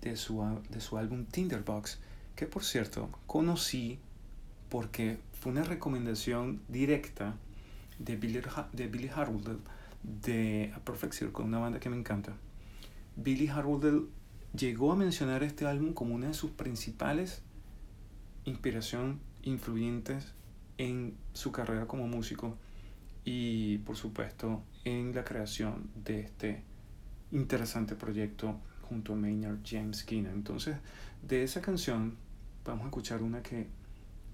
de 0.00 0.16
su, 0.16 0.42
de 0.70 0.80
su 0.80 0.96
álbum 0.96 1.24
Tinderbox, 1.26 1.98
que 2.36 2.46
por 2.46 2.64
cierto 2.64 3.10
conocí 3.26 3.98
porque 4.68 5.18
fue 5.40 5.52
una 5.52 5.64
recomendación 5.64 6.62
directa 6.68 7.36
de 7.98 8.16
Billy, 8.16 8.40
de 8.72 8.86
Billy 8.88 9.10
de 10.02 10.72
A 10.74 10.78
Perfect 10.80 11.12
Circle, 11.12 11.44
una 11.44 11.58
banda 11.58 11.80
que 11.80 11.90
me 11.90 11.96
encanta. 11.96 12.34
Billy 13.16 13.46
Hardwell 13.48 14.08
llegó 14.56 14.92
a 14.92 14.96
mencionar 14.96 15.42
este 15.42 15.66
álbum 15.66 15.92
como 15.92 16.14
una 16.14 16.28
de 16.28 16.34
sus 16.34 16.50
principales 16.50 17.42
inspiración 18.44 19.20
influyentes 19.42 20.32
en 20.78 21.16
su 21.32 21.52
carrera 21.52 21.86
como 21.86 22.06
músico 22.06 22.56
y 23.24 23.78
por 23.78 23.96
supuesto 23.96 24.62
en 24.84 25.14
la 25.14 25.24
creación 25.24 25.90
de 25.94 26.20
este 26.20 26.62
interesante 27.30 27.94
proyecto 27.94 28.58
junto 28.88 29.12
a 29.12 29.16
Maynard 29.16 29.58
James 29.64 30.02
Keenan. 30.02 30.32
Entonces, 30.32 30.76
de 31.22 31.42
esa 31.42 31.60
canción 31.60 32.16
vamos 32.64 32.84
a 32.84 32.86
escuchar 32.88 33.22
una 33.22 33.42
que 33.42 33.68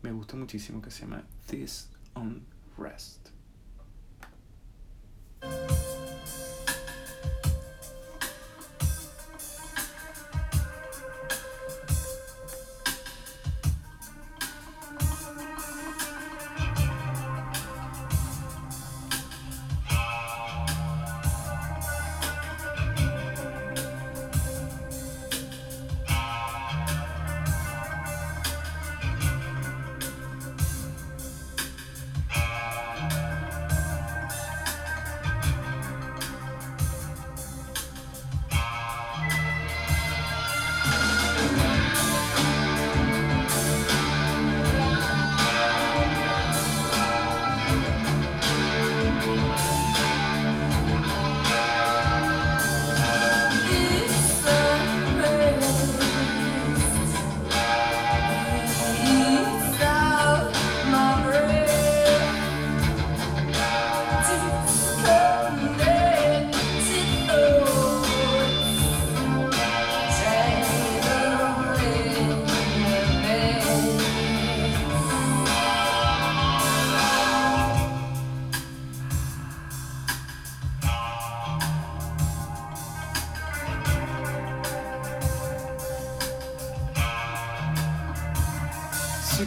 me 0.04 0.12
gusta 0.12 0.36
muchísimo 0.36 0.82
que 0.82 0.90
se 0.90 1.00
llama 1.00 1.24
This 1.46 1.88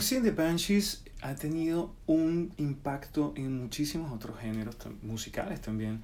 The 0.10 0.32
Banshees 0.32 1.04
ha 1.22 1.36
tenido 1.36 1.94
un 2.06 2.54
impacto 2.58 3.34
en 3.36 3.62
muchísimos 3.62 4.10
otros 4.14 4.40
géneros 4.40 4.78
musicales 5.02 5.60
también 5.60 6.02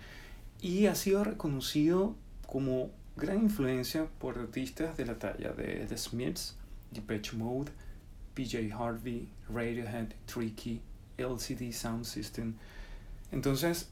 y 0.60 0.88
ha 0.88 0.96
sido 0.96 1.24
reconocido 1.24 2.16
como 2.46 2.92
gran 3.16 3.42
influencia 3.44 4.08
por 4.20 4.38
artistas 4.38 4.98
de 4.98 5.06
la 5.06 5.18
talla 5.18 5.54
de 5.54 5.86
The 5.88 5.98
Smiths, 5.98 6.58
Depeche 6.92 7.38
Mode, 7.38 7.72
PJ 8.34 8.74
Harvey, 8.74 9.30
Radiohead, 9.48 10.10
Tricky, 10.26 10.82
LCD 11.18 11.72
Sound 11.72 12.04
System. 12.04 12.56
Entonces, 13.32 13.90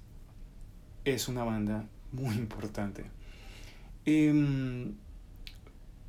es 1.06 1.30
una 1.30 1.46
banda 1.46 1.88
muy 2.12 2.36
importante. 2.36 3.06
Em, 4.06 4.94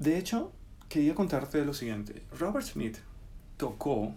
de 0.00 0.18
hecho, 0.18 0.52
quería 0.88 1.14
contarte 1.14 1.64
lo 1.64 1.72
siguiente. 1.72 2.24
Robert 2.36 2.66
Smith 2.66 2.98
tocó 3.62 4.12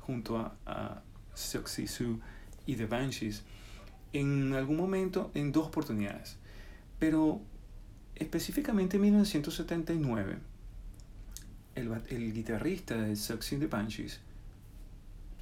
junto 0.00 0.38
a, 0.38 0.56
a 0.66 1.02
Sue 1.34 2.18
y 2.66 2.74
The 2.74 2.86
Banshees 2.86 3.44
en 4.12 4.54
algún 4.54 4.76
momento 4.76 5.30
en 5.34 5.52
dos 5.52 5.68
oportunidades. 5.68 6.36
Pero 6.98 7.40
específicamente 8.16 8.96
en 8.96 9.02
1979, 9.02 10.36
el, 11.76 11.92
el 12.08 12.32
guitarrista 12.32 12.96
de 12.96 13.14
Suxy 13.14 13.58
the 13.58 13.68
Banshees 13.68 14.18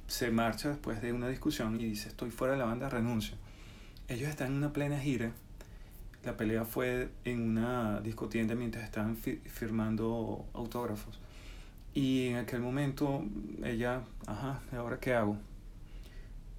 se 0.05 0.29
marcha 0.29 0.69
después 0.69 1.01
de 1.01 1.11
una 1.11 1.27
discusión 1.27 1.81
y 1.81 1.85
dice, 1.85 2.09
estoy 2.09 2.29
fuera 2.29 2.53
de 2.53 2.59
la 2.59 2.65
banda, 2.65 2.89
renuncio. 2.89 3.37
Ellos 4.07 4.29
están 4.29 4.51
en 4.51 4.57
una 4.57 4.71
plena 4.71 4.99
gira. 4.99 5.31
La 6.23 6.37
pelea 6.37 6.63
fue 6.63 7.09
en 7.25 7.41
una 7.41 8.01
discotienda 8.01 8.53
mientras 8.53 8.83
estaban 8.83 9.17
firmando 9.17 10.45
autógrafos. 10.53 11.19
Y 11.93 12.27
en 12.27 12.37
aquel 12.37 12.61
momento 12.61 13.23
ella, 13.63 14.03
ajá, 14.25 14.61
¿ahora 14.71 14.99
qué 14.99 15.13
hago? 15.13 15.37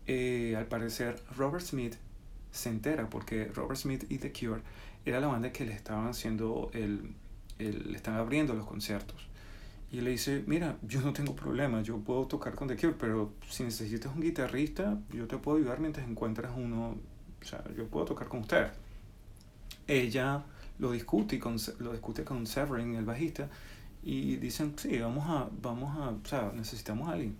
Eh, 0.06 0.54
al 0.56 0.66
parecer 0.66 1.22
Robert 1.36 1.64
Smith 1.64 1.94
se 2.50 2.68
entera 2.68 3.08
porque 3.08 3.46
Robert 3.46 3.78
Smith 3.78 4.04
y 4.10 4.18
The 4.18 4.32
Cure 4.32 4.60
era 5.04 5.20
la 5.20 5.28
banda 5.28 5.52
que 5.52 5.64
le 5.64 5.72
estaban 5.72 6.08
haciendo 6.08 6.70
el, 6.74 7.14
le 7.58 7.96
están 7.96 8.16
abriendo 8.16 8.54
los 8.54 8.66
conciertos. 8.66 9.28
Y 9.90 10.00
le 10.00 10.10
dice, 10.10 10.42
mira, 10.46 10.78
yo 10.82 11.02
no 11.02 11.12
tengo 11.12 11.36
problema, 11.36 11.82
yo 11.82 11.98
puedo 11.98 12.26
tocar 12.26 12.54
con 12.54 12.68
The 12.68 12.76
Cure, 12.76 12.94
pero 12.98 13.32
si 13.48 13.62
necesitas 13.62 14.14
un 14.14 14.22
guitarrista, 14.22 14.98
yo 15.12 15.26
te 15.26 15.36
puedo 15.36 15.58
ayudar 15.58 15.80
mientras 15.80 16.08
encuentras 16.08 16.52
uno, 16.56 16.96
o 17.40 17.44
sea, 17.44 17.62
yo 17.76 17.86
puedo 17.88 18.06
tocar 18.06 18.28
con 18.28 18.40
usted. 18.40 18.68
Ella 19.86 20.44
lo 20.78 20.92
discute, 20.92 21.38
con, 21.38 21.56
lo 21.80 21.92
discute 21.92 22.24
con 22.24 22.46
Severin, 22.46 22.94
el 22.94 23.04
bajista, 23.04 23.50
y 24.02 24.36
dicen, 24.36 24.74
sí, 24.76 24.98
vamos 24.98 25.24
a, 25.28 25.48
vamos 25.60 25.96
a, 25.96 26.10
o 26.10 26.24
sea, 26.24 26.52
necesitamos 26.54 27.08
a 27.08 27.12
alguien. 27.12 27.36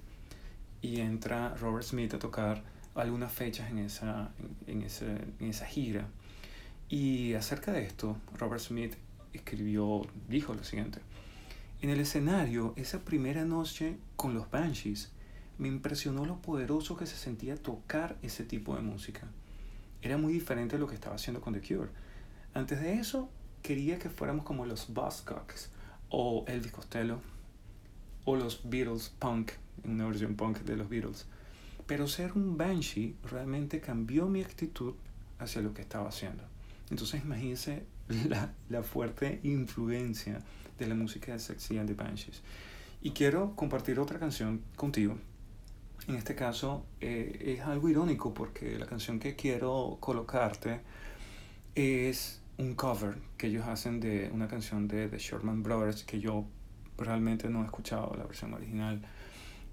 Y 0.80 1.00
entra 1.00 1.54
Robert 1.56 1.84
Smith 1.84 2.14
a 2.14 2.18
tocar 2.18 2.62
algunas 2.94 3.32
fechas 3.32 3.70
en 3.70 3.78
esa, 3.78 4.30
en, 4.66 4.82
ese, 4.82 5.10
en 5.40 5.48
esa 5.48 5.66
gira. 5.66 6.06
Y 6.88 7.34
acerca 7.34 7.72
de 7.72 7.84
esto, 7.84 8.16
Robert 8.38 8.60
Smith 8.60 8.94
escribió, 9.32 10.02
dijo 10.28 10.54
lo 10.54 10.62
siguiente. 10.62 11.00
En 11.80 11.90
el 11.90 11.98
escenario, 11.98 12.74
esa 12.76 13.00
primera 13.00 13.44
noche 13.44 13.96
con 14.14 14.34
los 14.34 14.50
Banshees, 14.50 15.10
me 15.58 15.68
impresionó 15.68 16.24
lo 16.24 16.40
poderoso 16.40 16.96
que 16.96 17.06
se 17.06 17.16
sentía 17.16 17.56
tocar 17.56 18.16
ese 18.22 18.44
tipo 18.44 18.76
de 18.76 18.82
música. 18.82 19.26
Era 20.00 20.16
muy 20.16 20.32
diferente 20.32 20.76
a 20.76 20.78
lo 20.78 20.86
que 20.86 20.94
estaba 20.94 21.16
haciendo 21.16 21.40
con 21.40 21.54
The 21.54 21.60
Cure. 21.60 21.90
Antes 22.54 22.80
de 22.80 22.94
eso, 22.94 23.28
quería 23.62 23.98
que 23.98 24.10
fuéramos 24.10 24.44
como 24.44 24.66
los 24.66 24.92
Buzzcocks 24.92 25.70
o 26.12 26.44
Elvis 26.46 26.70
Costello 26.70 27.20
o 28.24 28.36
los 28.36 28.60
Beatles 28.64 29.12
punk, 29.18 29.52
una 29.84 30.06
versión 30.06 30.36
punk 30.36 30.58
de 30.58 30.76
los 30.76 30.88
Beatles. 30.88 31.26
Pero 31.86 32.06
ser 32.06 32.32
un 32.34 32.56
Banshee 32.56 33.16
realmente 33.24 33.80
cambió 33.80 34.28
mi 34.28 34.42
actitud 34.42 34.94
hacia 35.38 35.62
lo 35.62 35.74
que 35.74 35.82
estaba 35.82 36.08
haciendo. 36.08 36.44
Entonces 36.90 37.24
imagínense 37.24 37.84
la, 38.28 38.52
la 38.68 38.82
fuerte 38.82 39.40
influencia 39.42 40.38
de 40.78 40.86
la 40.86 40.94
música 40.94 41.32
de 41.32 41.38
Sexy 41.38 41.78
and 41.78 41.88
the 41.88 41.94
Banshees. 41.94 42.42
Y 43.00 43.10
quiero 43.10 43.56
compartir 43.56 43.98
otra 43.98 44.18
canción 44.18 44.62
contigo. 44.76 45.16
En 46.06 46.16
este 46.16 46.34
caso 46.34 46.84
eh, 47.00 47.56
es 47.58 47.60
algo 47.62 47.88
irónico 47.88 48.34
porque 48.34 48.78
la 48.78 48.86
canción 48.86 49.18
que 49.18 49.34
quiero 49.34 49.96
colocarte 50.00 50.80
es 51.74 52.41
un 52.58 52.74
cover 52.74 53.18
que 53.36 53.48
ellos 53.48 53.66
hacen 53.66 54.00
de 54.00 54.30
una 54.32 54.48
canción 54.48 54.88
de 54.88 55.08
The 55.08 55.18
Sherman 55.18 55.62
Brothers 55.62 56.04
que 56.04 56.20
yo 56.20 56.44
realmente 56.98 57.48
no 57.48 57.62
he 57.62 57.64
escuchado 57.64 58.14
la 58.16 58.24
versión 58.24 58.54
original. 58.54 59.02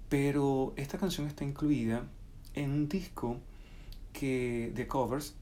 Pero 0.08 0.74
esta 0.76 0.98
canción 0.98 1.26
está 1.26 1.44
incluida 1.44 2.04
en 2.54 2.70
un 2.70 2.88
disco 2.88 3.38
que, 4.12 4.72
de 4.74 4.86
covers 4.86 5.36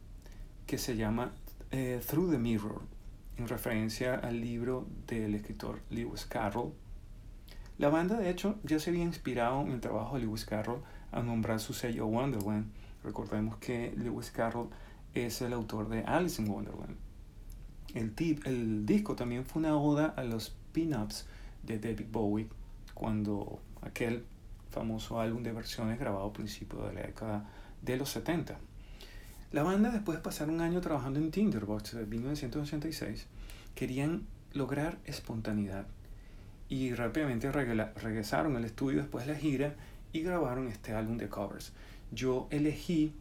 que 0.66 0.78
se 0.78 0.96
llama 0.96 1.32
eh, 1.70 2.00
Through 2.06 2.32
the 2.32 2.38
Mirror, 2.38 2.82
en 3.38 3.48
referencia 3.48 4.14
al 4.14 4.40
libro 4.40 4.86
del 5.06 5.34
escritor 5.34 5.80
Lewis 5.90 6.26
Carroll. 6.26 6.72
La 7.78 7.88
banda, 7.88 8.18
de 8.18 8.28
hecho, 8.28 8.58
ya 8.64 8.78
se 8.78 8.90
había 8.90 9.04
inspirado 9.04 9.62
en 9.62 9.70
el 9.70 9.80
trabajo 9.80 10.16
de 10.16 10.24
Lewis 10.24 10.44
Carroll 10.44 10.82
a 11.12 11.22
nombrar 11.22 11.60
su 11.60 11.72
sello 11.72 12.06
Wonderland. 12.06 12.70
Recordemos 13.04 13.56
que 13.58 13.94
Lewis 13.96 14.30
Carroll 14.30 14.68
es 15.14 15.40
el 15.40 15.52
autor 15.52 15.88
de 15.88 16.02
Alice 16.02 16.42
in 16.42 16.48
Wonderland. 16.48 17.07
El, 17.94 18.12
el 18.44 18.86
disco 18.86 19.16
también 19.16 19.44
fue 19.44 19.60
una 19.60 19.76
oda 19.76 20.06
a 20.16 20.24
los 20.24 20.54
pin-ups 20.72 21.26
de 21.62 21.78
David 21.78 22.06
Bowie, 22.10 22.48
cuando 22.94 23.60
aquel 23.82 24.24
famoso 24.70 25.20
álbum 25.20 25.42
de 25.42 25.52
versiones 25.52 25.98
grabado 25.98 26.26
a 26.26 26.32
principios 26.32 26.88
de 26.88 26.94
la 26.94 27.02
década 27.02 27.48
de 27.82 27.96
los 27.96 28.10
70. 28.10 28.58
La 29.50 29.62
banda, 29.62 29.90
después 29.90 30.18
de 30.18 30.22
pasar 30.22 30.50
un 30.50 30.60
año 30.60 30.80
trabajando 30.80 31.18
en 31.18 31.30
Tinderbox 31.30 31.94
de 31.94 32.04
1986, 32.04 33.26
querían 33.74 34.26
lograr 34.52 34.98
espontaneidad 35.04 35.86
y 36.68 36.92
rápidamente 36.92 37.50
regresaron 37.50 38.56
al 38.56 38.64
estudio 38.64 38.98
después 39.00 39.26
de 39.26 39.32
la 39.32 39.38
gira 39.38 39.74
y 40.12 40.20
grabaron 40.20 40.68
este 40.68 40.92
álbum 40.92 41.16
de 41.16 41.28
covers. 41.28 41.72
Yo 42.10 42.48
elegí 42.50 43.14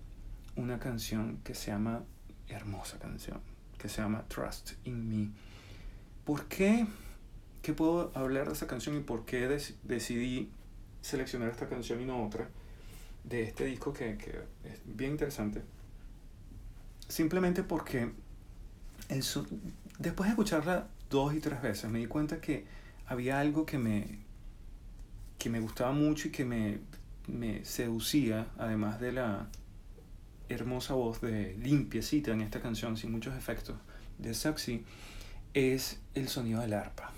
una 0.56 0.80
canción 0.80 1.40
que 1.44 1.56
se 1.56 1.72
llama, 1.72 2.04
hermosa 2.50 3.00
canción, 3.00 3.40
que 3.78 3.90
se 3.90 4.02
llama 4.02 4.26
Trust 4.28 4.72
in 4.86 5.08
Me. 5.08 5.30
¿Por 6.26 6.46
qué? 6.46 6.88
¿Qué 7.62 7.74
puedo 7.74 8.12
hablar 8.16 8.48
de 8.48 8.54
esa 8.54 8.68
canción 8.68 8.98
y 8.98 9.02
por 9.02 9.26
qué 9.26 9.48
decidí 9.84 10.50
seleccionar 11.02 11.50
esta 11.50 11.68
canción 11.68 12.02
y 12.02 12.06
no 12.06 12.26
otra 12.26 12.50
de 13.24 13.44
este 13.44 13.66
disco 13.66 13.94
que, 13.94 14.18
que 14.18 14.42
es 14.64 14.80
bien 14.86 15.12
interesante? 15.12 15.62
Simplemente 17.08 17.64
porque 17.64 18.12
después 20.00 20.28
de 20.28 20.32
escucharla 20.32 20.88
dos 21.10 21.34
y 21.34 21.40
tres 21.40 21.62
veces 21.62 21.90
me 21.90 22.00
di 22.00 22.08
cuenta 22.08 22.42
que 22.42 22.66
había 23.06 23.40
algo 23.40 23.66
que 23.66 23.78
me, 23.78 24.20
que 25.38 25.50
me 25.50 25.60
gustaba 25.60 25.92
mucho 25.92 26.28
y 26.28 26.32
que 26.32 26.46
me, 26.46 26.80
me 27.28 27.64
seducía, 27.64 28.48
además 28.58 29.00
de 29.00 29.14
la 29.14 29.48
hermosa 30.50 30.94
voz 30.94 31.22
de 31.22 31.56
limpiecita 31.58 32.32
en 32.32 32.42
esta 32.42 32.62
canción, 32.62 32.98
sin 32.98 33.12
muchos 33.12 33.36
efectos, 33.36 33.78
de 34.18 34.34
Saxy, 34.34 34.84
es 35.54 36.00
el 36.14 36.28
sonido 36.28 36.62
del 36.62 36.74
arpa. 36.74 37.12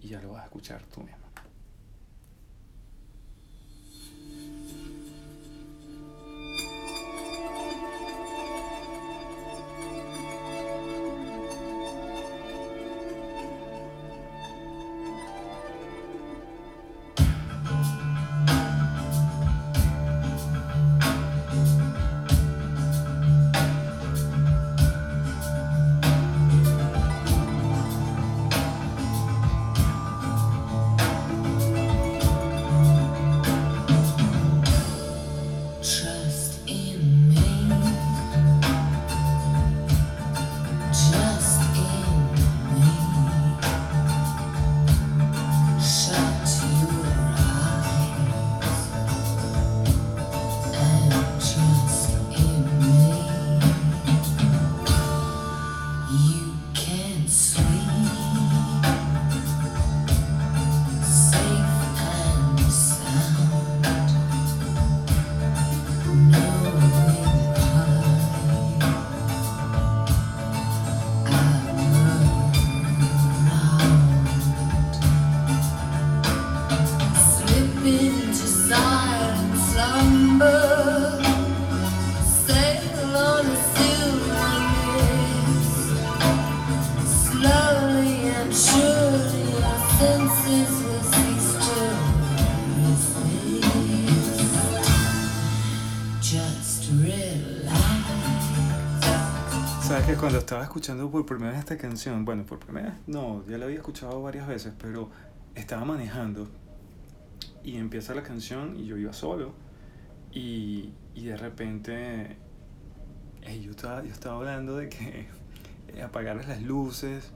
Y 0.00 0.08
ya 0.08 0.20
lo 0.20 0.32
vas 0.32 0.42
a 0.42 0.44
escuchar 0.46 0.82
tú 0.84 1.02
mismo. 1.02 1.19
Escuchando 100.70 101.10
por 101.10 101.26
primera 101.26 101.50
vez 101.50 101.58
esta 101.58 101.76
canción, 101.76 102.24
bueno, 102.24 102.46
por 102.46 102.60
primera 102.60 102.90
vez, 102.90 102.98
no, 103.08 103.44
ya 103.48 103.58
la 103.58 103.64
había 103.64 103.78
escuchado 103.78 104.22
varias 104.22 104.46
veces, 104.46 104.72
pero 104.80 105.10
estaba 105.56 105.84
manejando 105.84 106.48
y 107.64 107.76
empieza 107.76 108.14
la 108.14 108.22
canción 108.22 108.78
y 108.78 108.86
yo 108.86 108.96
iba 108.96 109.12
solo 109.12 109.52
y, 110.30 110.92
y 111.16 111.24
de 111.24 111.36
repente 111.36 112.36
yo, 113.60 113.72
estaba, 113.72 114.04
yo 114.04 114.12
estaba 114.12 114.36
hablando 114.36 114.76
de 114.76 114.88
que 114.88 115.26
apagar 116.04 116.36
las 116.46 116.62
luces 116.62 117.32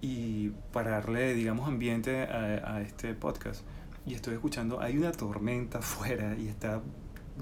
y 0.00 0.50
para 0.72 0.92
darle, 0.92 1.34
digamos, 1.34 1.66
ambiente 1.66 2.22
a, 2.22 2.76
a 2.76 2.80
este 2.82 3.12
podcast. 3.14 3.64
Y 4.06 4.14
estoy 4.14 4.34
escuchando, 4.34 4.80
hay 4.80 4.98
una 4.98 5.10
tormenta 5.10 5.78
afuera 5.78 6.36
y 6.38 6.46
está 6.46 6.80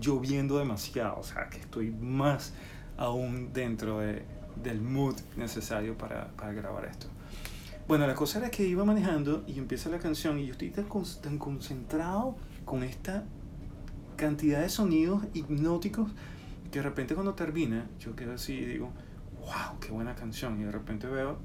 lloviendo 0.00 0.58
demasiado, 0.58 1.18
o 1.18 1.24
sea, 1.24 1.50
que 1.50 1.58
estoy 1.58 1.90
más 1.90 2.54
aún 2.96 3.52
dentro 3.52 3.98
de, 3.98 4.24
del 4.56 4.80
mood 4.80 5.14
necesario 5.36 5.96
para, 5.96 6.28
para, 6.32 6.52
grabar 6.52 6.86
esto. 6.86 7.06
Bueno, 7.88 8.06
la 8.06 8.14
cosa 8.14 8.38
era 8.38 8.50
que 8.50 8.66
iba 8.66 8.84
manejando 8.84 9.44
y 9.46 9.58
empieza 9.58 9.90
la 9.90 9.98
canción 9.98 10.38
y 10.38 10.46
yo 10.46 10.52
estoy 10.52 10.70
tan, 10.70 10.86
tan 11.22 11.38
concentrado 11.38 12.36
con 12.64 12.82
esta 12.82 13.24
cantidad 14.16 14.60
de 14.60 14.68
sonidos 14.68 15.24
hipnóticos 15.34 16.10
que 16.70 16.78
de 16.78 16.82
repente 16.84 17.14
cuando 17.14 17.34
termina 17.34 17.86
yo 17.98 18.16
quedo 18.16 18.34
así 18.34 18.54
y 18.54 18.64
digo, 18.64 18.90
wow, 19.40 19.78
qué 19.80 19.90
buena 19.90 20.14
canción. 20.14 20.60
Y 20.60 20.64
de 20.64 20.72
repente 20.72 21.06
veo, 21.06 21.38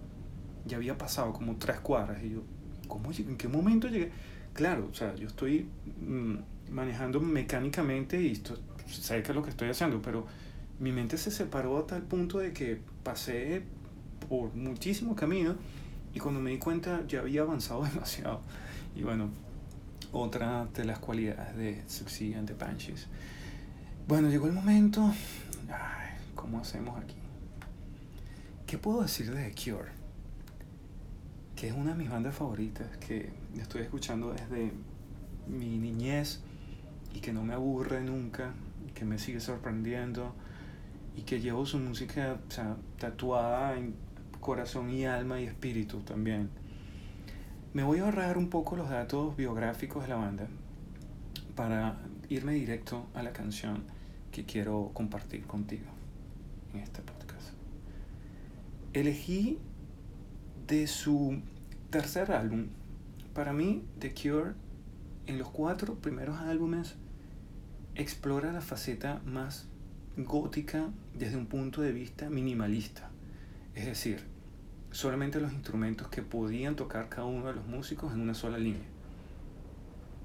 ya 0.66 0.78
había 0.78 0.98
pasado 0.98 1.34
como 1.34 1.58
tres 1.58 1.80
cuadras 1.80 2.24
y 2.24 2.32
yo, 2.32 2.44
¿cómo, 2.88 3.12
¿en 3.12 3.38
qué 3.38 3.48
momento 3.48 3.88
llegué? 3.88 4.12
Claro, 4.54 4.88
o 4.92 4.94
sea, 4.94 5.14
yo 5.16 5.28
estoy 5.28 5.68
mm, 6.02 6.36
manejando 6.72 7.20
mecánicamente 7.20 8.22
y 8.22 8.32
esto, 8.32 8.58
sé 8.88 9.22
que 9.22 9.32
es 9.32 9.36
lo 9.36 9.44
que 9.44 9.50
estoy 9.50 9.70
haciendo, 9.70 10.02
pero 10.02 10.26
mi 10.80 10.92
mente 10.92 11.18
se 11.18 11.32
separó 11.32 11.78
a 11.78 11.88
tal 11.88 12.04
punto 12.04 12.40
de 12.40 12.54
que 12.54 12.82
pasé 13.08 13.62
por 14.28 14.54
muchísimo 14.54 15.16
camino 15.16 15.56
y 16.14 16.20
cuando 16.20 16.42
me 16.42 16.50
di 16.50 16.58
cuenta 16.58 17.08
ya 17.08 17.22
había 17.22 17.44
avanzado 17.44 17.84
demasiado. 17.94 18.42
Y 18.98 19.04
bueno, 19.04 19.30
otra 20.12 20.66
de 20.66 20.84
las 20.84 21.00
cualidades 21.00 21.56
de 21.56 21.84
Succeed 21.88 22.36
and 22.36 22.48
the 22.50 22.54
Banshees. 22.54 23.08
Bueno, 24.10 24.30
llegó 24.30 24.48
el 24.48 24.54
momento. 24.54 25.14
¿Cómo 26.36 26.60
hacemos 26.60 27.02
aquí? 27.02 27.16
¿Qué 28.66 28.78
puedo 28.78 29.02
decir 29.04 29.34
de 29.34 29.52
The 29.52 29.56
Cure? 29.56 29.90
Que 31.56 31.70
es 31.70 31.74
una 31.74 31.92
de 31.92 31.98
mis 31.98 32.10
bandas 32.10 32.36
favoritas 32.36 32.98
que 32.98 33.32
estoy 33.58 33.84
escuchando 33.84 34.34
desde 34.34 34.74
mi 35.48 35.78
niñez 35.78 36.42
y 37.14 37.22
que 37.22 37.32
no 37.32 37.42
me 37.44 37.54
aburre 37.54 38.02
nunca, 38.02 38.54
que 38.94 39.06
me 39.06 39.18
sigue 39.18 39.40
sorprendiendo 39.40 40.36
y 41.18 41.24
que 41.24 41.42
llevo 41.42 41.66
su 41.66 41.80
música 41.80 42.38
tatuada 43.00 43.76
en 43.76 43.96
corazón 44.40 44.92
y 44.92 45.06
alma 45.06 45.42
y 45.42 45.46
espíritu 45.46 46.02
también. 46.02 46.50
Me 47.74 47.84
voy 47.84 48.00
a 48.00 48.04
ahorrar 48.04 48.38
un 48.38 48.50
poco 48.50 48.76
los 48.76 48.90
datos 48.90 49.36
biográficos 49.36 50.04
de 50.04 50.10
la 50.10 50.16
banda 50.16 50.48
para 51.56 51.98
irme 52.30 52.54
directo 52.54 53.08
a 53.16 53.24
la 53.24 53.34
canción 53.34 53.84
que 54.32 54.46
quiero 54.46 54.92
compartir 54.94 55.48
contigo 55.48 55.88
en 56.74 56.82
este 56.82 57.02
podcast. 57.02 57.50
Elegí 58.94 59.58
de 60.68 60.86
su 60.86 61.42
tercer 61.90 62.32
álbum, 62.32 62.68
para 63.34 63.54
mí 63.54 63.84
The 64.00 64.14
Cure 64.14 64.54
en 65.26 65.40
los 65.40 65.50
cuatro 65.50 65.96
primeros 65.96 66.38
álbumes 66.40 66.96
explora 67.96 68.52
la 68.52 68.62
faceta 68.62 69.22
más 69.26 69.68
gótica 70.18 70.90
desde 71.14 71.38
un 71.38 71.46
punto 71.46 71.82
de 71.82 71.92
vista 71.92 72.30
minimalista. 72.30 73.10
Es 73.76 73.86
decir, 73.86 74.24
solamente 74.92 75.40
los 75.40 75.54
instrumentos 75.54 76.08
que 76.08 76.22
podían 76.22 76.76
tocar 76.76 77.10
cada 77.10 77.26
uno 77.26 77.46
de 77.48 77.54
los 77.54 77.66
músicos 77.66 78.14
en 78.14 78.22
una 78.22 78.34
sola 78.34 78.58
línea. 78.58 78.88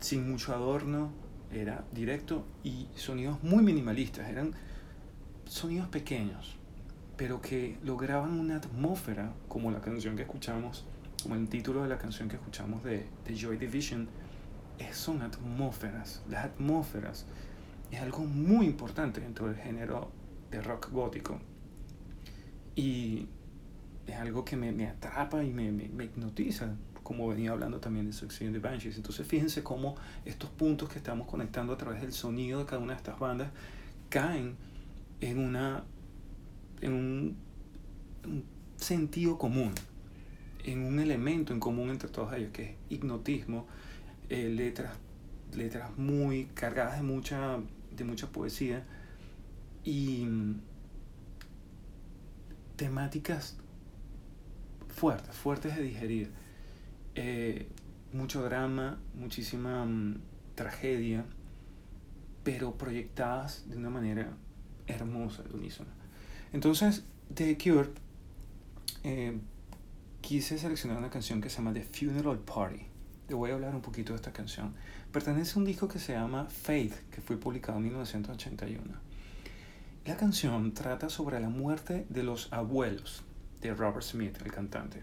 Sin 0.00 0.28
mucho 0.28 0.54
adorno, 0.54 1.12
era 1.52 1.84
directo 1.92 2.46
y 2.64 2.88
sonidos 2.96 3.42
muy 3.42 3.62
minimalistas, 3.62 4.28
eran 4.28 4.54
sonidos 5.44 5.88
pequeños, 5.88 6.56
pero 7.16 7.42
que 7.42 7.78
lograban 7.84 8.40
una 8.40 8.56
atmósfera 8.56 9.34
como 9.48 9.70
la 9.70 9.82
canción 9.82 10.16
que 10.16 10.22
escuchamos, 10.22 10.86
como 11.22 11.34
el 11.34 11.48
título 11.48 11.82
de 11.82 11.90
la 11.90 11.98
canción 11.98 12.28
que 12.28 12.36
escuchamos 12.36 12.82
de, 12.82 13.06
de 13.26 13.36
Joy 13.36 13.58
Division, 13.58 14.08
son 14.92 15.22
atmósferas, 15.22 16.22
las 16.28 16.46
atmósferas 16.46 17.26
es 17.92 18.00
algo 18.00 18.24
muy 18.24 18.66
importante 18.66 19.20
dentro 19.20 19.46
del 19.46 19.56
género 19.56 20.10
de 20.50 20.62
rock 20.62 20.90
gótico. 20.90 21.38
Y 22.74 23.26
es 24.06 24.16
algo 24.16 24.44
que 24.44 24.56
me, 24.56 24.72
me 24.72 24.86
atrapa 24.88 25.44
y 25.44 25.50
me, 25.50 25.70
me, 25.70 26.04
hipnotiza, 26.04 26.74
como 27.02 27.28
venía 27.28 27.50
hablando 27.50 27.80
también 27.80 28.06
de 28.06 28.14
Succeed 28.14 28.50
the 28.50 28.58
Banshees. 28.58 28.96
Entonces 28.96 29.26
fíjense 29.26 29.62
cómo 29.62 29.94
estos 30.24 30.48
puntos 30.48 30.88
que 30.88 30.96
estamos 30.98 31.28
conectando 31.28 31.74
a 31.74 31.76
través 31.76 32.00
del 32.00 32.14
sonido 32.14 32.60
de 32.60 32.64
cada 32.64 32.80
una 32.80 32.94
de 32.94 32.96
estas 32.96 33.18
bandas 33.18 33.50
caen 34.08 34.56
en, 35.20 35.38
una, 35.38 35.84
en 36.80 36.92
un, 36.94 37.36
sentido 38.76 39.36
común, 39.36 39.72
en 40.64 40.82
un 40.82 40.98
elemento 40.98 41.52
en 41.52 41.60
común 41.60 41.90
entre 41.90 42.08
todos 42.08 42.32
ellos, 42.32 42.52
que 42.52 42.62
es 42.62 42.76
hipnotismo, 42.88 43.66
eh, 44.30 44.48
letras, 44.48 44.96
letras 45.54 45.96
muy 45.98 46.46
cargadas 46.54 46.96
de 46.96 47.02
mucha 47.02 47.58
de 47.96 48.04
mucha 48.04 48.28
poesía 48.28 48.84
y 49.84 50.26
temáticas 52.76 53.56
fuertes, 54.88 55.34
fuertes 55.34 55.76
de 55.76 55.82
digerir. 55.82 56.30
Eh, 57.14 57.68
mucho 58.12 58.42
drama, 58.42 58.98
muchísima 59.14 59.84
mm, 59.84 60.20
tragedia, 60.54 61.24
pero 62.44 62.76
proyectadas 62.76 63.68
de 63.68 63.76
una 63.76 63.90
manera 63.90 64.36
hermosa, 64.86 65.42
unísona. 65.52 65.90
Entonces, 66.52 67.04
de 67.30 67.56
Cure, 67.56 67.90
eh, 69.04 69.38
quise 70.20 70.58
seleccionar 70.58 70.98
una 70.98 71.10
canción 71.10 71.40
que 71.40 71.48
se 71.48 71.58
llama 71.58 71.72
The 71.72 71.82
Funeral 71.82 72.38
Party. 72.38 72.86
Te 73.26 73.34
voy 73.34 73.50
a 73.50 73.54
hablar 73.54 73.74
un 73.74 73.82
poquito 73.82 74.12
de 74.12 74.16
esta 74.16 74.32
canción 74.32 74.74
pertenece 75.12 75.54
a 75.54 75.58
un 75.58 75.66
disco 75.66 75.88
que 75.88 75.98
se 75.98 76.14
llama 76.14 76.46
Faith, 76.46 76.94
que 77.10 77.20
fue 77.20 77.36
publicado 77.36 77.76
en 77.76 77.84
1981. 77.84 78.82
La 80.06 80.16
canción 80.16 80.72
trata 80.72 81.10
sobre 81.10 81.38
la 81.38 81.50
muerte 81.50 82.06
de 82.08 82.22
los 82.22 82.50
abuelos 82.52 83.22
de 83.60 83.74
Robert 83.74 84.02
Smith, 84.02 84.38
el 84.42 84.50
cantante, 84.50 85.02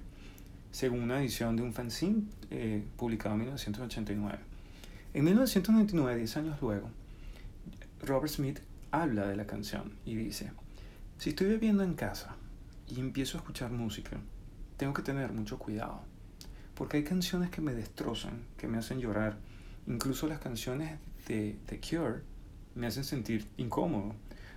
según 0.72 1.04
una 1.04 1.22
edición 1.22 1.56
de 1.56 1.62
un 1.62 1.74
fanzine 1.74 2.24
eh, 2.50 2.84
publicado 2.98 3.36
en 3.36 3.42
1989. 3.42 4.40
En 5.14 5.24
1999, 5.24 6.18
10 6.18 6.38
años 6.38 6.62
luego, 6.62 6.90
Robert 8.02 8.34
Smith 8.34 8.60
habla 8.92 9.28
de 9.28 9.36
la 9.36 9.46
canción 9.46 9.94
y 10.06 10.16
dice, 10.16 10.52
si 11.20 11.30
estoy 11.30 11.48
bebiendo 11.48 11.84
en 11.84 11.94
casa 11.94 12.36
y 12.88 13.00
empiezo 13.00 13.38
a 13.38 13.42
escuchar 13.42 13.72
música, 13.72 14.18
tengo 14.78 14.94
que 14.94 15.04
tener 15.04 15.32
mucho 15.34 15.60
cuidado, 15.60 16.02
porque 16.74 16.98
hay 16.98 17.04
canciones 17.04 17.52
que 17.52 17.62
me 17.62 17.76
destrozan, 17.76 18.44
que 18.58 18.68
me 18.68 18.80
hacen 18.80 19.00
llorar, 19.00 19.38
Incluso 19.90 20.28
las 20.28 20.38
canciones 20.38 21.00
de 21.28 21.58
The 21.66 21.82
Cure 21.82 22.22
me 22.76 22.86
hacen 22.86 23.04
sentir 23.04 23.48
incómodo. 23.58 24.14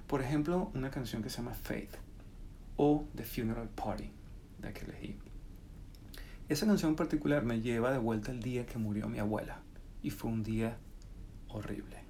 Por 0.06 0.20
ejemplo, 0.20 0.70
una 0.74 0.90
canción 0.90 1.22
que 1.22 1.30
se 1.30 1.38
llama 1.38 1.54
Faith 1.54 1.94
o 2.76 3.08
The 3.16 3.24
Funeral 3.24 3.70
Party, 3.70 4.10
la 4.60 4.74
que 4.74 4.84
elegí. 4.84 5.16
Esa 6.50 6.66
canción 6.66 6.90
en 6.90 6.96
particular 6.96 7.46
me 7.46 7.62
lleva 7.62 7.92
de 7.92 7.98
vuelta 7.98 8.30
al 8.30 8.40
día 8.40 8.66
que 8.66 8.76
murió 8.76 9.08
mi 9.08 9.20
abuela 9.20 9.62
y 10.02 10.10
fue 10.10 10.30
un 10.30 10.42
día 10.42 10.76
horrible. 11.48 12.01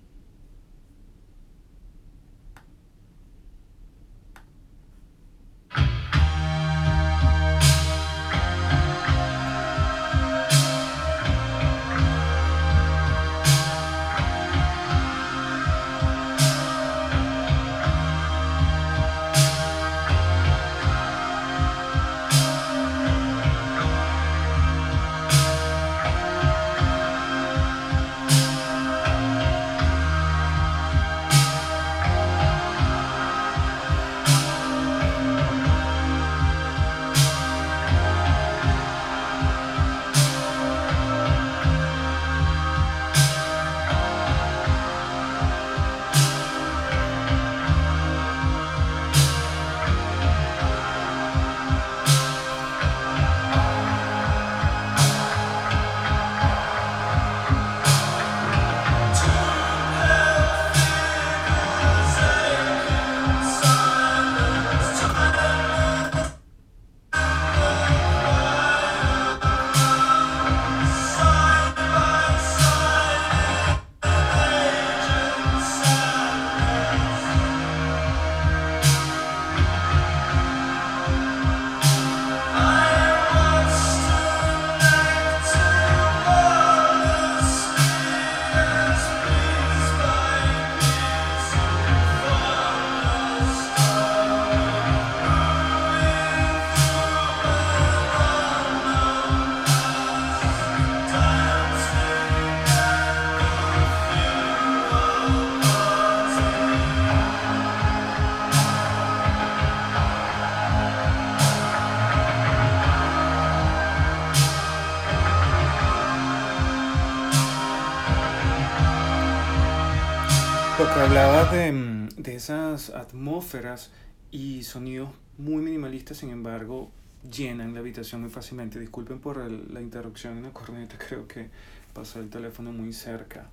Hablaba 121.02 121.50
de, 121.52 122.08
de 122.16 122.34
esas 122.36 122.90
atmósferas 122.90 123.90
y 124.30 124.62
sonidos 124.62 125.10
muy 125.36 125.60
minimalistas, 125.60 126.18
sin 126.18 126.30
embargo, 126.30 126.92
llenan 127.28 127.74
la 127.74 127.80
habitación 127.80 128.20
muy 128.20 128.30
fácilmente. 128.30 128.78
Disculpen 128.78 129.18
por 129.18 129.38
la 129.50 129.80
interrupción 129.80 130.36
en 130.36 130.44
la 130.44 130.52
corneta, 130.52 130.96
creo 131.08 131.26
que 131.26 131.50
pasó 131.92 132.20
el 132.20 132.30
teléfono 132.30 132.72
muy 132.72 132.92
cerca 132.92 133.50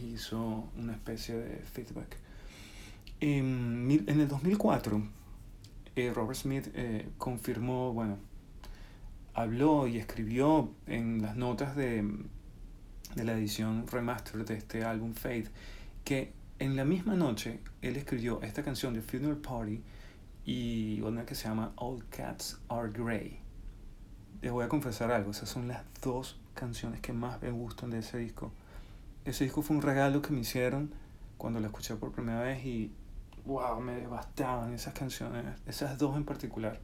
hizo 0.00 0.68
una 0.76 0.94
especie 0.94 1.36
de 1.36 1.58
feedback. 1.58 2.16
En, 3.20 4.04
en 4.06 4.20
el 4.20 4.26
2004, 4.26 5.00
eh, 5.94 6.12
Robert 6.12 6.38
Smith 6.38 6.68
eh, 6.74 7.08
confirmó, 7.18 7.92
bueno, 7.92 8.18
habló 9.34 9.86
y 9.86 9.98
escribió 9.98 10.72
en 10.88 11.22
las 11.22 11.36
notas 11.36 11.76
de, 11.76 12.02
de 13.14 13.24
la 13.24 13.32
edición 13.34 13.86
remaster 13.86 14.44
de 14.44 14.56
este 14.56 14.82
álbum 14.82 15.14
Fade 15.14 15.50
que 16.04 16.39
en 16.60 16.76
la 16.76 16.84
misma 16.84 17.16
noche 17.16 17.58
él 17.80 17.96
escribió 17.96 18.40
esta 18.42 18.62
canción 18.62 18.92
de 18.92 19.00
Funeral 19.00 19.38
Party 19.38 19.82
y 20.44 21.00
una 21.00 21.24
que 21.24 21.34
se 21.34 21.48
llama 21.48 21.72
All 21.76 22.04
Cats 22.10 22.60
Are 22.68 22.90
Grey. 22.92 23.40
Les 24.42 24.52
voy 24.52 24.64
a 24.64 24.68
confesar 24.68 25.10
algo, 25.10 25.30
esas 25.30 25.48
son 25.48 25.68
las 25.68 25.82
dos 26.02 26.38
canciones 26.54 27.00
que 27.00 27.14
más 27.14 27.40
me 27.40 27.50
gustan 27.50 27.88
de 27.88 28.00
ese 28.00 28.18
disco. 28.18 28.52
Ese 29.24 29.44
disco 29.44 29.62
fue 29.62 29.74
un 29.74 29.82
regalo 29.82 30.20
que 30.20 30.32
me 30.32 30.40
hicieron 30.40 30.92
cuando 31.38 31.60
lo 31.60 31.66
escuché 31.66 31.96
por 31.96 32.12
primera 32.12 32.42
vez 32.42 32.62
y 32.64 32.92
wow, 33.46 33.80
me 33.80 33.94
devastaban 33.94 34.74
esas 34.74 34.92
canciones, 34.92 35.46
esas 35.66 35.96
dos 35.96 36.14
en 36.14 36.24
particular. 36.24 36.78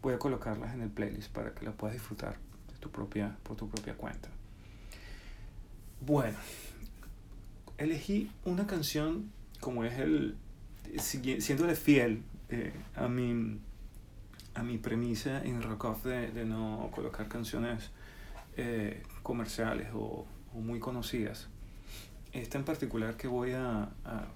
Voy 0.00 0.14
a 0.14 0.18
colocarlas 0.20 0.74
en 0.74 0.80
el 0.80 0.90
playlist 0.90 1.32
para 1.32 1.52
que 1.52 1.64
las 1.64 1.74
puedas 1.74 1.94
disfrutar 1.94 2.36
de 2.72 2.78
tu 2.78 2.88
propia, 2.88 3.36
por 3.42 3.56
tu 3.56 3.68
propia 3.68 3.96
cuenta. 3.96 4.28
Bueno, 6.00 6.38
elegí 7.78 8.30
una 8.44 8.66
canción 8.66 9.30
como 9.60 9.84
es 9.84 9.98
el, 9.98 10.36
siéndole 10.98 11.76
fiel 11.76 12.22
eh, 12.48 12.72
a, 12.96 13.08
mi, 13.08 13.58
a 14.54 14.62
mi 14.62 14.78
premisa 14.78 15.42
en 15.44 15.62
Rock 15.62 15.84
Off 15.84 16.04
de, 16.04 16.32
de 16.32 16.44
no 16.44 16.90
colocar 16.94 17.28
canciones 17.28 17.90
eh, 18.56 19.02
comerciales 19.22 19.88
o, 19.94 20.26
o, 20.52 20.58
muy 20.58 20.80
conocidas. 20.80 21.48
Esta 22.32 22.58
en 22.58 22.64
particular 22.64 23.16
que 23.16 23.28
voy 23.28 23.52
a, 23.52 23.84
a, 24.04 24.26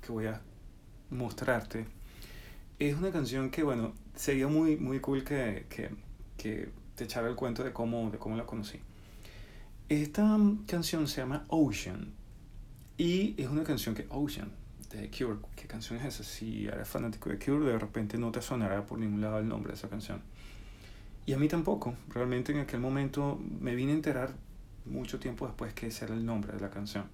que 0.00 0.12
voy 0.12 0.26
a 0.26 0.40
mostrarte 1.10 1.86
es 2.78 2.96
una 2.96 3.10
canción 3.10 3.50
que, 3.50 3.62
bueno, 3.62 3.92
sería 4.14 4.48
muy, 4.48 4.76
muy 4.76 5.00
cool 5.00 5.24
que, 5.24 5.66
que, 5.68 5.90
que 6.38 6.70
te 6.94 7.04
echara 7.04 7.28
el 7.28 7.34
cuento 7.34 7.62
de 7.64 7.72
cómo, 7.72 8.10
de 8.10 8.18
cómo 8.18 8.36
la 8.36 8.46
conocí. 8.46 8.78
Esta 9.88 10.38
canción 10.66 11.08
se 11.08 11.20
llama 11.20 11.44
Ocean 11.48 12.19
y 13.00 13.34
es 13.38 13.48
una 13.48 13.64
canción 13.64 13.94
que 13.94 14.04
Ocean 14.10 14.50
de 14.92 15.10
Cure. 15.10 15.38
¿Qué 15.56 15.66
canción 15.66 15.98
es 16.00 16.04
esa? 16.04 16.22
Si 16.22 16.66
eres 16.66 16.86
fanático 16.86 17.30
de 17.30 17.38
Cure, 17.38 17.64
de 17.64 17.78
repente 17.78 18.18
no 18.18 18.30
te 18.30 18.42
sonará 18.42 18.84
por 18.84 18.98
ningún 18.98 19.22
lado 19.22 19.38
el 19.38 19.48
nombre 19.48 19.72
de 19.72 19.78
esa 19.78 19.88
canción. 19.88 20.20
Y 21.24 21.32
a 21.32 21.38
mí 21.38 21.48
tampoco. 21.48 21.94
Realmente 22.10 22.52
en 22.52 22.58
aquel 22.58 22.78
momento 22.78 23.40
me 23.58 23.74
vine 23.74 23.92
a 23.92 23.94
enterar 23.94 24.34
mucho 24.84 25.18
tiempo 25.18 25.46
después 25.46 25.72
que 25.72 25.86
ese 25.86 26.04
era 26.04 26.12
el 26.12 26.26
nombre 26.26 26.52
de 26.52 26.60
la 26.60 26.68
canción. 26.68 27.04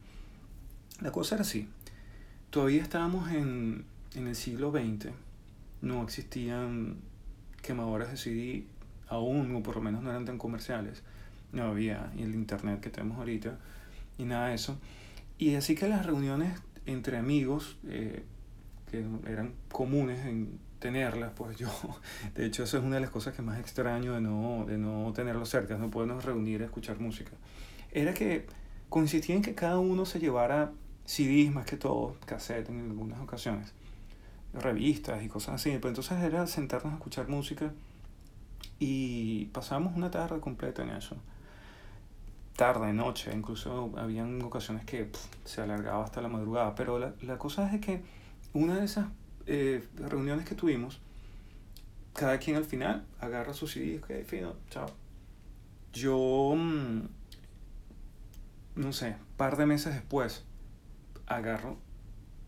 La 1.03 1.13
cosa 1.13 1.37
era 1.37 1.43
así. 1.43 1.69
Todavía 2.51 2.83
estábamos 2.83 3.31
en, 3.31 3.85
en 4.17 4.27
el 4.27 4.35
siglo 4.35 4.73
XX. 4.73 5.13
No 5.83 6.03
existían 6.03 6.97
quemadoras 7.63 8.11
de 8.11 8.17
CD 8.17 8.65
aún, 9.07 9.55
o 9.55 9.63
por 9.63 9.77
lo 9.77 9.83
menos 9.83 10.03
no 10.03 10.11
eran 10.11 10.25
tan 10.25 10.37
comerciales. 10.37 11.05
No 11.53 11.63
había 11.63 12.11
el 12.19 12.35
internet 12.35 12.81
que 12.81 12.91
tenemos 12.91 13.19
ahorita 13.19 13.57
y 14.19 14.25
nada 14.25 14.49
de 14.49 14.57
eso. 14.57 14.81
Y 15.39 15.55
así 15.55 15.75
que 15.75 15.89
las 15.89 16.07
reuniones 16.07 16.59
entre 16.87 17.19
amigos, 17.19 17.77
eh, 17.87 18.25
que 18.91 19.05
eran 19.29 19.55
comunes 19.71 20.25
en 20.25 20.59
tenerlas, 20.79 21.33
pues 21.35 21.59
yo, 21.59 21.69
de 22.35 22.47
hecho 22.47 22.63
eso 22.63 22.79
es 22.79 22.85
una 22.85 22.97
de 22.97 23.03
las 23.03 23.11
cosas 23.11 23.35
que 23.35 23.43
más 23.43 23.59
extraño 23.59 24.15
de 24.15 24.21
no, 24.21 24.65
de 24.67 24.79
no 24.79 25.13
tenerlos 25.13 25.49
cerca, 25.49 25.77
no 25.77 25.91
podernos 25.91 26.25
reunir 26.25 26.63
a 26.63 26.67
escuchar 26.67 26.99
música, 27.01 27.33
era 27.93 28.15
que 28.15 28.47
consistía 28.89 29.35
en 29.35 29.43
que 29.43 29.55
cada 29.55 29.79
uno 29.79 30.07
se 30.07 30.21
llevara 30.21 30.73
CDs 31.05 31.53
más 31.53 31.67
que 31.67 31.77
todo, 31.77 32.17
cassette 32.25 32.69
en 32.69 32.91
algunas 32.91 33.21
ocasiones, 33.21 33.73
revistas 34.55 35.23
y 35.23 35.29
cosas 35.29 35.57
así, 35.57 35.71
pero 35.77 35.89
entonces 35.89 36.23
era 36.23 36.47
sentarnos 36.47 36.93
a 36.93 36.97
escuchar 36.97 37.29
música 37.29 37.73
y 38.79 39.47
pasamos 39.47 39.97
una 39.97 40.11
tarde 40.11 40.41
completa 40.41 40.83
en 40.83 40.91
eso 40.91 41.17
tarde, 42.57 42.93
noche, 42.93 43.31
incluso 43.35 43.93
habían 43.97 44.41
ocasiones 44.43 44.85
que 44.85 45.11
se 45.45 45.61
alargaba 45.61 46.05
hasta 46.05 46.21
la 46.21 46.29
madrugada, 46.29 46.75
pero 46.75 46.99
la, 46.99 47.15
la 47.23 47.39
cosa 47.39 47.73
es 47.75 47.81
que 47.81 48.03
una 48.53 48.79
de 48.79 48.85
esas 48.87 49.07
eh, 49.47 49.87
reuniones 49.97 50.47
que 50.47 50.55
tuvimos, 50.55 51.01
cada 52.15 52.39
quien 52.39 52.57
al 52.57 52.65
final 52.65 53.05
agarra 53.21 53.55
su 53.55 53.69
CD, 53.69 53.99
ok, 53.99 54.27
fino, 54.27 54.55
chao. 54.71 54.91
Yo, 55.93 56.55
mm, 56.57 57.03
no 58.77 58.93
sé, 58.93 59.17
par 59.37 59.57
de 59.57 59.67
meses 59.67 59.95
después, 59.95 60.45
agarro 61.27 61.77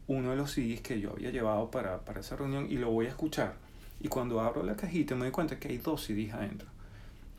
uno 0.07 0.31
de 0.31 0.37
los 0.37 0.53
CDs 0.53 0.81
que 0.81 1.01
yo 1.01 1.13
había 1.13 1.31
llevado 1.31 1.71
para, 1.71 2.05
para 2.05 2.21
esa 2.21 2.37
reunión 2.37 2.67
y 2.71 2.79
lo 2.79 2.91
voy 2.91 3.07
a 3.07 3.11
escuchar. 3.11 3.55
Y 4.01 4.09
cuando 4.09 4.41
abro 4.41 4.63
la 4.63 4.77
cajita 4.77 5.15
me 5.15 5.23
doy 5.23 5.31
cuenta 5.31 5.59
que 5.59 5.69
hay 5.69 5.79
dos 5.79 6.05
CDs 6.05 6.33
adentro. 6.33 6.69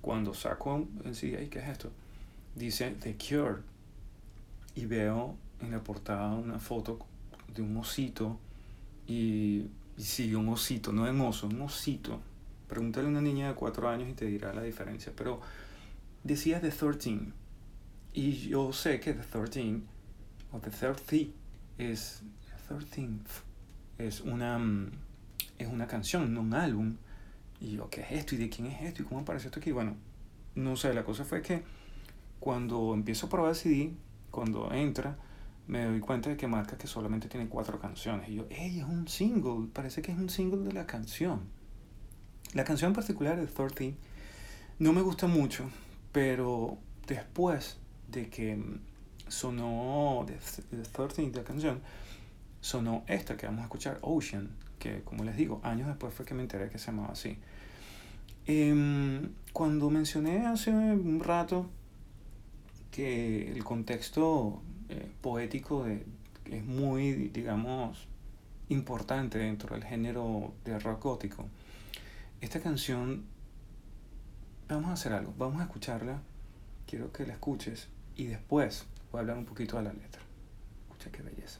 Cuando 0.02 0.34
saco 0.34 0.88
el 1.04 1.16
CD, 1.16 1.50
¿qué 1.50 1.60
es 1.60 1.68
esto? 1.68 1.92
Dice 2.60 2.96
The 3.00 3.16
Cure 3.18 3.62
y 4.76 4.86
veo 4.86 5.38
en 5.62 5.72
la 5.72 5.82
portada 5.82 6.32
una 6.34 6.60
foto 6.60 7.00
de 7.54 7.62
un 7.62 7.76
osito 7.78 8.40
y, 9.08 9.66
y 9.98 10.04
sí, 10.04 10.36
un 10.36 10.50
osito, 10.50 10.92
no 10.92 11.08
es 11.08 11.20
oso, 11.20 11.48
un 11.48 11.62
osito. 11.62 12.22
Pregúntale 12.68 13.08
a 13.08 13.10
una 13.10 13.22
niña 13.22 13.48
de 13.48 13.56
cuatro 13.56 13.90
años 13.90 14.10
y 14.10 14.14
te 14.14 14.26
dirá 14.26 14.54
la 14.54 14.62
diferencia. 14.62 15.12
Pero 15.16 15.42
decía 16.24 16.62
The 16.62 16.70
13 16.70 17.20
y 18.14 18.32
yo 18.50 18.72
sé 18.74 19.00
que 19.00 19.14
The 19.14 19.24
13 19.24 19.82
o 20.52 20.60
The 20.60 20.70
30 20.70 21.32
es 21.80 22.22
13 22.68 23.10
es 23.98 24.22
una 24.22 24.60
es 25.58 25.68
una 25.68 25.88
canción, 25.88 26.34
no 26.34 26.42
un 26.42 26.54
álbum. 26.54 26.98
Y 27.60 27.72
yo, 27.72 27.90
¿qué 27.90 28.02
es 28.02 28.12
esto? 28.12 28.36
¿Y 28.36 28.38
de 28.38 28.50
quién 28.50 28.68
es 28.68 28.82
esto? 28.82 29.02
¿Y 29.02 29.06
cómo 29.06 29.22
apareció 29.22 29.48
esto 29.48 29.60
aquí? 29.60 29.72
Bueno, 29.72 29.98
no 30.56 30.78
sé, 30.78 30.94
la 30.94 31.04
cosa 31.04 31.26
fue 31.26 31.42
que 31.42 31.64
cuando 32.40 32.94
empiezo 32.94 33.28
a 33.28 33.30
probar 33.30 33.56
CD, 33.56 33.94
cuando 34.32 34.72
entra, 34.72 35.18
me 35.68 35.86
doy 35.86 36.00
cuenta 36.00 36.30
de 36.30 36.38
que 36.38 36.48
marca 36.48 36.78
que 36.78 36.88
solamente 36.88 37.28
tiene 37.28 37.48
cuatro 37.48 37.80
canciones. 37.80 38.30
Y 38.30 38.36
yo, 38.36 38.48
¡ey, 38.50 38.80
es 38.80 38.86
un 38.86 39.08
single! 39.08 39.68
Parece 39.72 40.02
que 40.02 40.12
es 40.12 40.18
un 40.18 40.30
single 40.30 40.64
de 40.64 40.74
la 40.74 40.88
canción. 40.88 41.42
La 42.54 42.64
canción 42.64 42.90
en 42.90 42.96
particular 42.96 43.40
de 43.40 43.46
13 43.46 43.96
no 44.80 44.94
me 44.94 45.02
gusta 45.02 45.28
mucho, 45.28 45.70
pero 46.12 46.78
después 47.06 47.78
de 48.08 48.30
que 48.30 48.60
sonó 49.28 50.26
de, 50.26 50.38
13 50.92 51.30
de 51.30 51.38
la 51.38 51.44
canción, 51.44 51.82
sonó 52.62 53.04
esta 53.08 53.38
que 53.38 53.46
vamos 53.46 53.62
a 53.62 53.66
escuchar, 53.66 54.00
Ocean, 54.02 54.50
que 54.80 55.04
como 55.04 55.24
les 55.24 55.38
digo, 55.38 55.62
años 55.64 55.88
después 55.88 56.14
fue 56.14 56.26
que 56.26 56.34
me 56.34 56.42
enteré 56.42 56.70
que 56.70 56.80
se 56.80 56.88
llamaba 56.88 57.10
así. 57.12 57.38
Em, 58.48 59.30
cuando 59.54 59.92
mencioné 59.92 60.48
hace 60.48 60.72
un 60.72 61.20
rato 61.20 61.70
que 62.92 63.52
el 63.52 63.64
contexto 63.64 64.62
eh, 64.90 65.12
poético 65.22 65.86
es 65.88 66.66
muy, 66.66 67.30
digamos, 67.30 68.08
importante 68.70 69.38
dentro 69.38 69.76
del 69.76 69.84
género 69.84 70.54
de 70.64 70.80
rock 70.80 71.04
gótico. 71.04 71.46
Esta 72.42 72.62
canción, 72.62 73.26
vamos 74.68 74.90
a 74.90 74.94
hacer 74.94 75.14
algo, 75.14 75.34
vamos 75.38 75.60
a 75.62 75.66
escucharla, 75.66 76.22
quiero 76.88 77.12
que 77.12 77.26
la 77.26 77.34
escuches 77.34 77.88
y 78.16 78.26
después 78.26 78.86
voy 79.12 79.20
a 79.20 79.22
hablar 79.22 79.38
un 79.38 79.46
poquito 79.46 79.78
de 79.78 79.84
la 79.84 79.94
letra. 79.94 80.22
Escucha 80.90 81.12
qué 81.12 81.22
belleza. 81.22 81.60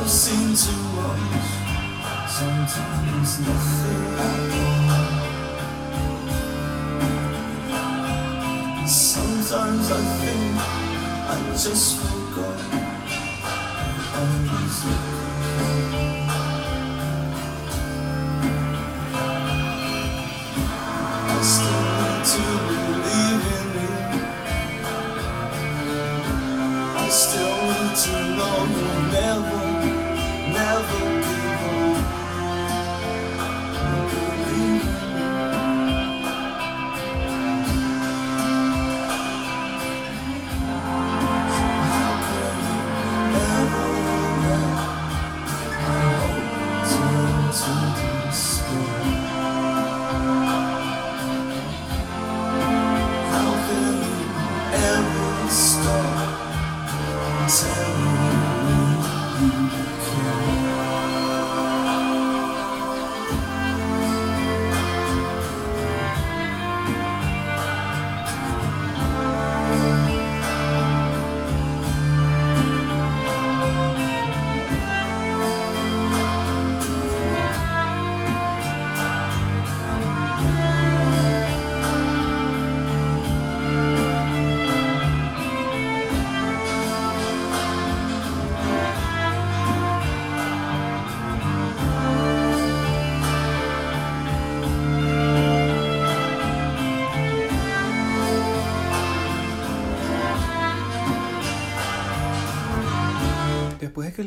I've 0.00 0.08
seen 0.08 0.54
too 0.54 0.80
much. 0.94 1.42
Sometimes 2.30 3.40
nothing 3.40 4.04
at 4.26 4.52
all. 4.62 4.86
Sometimes 8.86 9.90
I 9.90 10.00
think 10.20 10.54
I 11.28 11.36
just 11.50 11.98
forgot. 11.98 12.58
I 14.14 14.22
was 14.46 14.76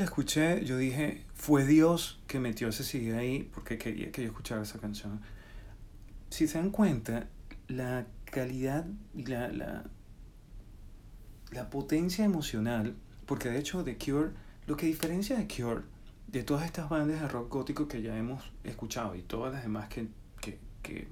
la 0.01 0.05
escuché, 0.05 0.65
yo 0.65 0.77
dije, 0.77 1.25
fue 1.35 1.65
Dios 1.65 2.19
que 2.27 2.39
metió 2.39 2.69
ese 2.69 2.83
CD 2.83 3.15
ahí 3.15 3.49
porque 3.53 3.77
quería 3.77 4.11
que 4.11 4.23
yo 4.23 4.29
escuchara 4.29 4.63
esa 4.63 4.79
canción. 4.79 5.21
Si 6.29 6.47
se 6.47 6.57
dan 6.57 6.71
cuenta, 6.71 7.27
la 7.67 8.07
calidad 8.25 8.87
y 9.13 9.25
la, 9.25 9.49
la, 9.51 9.83
la 11.51 11.69
potencia 11.69 12.25
emocional, 12.25 12.95
porque 13.27 13.49
de 13.49 13.59
hecho 13.59 13.83
The 13.83 13.97
Cure, 13.97 14.31
lo 14.65 14.75
que 14.75 14.87
diferencia 14.87 15.37
de 15.37 15.47
Cure 15.47 15.83
de 16.27 16.43
todas 16.43 16.65
estas 16.65 16.89
bandas 16.89 17.21
de 17.21 17.27
rock 17.27 17.51
gótico 17.51 17.87
que 17.87 18.01
ya 18.01 18.17
hemos 18.17 18.51
escuchado 18.63 19.15
y 19.15 19.21
todas 19.21 19.53
las 19.53 19.61
demás 19.61 19.87
que, 19.89 20.07
que, 20.39 20.57
que 20.81 21.07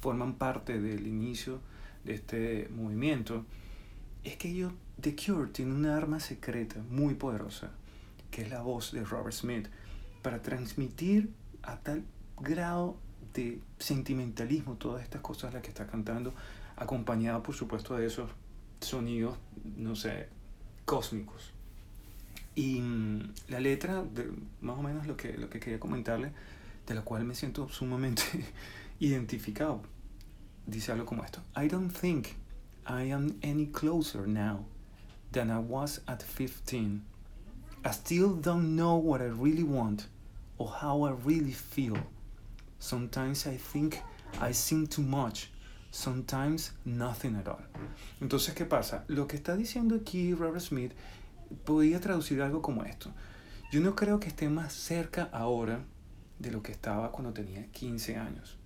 forman 0.00 0.34
parte 0.34 0.80
del 0.80 1.06
inicio 1.06 1.60
de 2.04 2.14
este 2.14 2.68
movimiento, 2.74 3.44
es 4.24 4.36
que 4.36 4.48
ellos, 4.48 4.72
The 5.00 5.14
Cure 5.14 5.50
tiene 5.50 5.74
una 5.74 5.96
arma 5.96 6.18
secreta 6.18 6.82
muy 6.90 7.14
poderosa, 7.14 7.70
que 8.32 8.42
es 8.42 8.50
la 8.50 8.62
voz 8.62 8.90
de 8.90 9.04
Robert 9.04 9.34
Smith, 9.34 9.68
para 10.22 10.42
transmitir 10.42 11.30
a 11.62 11.76
tal 11.76 12.02
grado 12.40 12.96
de 13.34 13.60
sentimentalismo 13.78 14.74
todas 14.74 15.02
estas 15.02 15.20
cosas 15.20 15.54
las 15.54 15.62
que 15.62 15.68
está 15.68 15.86
cantando, 15.86 16.34
acompañado 16.76 17.42
por 17.42 17.54
supuesto 17.54 17.96
de 17.96 18.06
esos 18.06 18.30
sonidos, 18.80 19.36
no 19.76 19.94
sé, 19.94 20.28
cósmicos. 20.84 21.52
Y 22.54 22.80
mm, 22.80 23.34
la 23.48 23.60
letra, 23.60 24.02
de, 24.02 24.30
más 24.60 24.78
o 24.78 24.82
menos 24.82 25.06
lo 25.06 25.16
que, 25.16 25.36
lo 25.36 25.48
que 25.48 25.60
quería 25.60 25.78
comentarle, 25.78 26.32
de 26.86 26.94
la 26.94 27.02
cual 27.02 27.24
me 27.24 27.34
siento 27.34 27.68
sumamente 27.68 28.22
identificado, 28.98 29.82
dice 30.66 30.90
algo 30.92 31.06
como 31.06 31.22
esto. 31.22 31.40
I 31.56 31.68
don't 31.68 31.92
think 31.92 32.28
I 32.86 33.12
am 33.12 33.36
any 33.42 33.66
closer 33.66 34.26
now 34.26 34.64
than 35.32 35.50
I 35.50 35.58
was 35.58 36.02
at 36.06 36.22
15. 36.22 37.11
I 37.84 37.90
still 37.90 38.34
don't 38.34 38.76
know 38.76 38.96
what 38.96 39.20
I 39.20 39.26
really 39.26 39.64
want 39.64 40.06
or 40.56 40.68
how 40.68 41.02
I 41.02 41.12
really 41.24 41.52
feel. 41.52 41.96
Sometimes 42.78 43.46
I 43.46 43.56
think 43.56 44.00
I 44.40 44.52
sing 44.52 44.86
too 44.86 45.02
much. 45.02 45.50
Sometimes 45.90 46.72
nothing 46.84 47.36
at 47.36 47.48
all. 47.48 47.62
Entonces, 48.20 48.54
¿qué 48.54 48.64
pasa? 48.64 49.04
Lo 49.08 49.26
que 49.26 49.36
está 49.36 49.56
diciendo 49.56 49.96
aquí 49.96 50.32
Robert 50.32 50.62
Smith 50.62 50.92
podría 51.64 52.00
traducir 52.00 52.40
algo 52.40 52.62
como 52.62 52.84
esto. 52.84 53.10
Yo 53.72 53.80
no 53.80 53.94
creo 53.94 54.20
que 54.20 54.28
esté 54.28 54.48
más 54.48 54.72
cerca 54.72 55.28
ahora 55.32 55.84
de 56.38 56.50
lo 56.50 56.62
que 56.62 56.72
estaba 56.72 57.10
cuando 57.10 57.32
tenía 57.32 57.66
15 57.72 58.16
años. 58.16 58.58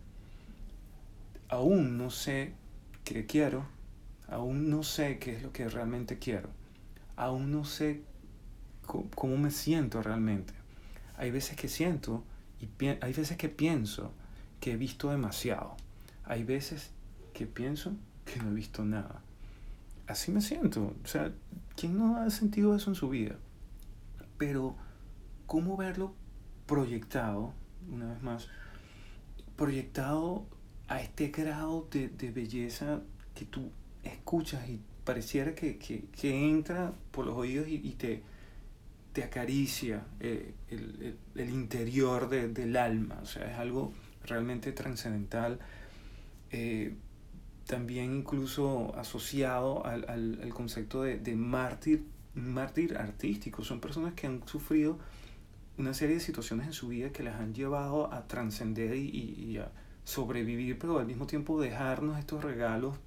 Aún 1.49 1.97
no 1.97 2.11
sé 2.11 2.53
qué 3.05 3.25
quiero, 3.25 3.65
aún 4.29 4.69
no 4.69 4.83
sé 4.83 5.19
qué 5.19 5.37
es 5.37 5.43
lo 5.43 5.53
que 5.53 5.69
realmente 5.69 6.19
quiero, 6.19 6.49
aún 7.17 7.53
no 7.53 7.65
sé 7.65 8.03
cómo 8.87 9.37
me 9.37 9.51
siento 9.51 10.03
realmente. 10.03 10.55
Hay 11.17 11.31
veces 11.31 11.57
que 11.57 11.69
siento 11.69 12.25
y 12.61 12.87
hay 12.87 13.13
veces 13.13 13.37
que 13.37 13.49
pienso 13.49 14.13
que 14.61 14.73
he 14.73 14.77
visto 14.77 15.11
demasiado. 15.11 15.77
Hay 16.25 16.45
veces 16.45 16.91
que 17.35 17.47
pienso 17.47 17.93
que 18.25 18.41
no 18.41 18.51
he 18.51 18.55
visto 18.55 18.85
nada. 18.85 19.21
Así 20.07 20.31
me 20.31 20.41
siento. 20.41 20.95
O 21.05 21.07
sea, 21.07 21.33
¿quién 21.77 21.99
no 21.99 22.17
ha 22.17 22.31
sentido 22.31 22.75
eso 22.75 22.91
en 22.91 22.97
su 22.97 23.09
vida? 23.09 23.37
Pero, 24.39 24.77
¿cómo 25.47 25.77
verlo 25.77 26.15
proyectado, 26.67 27.53
una 27.91 28.13
vez 28.13 28.23
más, 28.23 28.49
proyectado 29.57 30.47
a 30.89 31.01
este 31.01 31.29
grado 31.29 31.89
de, 31.91 32.09
de 32.09 32.31
belleza 32.31 33.01
que 33.35 33.45
tú 33.45 33.71
escuchas 34.03 34.69
y 34.69 34.81
pareciera 35.05 35.55
que, 35.55 35.79
que, 35.79 36.07
que 36.07 36.49
entra 36.51 36.93
por 37.13 37.27
los 37.27 37.37
oídos 37.37 37.69
y, 37.69 37.75
y 37.77 37.93
te, 37.93 38.23
te 39.17 39.25
acaricia 39.25 40.05
eh, 40.21 40.53
el, 40.69 41.17
el, 41.35 41.41
el, 41.43 41.49
interior 41.49 42.29
de, 42.29 42.49
del 42.49 42.77
alma? 42.77 43.19
O 43.23 43.25
sea, 43.25 43.51
es 43.51 43.57
algo 43.57 43.95
realmente 44.27 44.73
trascendental. 44.73 45.59
Eh, 46.51 46.95
también 47.67 48.15
incluso 48.15 48.95
asociado 48.95 49.87
al, 49.87 50.05
al, 50.11 50.39
al 50.43 50.53
concepto 50.53 51.03
de, 51.03 51.19
de, 51.19 51.35
mártir, 51.35 52.05
mártir 52.35 52.99
artístico. 52.99 53.65
Son 53.65 53.81
personas 53.81 54.13
que 54.13 54.27
han 54.27 54.47
sufrido 54.47 54.99
una 55.79 55.95
serie 55.95 56.17
de 56.17 56.21
situaciones 56.21 56.67
en 56.67 56.75
su 56.75 56.89
vida 56.89 57.09
que 57.11 57.23
las 57.23 57.41
han 57.41 57.55
llevado 57.55 58.13
a 58.13 58.29
trascender 58.29 58.95
y, 58.97 59.09
y, 59.09 59.45
y, 59.45 59.57
a 59.57 59.73
sobrevivir, 60.05 60.79
pero 60.79 60.99
al 60.99 61.07
mismo 61.07 61.27
tiempo 61.27 61.59
dejarnos 61.59 62.19
estos 62.19 62.45
regalos 62.45 62.99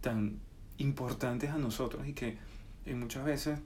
tan 0.00 0.40
importantes 0.78 1.50
a 1.50 1.58
nosotros 1.58 2.08
y 2.08 2.14
que 2.14 2.38
en 2.86 2.98
muchas 2.98 3.26
veces 3.26 3.58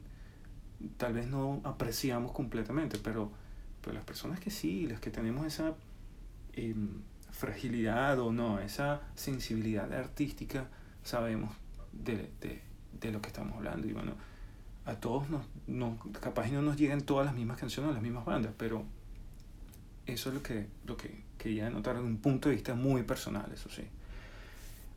tal 0.96 1.12
vez 1.12 1.26
no 1.26 1.60
apreciamos 1.64 2.32
completamente, 2.32 2.98
pero, 2.98 3.30
pero 3.80 3.94
las 3.94 4.04
personas 4.04 4.40
que 4.40 4.50
sí, 4.50 4.86
las 4.86 5.00
que 5.00 5.10
tenemos 5.10 5.46
esa... 5.46 5.74
Eh, 6.54 6.74
fragilidad 7.34 8.20
o 8.20 8.32
no, 8.32 8.60
esa 8.60 9.00
sensibilidad 9.16 9.92
artística, 9.92 10.68
sabemos 11.02 11.50
de, 11.92 12.30
de, 12.40 12.62
de, 13.00 13.12
lo 13.12 13.20
que 13.20 13.28
estamos 13.28 13.56
hablando. 13.56 13.88
Y 13.88 13.92
bueno, 13.92 14.12
a 14.86 14.94
todos 14.94 15.28
nos, 15.28 15.44
nos, 15.66 15.98
capaz 16.20 16.50
no 16.50 16.62
nos 16.62 16.76
llegan 16.76 17.02
todas 17.02 17.26
las 17.26 17.34
mismas 17.34 17.58
canciones 17.58 17.92
las 17.92 18.02
mismas 18.02 18.24
bandas, 18.24 18.52
pero 18.56 18.84
eso 20.06 20.28
es 20.28 20.34
lo 20.34 20.42
que, 20.42 20.68
lo 20.86 20.96
que 20.96 21.24
quería 21.36 21.68
notar 21.70 21.96
desde 21.96 22.08
un 22.08 22.18
punto 22.18 22.48
de 22.48 22.54
vista 22.54 22.74
muy 22.74 23.02
personal, 23.02 23.50
eso 23.52 23.68
sí. 23.68 23.82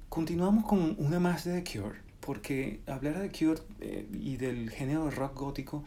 Continuamos 0.07 0.65
con 0.65 0.95
una 0.99 1.19
más 1.19 1.43
de 1.43 1.61
The 1.61 1.79
Cure, 1.79 1.99
porque 2.27 2.81
hablar 2.87 3.19
de 3.21 3.31
Cure 3.31 3.61
eh, 3.79 4.05
y 4.11 4.35
del 4.35 4.69
género 4.69 5.09
rock 5.09 5.33
gótico 5.39 5.85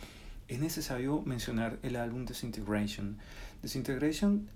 es 0.49 0.59
necesario 0.59 1.20
mencionar 1.26 1.78
el 1.82 1.97
álbum 1.97 2.24
Disintegration. 2.24 3.18
Disintegration 3.62 4.49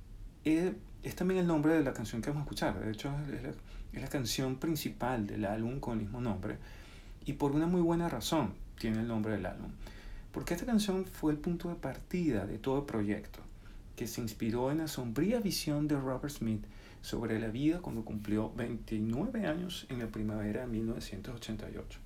es 0.45 0.73
es 1.03 1.15
también 1.15 1.41
el 1.41 1.47
nombre 1.47 1.75
de 1.75 1.83
la 1.83 1.93
canción 1.93 2.23
que 2.23 2.31
vamos 2.31 2.41
a 2.41 2.45
escuchar. 2.45 2.81
De 2.81 2.91
hecho, 2.91 3.13
es 3.31 3.43
la, 3.43 3.51
es 3.93 4.01
la, 4.01 4.09
canción 4.09 4.57
principal 4.57 5.27
del 5.27 5.45
álbum 5.45 5.79
con 5.79 5.99
el 5.99 6.05
mismo 6.05 6.23
nombre. 6.23 6.57
Y 7.27 7.35
por 7.35 7.53
una 7.53 7.67
muy 7.67 7.83
buena 7.83 8.09
razón 8.09 8.55
tiene 8.79 9.01
el 9.01 9.07
nombre 9.07 9.35
del 9.35 9.45
álbum. 9.45 9.69
Porque 10.33 10.55
esta 10.55 10.65
canción 10.65 11.05
fue 11.05 11.33
el 11.33 11.39
punto 11.39 11.69
de 11.69 11.75
partida 11.75 12.47
de 12.47 12.57
todo 12.57 12.79
el 12.79 12.85
proyecto, 12.87 13.41
que 13.95 14.07
se 14.07 14.23
inspiró 14.23 14.71
en 14.71 14.79
la 14.79 14.89
sombría 14.89 15.41
visión 15.41 15.87
de 15.87 15.97
Robert 15.97 16.31
Smith 16.31 16.65
sobre 17.05 17.39
la 17.39 17.49
vida 17.49 17.81
cuando 17.83 18.03
cumplió 18.03 18.51
29 18.55 19.47
años 19.47 19.85
en 19.91 19.99
la 19.99 20.07
primavera 20.07 20.63
de 20.63 20.69
1988. 20.69 22.01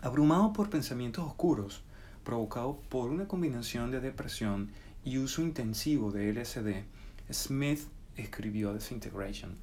Abrumado 0.00 0.54
por 0.54 0.70
pensamientos 0.70 1.26
oscuros, 1.26 1.82
provocado 2.24 2.80
por 2.88 3.10
una 3.10 3.28
combinación 3.28 3.90
de 3.90 4.00
depresión 4.00 4.70
y 5.04 5.18
uso 5.18 5.42
intensivo 5.42 6.10
de 6.10 6.32
LSD, 6.32 6.84
Smith 7.30 7.80
escribió 8.16 8.72
Disintegration. 8.72 9.58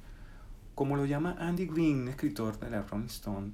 Como 0.76 0.96
lo 0.96 1.06
llama 1.06 1.34
Andy 1.40 1.66
Green, 1.66 2.06
escritor 2.06 2.60
de 2.60 2.70
la 2.70 2.82
Rolling 2.82 3.06
Stone, 3.06 3.50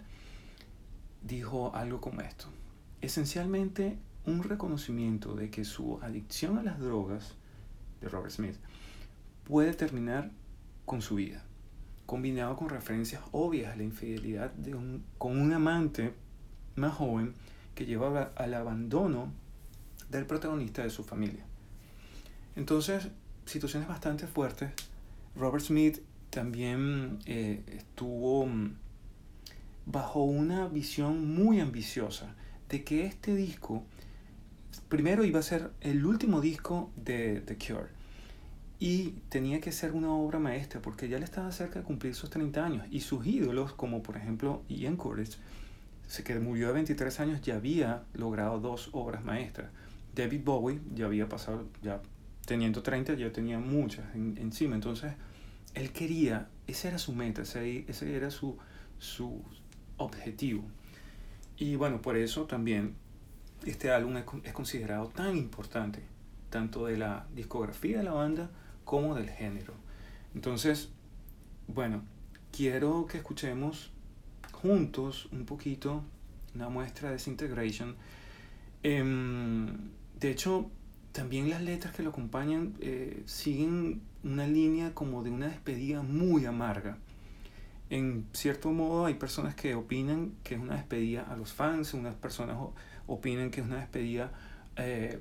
dijo 1.23 1.75
algo 1.75 2.03
como 2.03 2.21
esto. 2.21 2.49
Esencialmente 3.01 3.97
un 4.27 4.43
reconocimiento 4.43 5.35
de 5.35 5.49
que 5.49 5.65
su 5.65 5.99
adicción 6.03 6.59
a 6.59 6.63
las 6.63 6.79
drogas 6.79 7.35
de 8.03 8.11
Robert 8.11 8.33
Smith 8.33 8.57
puede 9.47 9.73
terminar 9.75 10.31
con 10.85 11.03
su 11.03 11.15
vida, 11.15 11.45
combinado 12.05 12.57
con 12.57 12.69
referencias 12.69 13.23
obvias 13.33 13.73
a 13.73 13.77
la 13.77 13.85
infidelidad 13.85 14.51
de 14.53 14.75
un, 14.75 15.05
con 15.19 15.41
un 15.41 15.53
amante 15.53 16.13
más 16.75 16.95
joven 16.95 17.35
que 17.75 17.87
lleva 17.87 18.33
al 18.35 18.55
abandono 18.55 19.33
del 20.11 20.27
protagonista 20.27 20.83
de 20.83 20.91
su 20.91 21.05
familia. 21.05 21.45
Entonces, 22.57 23.09
situaciones 23.45 23.89
bastante 23.89 24.27
fuertes. 24.27 24.71
Robert 25.37 25.65
Smith 25.65 26.01
también 26.31 27.19
eh, 27.27 27.63
estuvo 27.69 28.47
mm, 28.47 28.75
bajo 29.87 30.25
una 30.25 30.67
visión 30.67 31.35
muy 31.35 31.61
ambiciosa 31.61 32.35
de 32.69 32.83
que 32.83 33.07
este 33.07 33.37
disco, 33.37 33.85
primero 34.89 35.25
iba 35.25 35.39
a 35.39 35.43
ser 35.43 35.71
el 35.83 36.05
último 36.05 36.41
disco 36.41 36.91
de 36.97 37.43
The 37.43 37.57
Cure. 37.57 37.96
Y 38.79 39.13
tenía 39.31 39.61
que 39.61 39.73
ser 39.73 39.93
una 39.93 40.13
obra 40.13 40.39
maestra 40.39 40.83
porque 40.83 41.09
ya 41.09 41.19
le 41.19 41.25
estaba 41.25 41.51
cerca 41.51 41.79
de 41.79 41.85
cumplir 41.85 42.15
sus 42.15 42.29
30 42.31 42.65
años. 42.65 42.87
Y 42.91 43.01
sus 43.01 43.27
ídolos, 43.27 43.73
como 43.73 44.03
por 44.03 44.17
ejemplo 44.17 44.63
Ian 44.69 44.97
Curtis, 44.97 45.39
que 46.25 46.39
murió 46.39 46.69
de 46.69 46.75
23 46.75 47.21
años, 47.21 47.41
ya 47.43 47.57
había 47.57 48.05
logrado 48.15 48.61
dos 48.61 48.91
obras 48.93 49.25
maestras. 49.25 49.71
David 50.15 50.43
Bowie 50.45 50.81
ya 50.95 51.07
había 51.07 51.29
pasado 51.29 51.67
ya 51.83 52.01
teniendo 52.47 52.83
30 52.83 53.15
ya 53.15 53.33
tenía 53.33 53.59
muchas 53.59 54.15
en, 54.15 54.37
encima. 54.39 54.75
Entonces, 54.75 55.13
él 55.75 55.93
quería, 55.93 56.49
esa 56.67 56.89
era 56.89 56.99
su 56.99 57.13
meta, 57.13 57.43
ese, 57.43 57.85
ese 57.89 58.15
era 58.15 58.31
su, 58.31 58.57
su 58.99 59.43
objetivo. 59.97 60.65
Y 61.59 61.77
bueno, 61.77 62.01
por 62.01 62.17
eso 62.17 62.45
también 62.45 62.95
este 63.65 63.91
álbum 63.91 64.17
es, 64.17 64.25
es, 64.45 64.53
considerado 64.53 65.09
tan 65.09 65.37
importante, 65.37 66.03
tanto 66.51 66.87
de 66.87 66.99
la 66.99 67.27
discografía 67.35 67.99
de 67.99 68.05
la 68.05 68.13
banda 68.13 68.51
como 68.87 69.15
del 69.15 69.29
género. 69.29 69.75
Entonces, 70.35 70.89
bueno, 71.69 72.03
quiero 72.51 73.05
que 73.07 73.19
escuchemos 73.19 73.93
juntos 74.53 75.29
un 75.33 75.45
poquito 75.45 76.03
una 76.55 76.71
muestra 76.71 77.11
de 77.11 77.17
Disintegration 77.17 77.97
Em, 78.89 79.67
de 80.21 80.31
hecho, 80.31 80.71
también 81.11 81.51
las 81.51 81.61
letras 81.61 81.93
que 81.93 82.05
lo 82.05 82.11
acompañan 82.11 82.75
eh, 82.79 83.25
siguen 83.27 84.01
una 84.23 84.47
línea 84.47 84.95
como 84.95 85.25
de 85.25 85.31
una 85.31 85.49
despedida 85.49 86.03
muy 86.03 86.45
amarga. 86.45 86.97
En 87.91 88.27
cierto 88.33 88.71
modo 88.71 89.07
hay 89.07 89.15
personas 89.15 89.57
que 89.57 89.75
opinan 89.75 90.35
que 90.45 90.55
es 90.55 90.61
una 90.61 90.77
despedida 90.77 91.23
a 91.23 91.37
los 91.37 91.53
fans, 91.53 91.95
unas 91.95 92.15
personas 92.15 92.59
opinan 93.09 93.51
que 93.51 93.61
es 93.61 93.67
una 93.67 93.79
despedida 93.79 94.31
eh, 94.77 95.21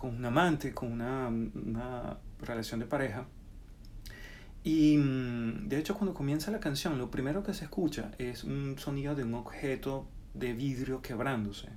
con 0.00 0.16
un 0.16 0.24
amante, 0.24 0.74
con 0.74 0.90
una, 0.90 1.28
una 1.28 2.18
relación 2.42 2.80
de 2.80 2.86
pareja. 2.86 3.26
Y 4.64 4.96
mm, 4.96 5.68
de 5.68 5.78
hecho 5.78 5.94
cuando 5.94 6.14
comienza 6.14 6.50
la 6.50 6.60
canción, 6.60 6.98
lo 6.98 7.10
primero 7.10 7.42
que 7.42 7.54
se 7.54 7.64
escucha 7.64 8.12
es 8.18 8.44
un 8.44 8.78
sonido 8.78 9.14
de 9.14 9.24
un 9.24 9.34
objeto 9.34 10.06
de 10.34 10.52
vidrio 10.52 11.02
quebrándose. 11.02 11.68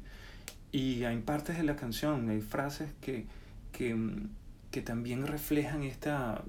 Y 0.71 1.03
hay 1.03 1.17
partes 1.21 1.57
de 1.57 1.63
la 1.63 1.75
canción, 1.75 2.29
hay 2.29 2.41
frases 2.41 2.89
que, 3.01 3.25
que, 3.71 3.95
mm, 3.95 4.29
que 4.71 4.81
también 4.81 5.25
reflejan 5.25 5.83
esta, 5.83 6.43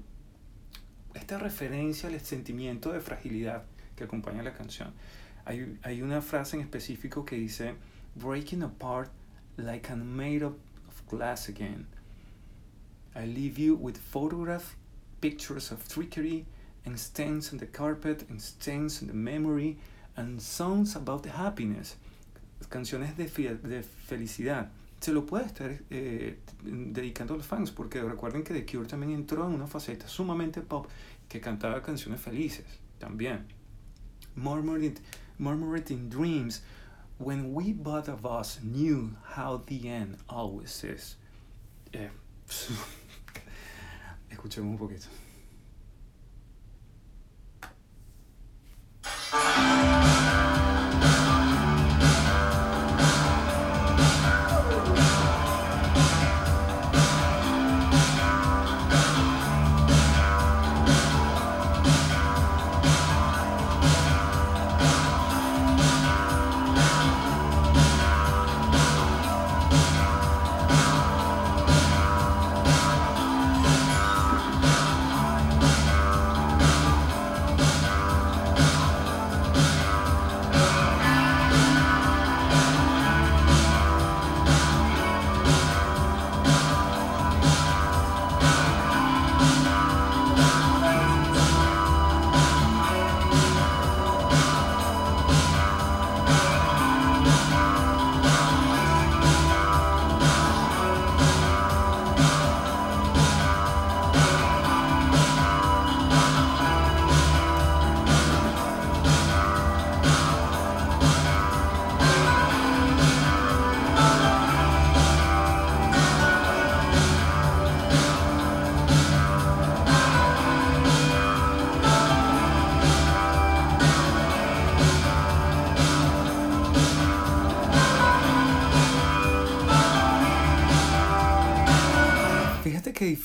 esta 1.13 1.37
referencia 1.37 2.09
al 2.09 2.19
sentimiento 2.19 2.91
de 2.91 2.99
fragilidad 2.99 3.63
que 3.95 4.03
acompaña 4.03 4.43
la 4.43 4.53
canción. 4.53 4.93
Hay, 5.45 5.79
hay 5.81 6.01
una 6.01 6.21
frase 6.21 6.57
en 6.57 6.61
específico 6.61 7.25
que 7.25 7.37
dice, 7.37 7.75
breaking 8.15 8.63
apart 8.63 9.11
like 9.55 9.89
I'm 9.89 10.03
made 10.03 10.43
of 10.43 10.55
glass 11.09 11.49
again. 11.49 11.87
I 13.17 13.25
leave 13.25 13.57
you 13.57 13.75
with 13.75 13.97
photographs 13.97 14.75
pictures 15.21 15.71
of 15.71 15.87
trickery 15.87 16.45
and 16.85 16.99
stains 16.99 17.51
on 17.51 17.57
the 17.57 17.65
carpet 17.65 18.25
and 18.29 18.39
stains 18.39 19.01
on 19.01 19.07
the 19.07 19.13
memory 19.13 19.77
and 20.15 20.39
songs 20.39 20.95
about 20.95 21.23
the 21.23 21.31
happiness. 21.31 21.95
Canciones 22.69 23.15
de, 23.17 23.25
de 23.25 23.83
felicidad. 23.83 24.69
Se 24.99 25.11
lo 25.11 25.25
puede 25.25 25.45
estar 25.45 25.79
eh, 25.89 26.37
dedicando 26.63 27.33
a 27.33 27.37
los 27.37 27.45
fans 27.45 27.71
porque 27.71 28.01
recuerden 28.01 28.43
que 28.43 28.53
The 28.53 28.65
Cure 28.65 28.87
también 28.87 29.13
entró 29.13 29.47
en 29.47 29.53
una 29.53 29.67
faceta 29.67 30.07
sumamente 30.07 30.61
pop 30.61 30.87
que 31.27 31.39
cantaba 31.39 31.81
canciones 31.81 32.19
felices 32.21 32.65
también. 32.99 33.45
Murmured, 34.35 34.99
murmured 35.39 35.89
in 35.91 36.09
dreams 36.09 36.61
when 37.19 37.53
we 37.53 37.73
both 37.73 38.09
of 38.09 38.25
us 38.25 38.59
knew 38.61 39.15
how 39.35 39.63
the 39.65 39.87
end 39.87 40.17
always 40.27 40.83
is. 40.83 41.15
Eh, 41.93 42.09
Escuchemos 44.29 44.71
un 44.71 44.77
poquito. 44.77 45.07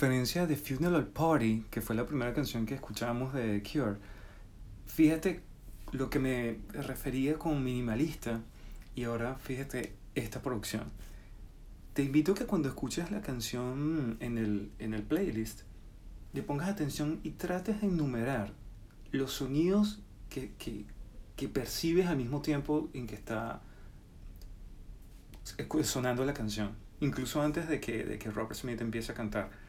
Diferencia 0.02 0.48
de 0.48 0.56
Funeral 0.56 1.06
Party, 1.06 1.64
que 1.70 1.80
fue 1.80 1.94
la 1.94 2.04
primera 2.04 2.34
canción 2.34 2.66
que 2.66 2.74
escuchamos 2.74 3.32
de 3.32 3.60
The 3.60 3.70
Cure, 3.70 3.98
fíjate 4.84 5.42
lo 5.92 6.10
que 6.10 6.18
me 6.18 6.58
refería 6.72 7.38
con 7.38 7.62
minimalista 7.62 8.40
y 8.96 9.04
ahora 9.04 9.36
fíjate 9.36 9.92
esta 10.16 10.42
producción. 10.42 10.90
Te 11.92 12.02
invito 12.02 12.32
a 12.32 12.34
que 12.34 12.46
cuando 12.46 12.68
escuches 12.68 13.12
la 13.12 13.20
canción 13.20 14.16
en 14.18 14.38
el, 14.38 14.72
en 14.80 14.92
el 14.92 15.04
playlist, 15.04 15.60
le 16.32 16.42
pongas 16.42 16.68
atención 16.68 17.20
y 17.22 17.30
trates 17.30 17.80
de 17.80 17.86
enumerar 17.86 18.52
los 19.12 19.32
sonidos 19.32 20.00
que, 20.30 20.50
que, 20.58 20.84
que 21.36 21.46
percibes 21.46 22.08
al 22.08 22.16
mismo 22.16 22.42
tiempo 22.42 22.90
en 22.92 23.06
que 23.06 23.14
está 23.14 23.62
sonando 25.84 26.24
la 26.24 26.34
canción, 26.34 26.72
incluso 26.98 27.40
antes 27.40 27.68
de 27.68 27.78
que, 27.80 28.02
de 28.02 28.18
que 28.18 28.32
Robert 28.32 28.56
Smith 28.56 28.80
empiece 28.80 29.12
a 29.12 29.14
cantar. 29.14 29.61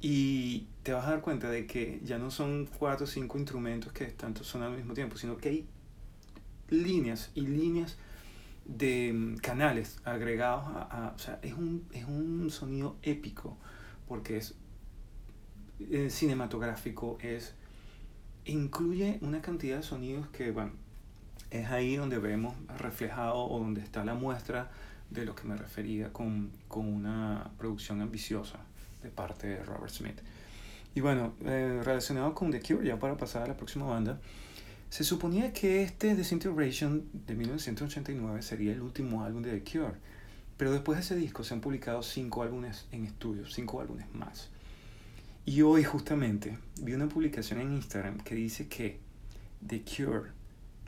Y 0.00 0.66
te 0.84 0.92
vas 0.92 1.06
a 1.06 1.10
dar 1.10 1.20
cuenta 1.20 1.50
de 1.50 1.66
que 1.66 2.00
ya 2.04 2.18
no 2.18 2.30
son 2.30 2.66
cuatro 2.66 3.04
o 3.04 3.08
cinco 3.08 3.36
instrumentos 3.36 3.92
que 3.92 4.04
están 4.04 4.36
sonando 4.36 4.72
al 4.72 4.78
mismo 4.78 4.94
tiempo, 4.94 5.16
sino 5.16 5.36
que 5.36 5.48
hay 5.48 5.66
líneas 6.70 7.30
y 7.34 7.42
líneas 7.42 7.96
de 8.64 9.12
mm, 9.12 9.36
canales 9.38 9.98
agregados 10.04 10.64
a, 10.66 11.12
o 11.14 11.18
sea, 11.18 11.40
es 11.42 11.54
un, 11.54 11.86
es 11.92 12.04
un 12.04 12.50
sonido 12.50 12.96
épico 13.02 13.56
porque 14.06 14.36
es, 14.36 14.54
es 15.90 16.14
cinematográfico, 16.14 17.18
es 17.20 17.54
incluye 18.44 19.18
una 19.20 19.42
cantidad 19.42 19.78
de 19.78 19.82
sonidos 19.82 20.28
que, 20.28 20.52
bueno, 20.52 20.72
es 21.50 21.66
ahí 21.68 21.96
donde 21.96 22.18
vemos 22.18 22.54
reflejado 22.78 23.44
o 23.44 23.58
donde 23.58 23.80
está 23.80 24.04
la 24.04 24.14
muestra 24.14 24.70
de 25.10 25.24
lo 25.24 25.34
que 25.34 25.44
me 25.44 25.56
refería 25.56 26.12
con, 26.12 26.50
con 26.68 26.86
una 26.86 27.50
producción 27.58 28.00
ambiciosa 28.00 28.60
de 29.02 29.10
parte 29.10 29.46
de 29.46 29.62
Robert 29.64 29.92
Smith. 29.92 30.20
Y 30.94 31.00
bueno, 31.00 31.34
eh, 31.44 31.80
relacionado 31.84 32.34
con 32.34 32.50
The 32.50 32.60
Cure, 32.60 32.86
ya 32.86 32.98
para 32.98 33.16
pasar 33.16 33.42
a 33.42 33.46
la 33.46 33.56
próxima 33.56 33.86
banda, 33.86 34.20
se 34.90 35.04
suponía 35.04 35.52
que 35.52 35.82
este 35.82 36.14
Disintegration 36.14 37.04
de 37.12 37.34
1989 37.34 38.42
sería 38.42 38.72
el 38.72 38.80
último 38.80 39.22
álbum 39.22 39.42
de 39.42 39.60
The 39.60 39.70
Cure, 39.70 39.94
pero 40.56 40.72
después 40.72 40.98
de 40.98 41.04
ese 41.04 41.16
disco 41.16 41.44
se 41.44 41.54
han 41.54 41.60
publicado 41.60 42.02
cinco 42.02 42.42
álbumes 42.42 42.86
en 42.90 43.04
estudio, 43.04 43.46
cinco 43.46 43.80
álbumes 43.80 44.06
más. 44.14 44.48
Y 45.44 45.62
hoy 45.62 45.84
justamente 45.84 46.58
vi 46.82 46.94
una 46.94 47.08
publicación 47.08 47.60
en 47.60 47.72
Instagram 47.72 48.18
que 48.18 48.34
dice 48.34 48.68
que 48.68 48.98
The 49.66 49.82
Cure 49.82 50.30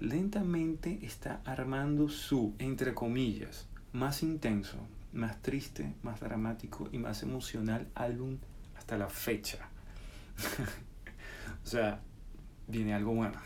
lentamente 0.01 0.99
está 1.03 1.41
armando 1.45 2.09
su, 2.09 2.55
entre 2.59 2.95
comillas, 2.95 3.67
más 3.93 4.23
intenso, 4.23 4.77
más 5.13 5.41
triste, 5.43 5.95
más 6.03 6.21
dramático 6.21 6.89
y 6.93 6.99
más 6.99 7.23
emocional 7.23 7.89
álbum 7.95 8.39
hasta 8.77 8.97
la 8.97 9.09
fecha. 9.09 9.69
o 11.65 11.67
sea, 11.67 12.01
viene 12.69 12.95
algo 12.95 13.13
bueno. 13.15 13.39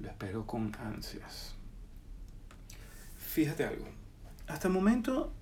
Lo 0.00 0.08
espero 0.08 0.46
con 0.46 0.74
ansias. 0.80 1.54
Fíjate 3.16 3.64
algo. 3.64 3.86
Hasta 4.46 4.68
el 4.68 4.74
momento 4.74 5.32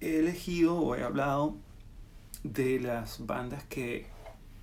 he 0.00 0.18
elegido 0.18 0.76
o 0.76 0.94
he 0.94 1.02
hablado 1.02 1.56
de 2.42 2.80
las 2.80 3.26
bandas 3.26 3.64
que 3.64 4.06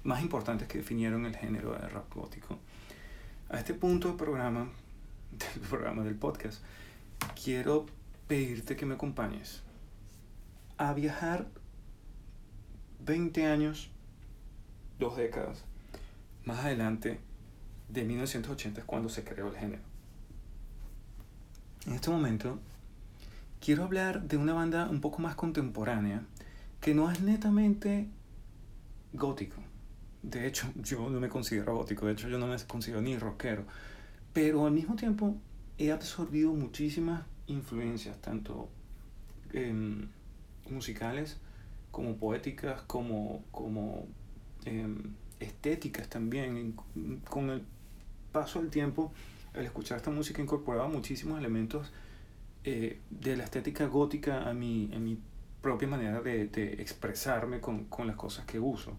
más 0.04 0.22
importantes 0.22 0.68
que 0.68 0.80
definieron 0.80 1.26
el 1.26 1.36
género 1.36 1.74
de 1.74 1.88
rock 1.90 2.16
gótico. 2.16 2.60
A 3.50 3.58
este 3.58 3.74
punto 3.74 4.10
del 4.10 4.18
programa, 4.18 4.70
del 5.32 5.68
programa 5.68 6.04
del 6.04 6.16
podcast, 6.16 6.62
quiero 7.42 7.86
pedirte 8.28 8.76
que 8.76 8.86
me 8.86 8.96
acompañes 8.96 9.64
a 10.78 10.94
viajar 10.94 11.48
20 13.06 13.46
años, 13.46 13.90
dos 15.00 15.18
décadas 15.18 15.64
más 16.46 16.60
adelante 16.60 17.20
de 17.90 18.04
1980 18.04 18.82
es 18.82 18.86
cuando 18.86 19.10
se 19.10 19.24
creó 19.24 19.48
el 19.48 19.56
género. 19.56 19.82
En 21.86 21.94
este 21.94 22.10
momento 22.10 22.60
quiero 23.60 23.84
hablar 23.84 24.24
de 24.24 24.38
una 24.38 24.54
banda 24.54 24.88
un 24.90 25.02
poco 25.02 25.22
más 25.22 25.36
contemporánea 25.36 26.24
que 26.82 26.94
no 26.94 27.12
es 27.12 27.22
netamente 27.22 28.08
gótico. 29.14 29.62
De 30.22 30.48
hecho, 30.48 30.72
yo 30.82 31.10
no 31.10 31.20
me 31.20 31.30
considero 31.30 31.76
gótico, 31.76 32.06
de 32.06 32.14
hecho 32.14 32.30
yo 32.30 32.38
no 32.38 32.48
me 32.48 32.58
considero 32.66 33.02
ni 33.02 33.18
rockero, 33.18 33.66
pero 34.34 34.66
al 34.66 34.72
mismo 34.72 34.96
tiempo 34.96 35.36
he 35.78 35.92
absorbido 35.92 36.54
muchísimas 36.54 37.24
influencias, 37.48 38.20
tanto 38.22 38.70
em, 39.52 40.08
musicales 40.70 41.38
como 41.92 42.18
poéticas, 42.18 42.82
como, 42.84 43.44
como 43.52 44.08
em, 44.66 45.14
estéticas 45.40 46.10
también. 46.10 46.76
Con 47.30 47.50
el 47.50 47.64
paso 48.32 48.60
del 48.60 48.70
tiempo, 48.70 49.12
al 49.54 49.66
escuchar 49.66 49.98
esta 49.98 50.12
música 50.12 50.42
incorporaba 50.42 50.88
muchísimos 50.88 51.40
elementos 51.40 51.92
eh, 52.64 53.00
de 53.10 53.36
la 53.36 53.44
estética 53.44 53.86
gótica 53.88 54.50
a 54.50 54.54
mi, 54.54 54.90
a 54.96 55.00
mi 55.00 55.18
propia 55.62 55.88
manera 55.88 56.22
de, 56.22 56.48
de 56.48 56.74
expresarme 56.82 57.60
con, 57.60 57.86
con, 57.86 58.08
las 58.08 58.16
cosas 58.16 58.46
que 58.46 58.60
uso. 58.60 58.98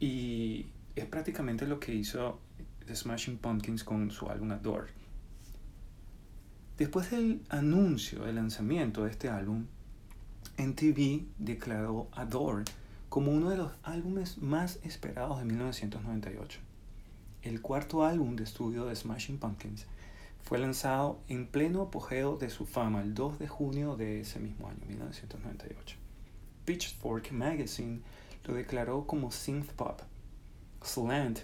Y 0.00 0.66
es 0.96 1.04
prácticamente 1.06 1.66
lo 1.66 1.78
que 1.78 1.94
hizo 1.94 2.40
The 2.86 2.96
Smashing 2.96 3.38
Pumpkins 3.38 3.84
con 3.84 4.10
su 4.10 4.28
álbum 4.28 4.52
Adore. 4.52 5.01
Después 6.82 7.12
del 7.12 7.40
anuncio, 7.48 8.24
del 8.24 8.34
lanzamiento 8.34 9.04
de 9.04 9.12
este 9.12 9.28
álbum, 9.28 9.66
MTV 10.58 11.26
declaró 11.38 12.08
Adore 12.10 12.64
como 13.08 13.30
uno 13.30 13.50
de 13.50 13.56
los 13.56 13.70
álbumes 13.84 14.38
más 14.38 14.80
esperados 14.82 15.38
de 15.38 15.44
1998. 15.44 16.58
El 17.42 17.60
cuarto 17.60 18.04
álbum 18.04 18.34
de 18.34 18.42
estudio 18.42 18.86
de 18.86 18.96
Smashing 18.96 19.38
Pumpkins 19.38 19.86
fue 20.42 20.58
lanzado 20.58 21.20
en 21.28 21.46
pleno 21.46 21.82
apogeo 21.82 22.36
de 22.36 22.50
su 22.50 22.66
fama 22.66 23.00
el 23.00 23.14
2 23.14 23.38
de 23.38 23.46
junio 23.46 23.94
de 23.94 24.20
ese 24.20 24.40
mismo 24.40 24.66
año, 24.66 24.80
1998. 24.88 25.96
Pitchfork 26.64 27.30
Magazine 27.30 28.00
lo 28.42 28.54
declaró 28.54 29.06
como 29.06 29.30
synth 29.30 29.70
pop. 29.74 30.00
Slant 30.82 31.42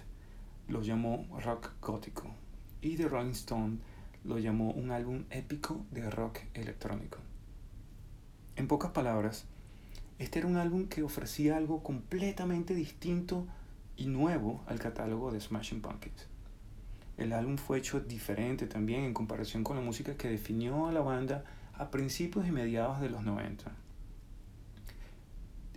lo 0.67 0.81
llamó 0.81 1.25
rock 1.41 1.71
gótico 1.79 2.29
y 2.81 2.97
The 2.97 3.07
Rolling 3.07 3.31
Stone 3.31 3.77
lo 4.23 4.39
llamó 4.39 4.71
un 4.71 4.91
álbum 4.91 5.25
épico 5.29 5.85
de 5.91 6.09
rock 6.09 6.39
electrónico. 6.53 7.19
En 8.55 8.67
pocas 8.67 8.91
palabras, 8.91 9.45
este 10.17 10.39
era 10.39 10.47
un 10.47 10.57
álbum 10.57 10.87
que 10.87 11.03
ofrecía 11.03 11.55
algo 11.55 11.81
completamente 11.81 12.75
distinto 12.75 13.47
y 13.95 14.07
nuevo 14.07 14.63
al 14.67 14.79
catálogo 14.79 15.31
de 15.31 15.39
Smashing 15.39 15.81
Pumpkins. 15.81 16.27
El 17.17 17.33
álbum 17.33 17.57
fue 17.57 17.77
hecho 17.77 17.99
diferente 17.99 18.65
también 18.65 19.03
en 19.03 19.13
comparación 19.13 19.63
con 19.63 19.75
la 19.75 19.81
música 19.81 20.15
que 20.15 20.29
definió 20.29 20.87
a 20.87 20.91
la 20.91 21.01
banda 21.01 21.43
a 21.73 21.91
principios 21.91 22.47
y 22.47 22.51
mediados 22.51 23.01
de 23.01 23.09
los 23.09 23.23
90. 23.23 23.71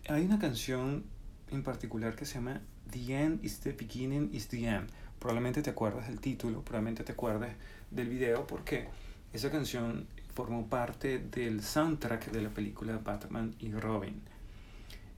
Hay 0.08 0.24
una 0.24 0.38
canción 0.38 1.04
en 1.50 1.62
particular 1.62 2.16
que 2.16 2.26
se 2.26 2.34
llama 2.34 2.60
The 2.90 3.22
End 3.22 3.44
is 3.44 3.60
the 3.60 3.72
Beginning 3.72 4.30
is 4.32 4.48
the 4.48 4.66
End. 4.66 4.88
Probablemente 5.22 5.62
te 5.62 5.70
acuerdas 5.70 6.08
del 6.08 6.18
título, 6.18 6.62
probablemente 6.62 7.04
te 7.04 7.12
acuerdes 7.12 7.54
del 7.92 8.08
video 8.08 8.44
porque 8.44 8.88
esa 9.32 9.52
canción 9.52 10.08
formó 10.34 10.66
parte 10.66 11.20
del 11.20 11.62
soundtrack 11.62 12.32
de 12.32 12.42
la 12.42 12.48
película 12.48 12.98
Batman 12.98 13.54
y 13.60 13.70
Robin. 13.70 14.20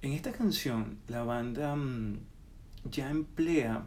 En 0.02 0.12
esta 0.12 0.32
canción 0.32 0.98
la 1.08 1.22
banda 1.22 1.74
mm, 1.74 2.18
ya 2.90 3.10
emplea 3.10 3.86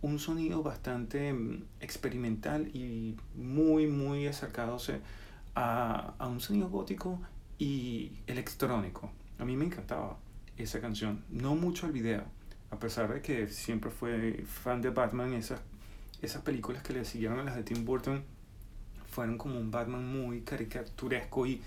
un 0.00 0.18
sonido 0.18 0.62
bastante 0.62 1.34
mm, 1.34 1.64
experimental 1.80 2.68
y 2.74 3.14
muy, 3.34 3.86
muy 3.88 4.26
acercándose 4.28 5.00
a, 5.54 6.14
a 6.18 6.28
un 6.28 6.40
sonido 6.40 6.70
gótico 6.70 7.20
y 7.58 8.12
electrónico. 8.26 9.12
A 9.38 9.44
mí 9.44 9.54
me 9.54 9.66
encantaba 9.66 10.16
esa 10.56 10.80
canción, 10.80 11.22
no 11.28 11.56
mucho 11.56 11.84
el 11.84 11.92
video, 11.92 12.24
a 12.72 12.78
pesar 12.78 13.12
de 13.12 13.20
que 13.20 13.48
siempre 13.48 13.90
fue 13.90 14.44
fan 14.46 14.80
de 14.80 14.88
Batman, 14.88 15.34
esas, 15.34 15.60
esas 16.22 16.40
películas 16.42 16.82
que 16.82 16.94
le 16.94 17.04
siguieron 17.04 17.38
a 17.38 17.44
las 17.44 17.54
de 17.54 17.62
Tim 17.62 17.84
Burton 17.84 18.24
fueron 19.10 19.36
como 19.36 19.60
un 19.60 19.70
Batman 19.70 20.06
muy 20.06 20.40
caricaturesco 20.40 21.46
y, 21.46 21.60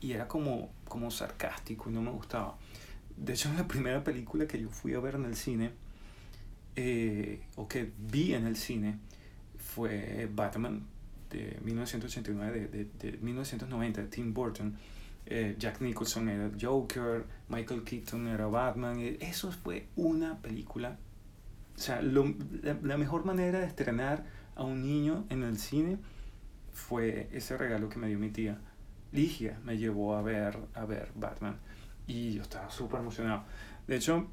y 0.00 0.12
era 0.12 0.28
como, 0.28 0.70
como 0.86 1.10
sarcástico 1.10 1.90
y 1.90 1.92
no 1.92 2.00
me 2.00 2.12
gustaba. 2.12 2.56
De 3.16 3.32
hecho, 3.32 3.52
la 3.54 3.66
primera 3.66 4.04
película 4.04 4.46
que 4.46 4.60
yo 4.60 4.68
fui 4.70 4.94
a 4.94 5.00
ver 5.00 5.16
en 5.16 5.24
el 5.24 5.34
cine, 5.34 5.72
eh, 6.76 7.40
o 7.56 7.66
que 7.66 7.90
vi 7.98 8.34
en 8.34 8.46
el 8.46 8.56
cine, 8.56 8.98
fue 9.58 10.28
Batman 10.32 10.86
de 11.28 11.58
1989, 11.64 12.68
de, 12.68 12.84
de, 12.84 13.10
de 13.10 13.18
1990, 13.18 14.00
de 14.00 14.06
Tim 14.06 14.32
Burton. 14.32 14.76
Eh, 15.26 15.56
Jack 15.58 15.80
Nicholson 15.80 16.28
era 16.28 16.50
Joker, 16.60 17.24
Michael 17.48 17.84
Keaton 17.84 18.26
era 18.28 18.46
Batman. 18.46 18.98
Eh, 19.00 19.18
eso 19.20 19.50
fue 19.52 19.88
una 19.96 20.38
película. 20.38 20.98
O 21.76 21.78
sea, 21.78 22.02
lo, 22.02 22.34
la, 22.62 22.96
mejor 22.96 23.24
manera 23.24 23.60
de 23.60 23.66
estrenar 23.66 24.24
a 24.56 24.64
un 24.64 24.82
niño 24.82 25.24
en 25.30 25.42
el 25.42 25.58
cine 25.58 25.98
fue 26.72 27.28
ese 27.32 27.56
regalo 27.56 27.88
que 27.88 27.98
me 27.98 28.08
dio 28.08 28.18
mi 28.18 28.30
tía. 28.30 28.58
Ligia 29.12 29.58
me 29.64 29.78
llevó 29.78 30.16
a 30.16 30.22
ver, 30.22 30.58
a 30.74 30.84
ver 30.84 31.12
Batman 31.14 31.58
y 32.06 32.34
yo 32.34 32.42
estaba 32.42 32.70
súper 32.70 33.00
emocionado. 33.00 33.44
De 33.86 33.96
hecho, 33.96 34.28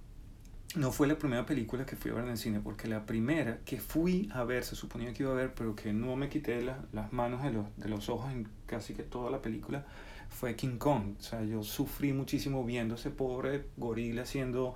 no 0.75 0.91
fue 0.91 1.07
la 1.07 1.17
primera 1.17 1.45
película 1.45 1.85
que 1.85 1.95
fui 1.95 2.11
a 2.11 2.15
ver 2.15 2.25
en 2.25 2.31
el 2.31 2.37
cine, 2.37 2.59
porque 2.59 2.87
la 2.87 3.05
primera 3.05 3.59
que 3.65 3.79
fui 3.79 4.29
a 4.33 4.43
ver, 4.43 4.63
se 4.63 4.75
suponía 4.75 5.13
que 5.13 5.23
iba 5.23 5.31
a 5.31 5.35
ver, 5.35 5.53
pero 5.53 5.75
que 5.75 5.93
no 5.93 6.15
me 6.15 6.29
quité 6.29 6.61
la, 6.61 6.85
las 6.93 7.11
manos 7.11 7.43
de 7.43 7.51
los, 7.51 7.65
de 7.77 7.89
los 7.89 8.09
ojos 8.09 8.31
en 8.31 8.47
casi 8.65 8.93
que 8.93 9.03
toda 9.03 9.31
la 9.31 9.41
película, 9.41 9.85
fue 10.29 10.55
King 10.55 10.77
Kong. 10.77 11.15
O 11.19 11.21
sea, 11.21 11.43
yo 11.43 11.63
sufrí 11.63 12.13
muchísimo 12.13 12.63
viendo 12.63 12.95
ese 12.95 13.09
pobre 13.09 13.65
gorila 13.77 14.25
siendo 14.25 14.75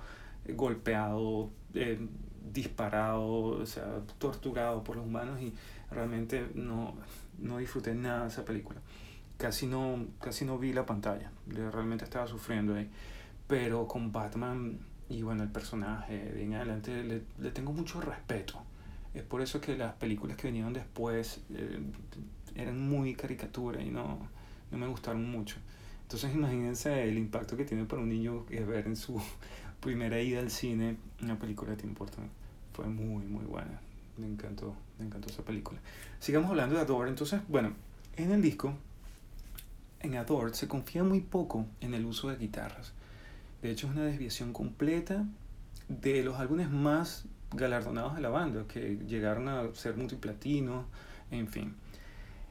golpeado, 0.50 1.50
eh, 1.74 2.00
disparado, 2.52 3.24
o 3.24 3.66
sea, 3.66 4.02
torturado 4.18 4.84
por 4.84 4.98
los 4.98 5.06
humanos 5.06 5.42
y 5.42 5.54
realmente 5.90 6.50
no, 6.54 6.96
no 7.40 7.58
disfruté 7.58 7.94
nada 7.96 8.24
de 8.24 8.28
esa 8.28 8.44
película. 8.44 8.82
Casi 9.38 9.68
no, 9.68 10.06
casi 10.20 10.46
no 10.46 10.58
vi 10.58 10.74
la 10.74 10.86
pantalla, 10.86 11.32
realmente 11.48 12.04
estaba 12.04 12.28
sufriendo 12.28 12.76
ahí. 12.76 12.90
Pero 13.48 13.88
con 13.88 14.12
Batman 14.12 14.80
y 15.10 15.22
bueno, 15.22 15.44
el 15.44 15.50
personaje, 15.50 16.18
de 16.18 16.44
en 16.44 16.54
adelante, 16.56 17.04
le, 17.04 17.22
le 17.40 17.52
tengo 17.52 17.72
mucho 17.74 18.02
respeto. 18.02 18.62
Es 19.14 19.24
por 19.24 19.42
eso 19.42 19.62
que 19.62 19.78
las 19.78 19.94
películas 19.94 20.38
que 20.38 20.48
vinieron 20.48 20.74
después 20.74 21.42
eh, 21.54 21.80
eran 22.56 22.80
muy 22.80 23.14
caricatura 23.14 23.82
y 23.82 23.90
no, 23.90 24.28
no 24.74 24.80
me 24.80 24.88
gustaron 24.88 25.30
mucho. 25.30 25.58
Entonces 26.04 26.34
imagínense 26.34 27.08
el 27.08 27.18
impacto 27.18 27.56
que 27.56 27.66
tiene 27.66 27.86
para 27.86 28.02
un 28.02 28.10
niño 28.10 28.46
ver 28.46 28.88
en 28.88 28.96
su 28.96 29.22
primera 29.80 30.20
ida 30.22 30.40
al 30.40 30.52
cine 30.52 30.98
una 31.22 31.38
película 31.38 31.76
Tim 31.76 31.94
Burton. 31.94 32.30
Fue 32.74 32.86
muy, 32.88 33.24
muy 33.26 33.46
buena. 33.46 33.80
Me 34.18 34.28
encantó, 34.28 34.76
me 35.00 35.06
encantó 35.06 35.30
esa 35.30 35.44
película. 35.44 35.80
Sigamos 36.20 36.50
hablando 36.50 36.76
de 36.76 36.82
Adore. 36.82 37.10
Entonces, 37.10 37.42
bueno, 37.48 37.74
en 38.16 38.32
el 38.32 38.42
disco, 38.42 38.74
en 40.02 40.16
Adore, 40.18 40.54
se 40.54 40.68
confía 40.68 41.04
muy 41.04 41.22
poco 41.22 41.66
en 41.82 41.94
el 41.94 42.06
uso 42.06 42.30
de 42.30 42.38
guitarras. 42.38 42.94
De 43.62 43.72
hecho, 43.72 43.88
es 43.88 43.94
una 43.94 44.04
desviación 44.04 44.54
completa 44.54 45.26
de 45.88 46.24
los 46.24 46.38
álbumes 46.40 46.70
más 46.70 47.26
galardonados 47.52 48.16
de 48.16 48.22
la 48.22 48.30
banda, 48.30 48.66
que 48.68 49.00
llegaron 49.08 49.48
a 49.48 49.74
ser 49.74 49.96
multiplatino, 49.96 50.86
en 51.32 51.48
fin. 51.48 51.76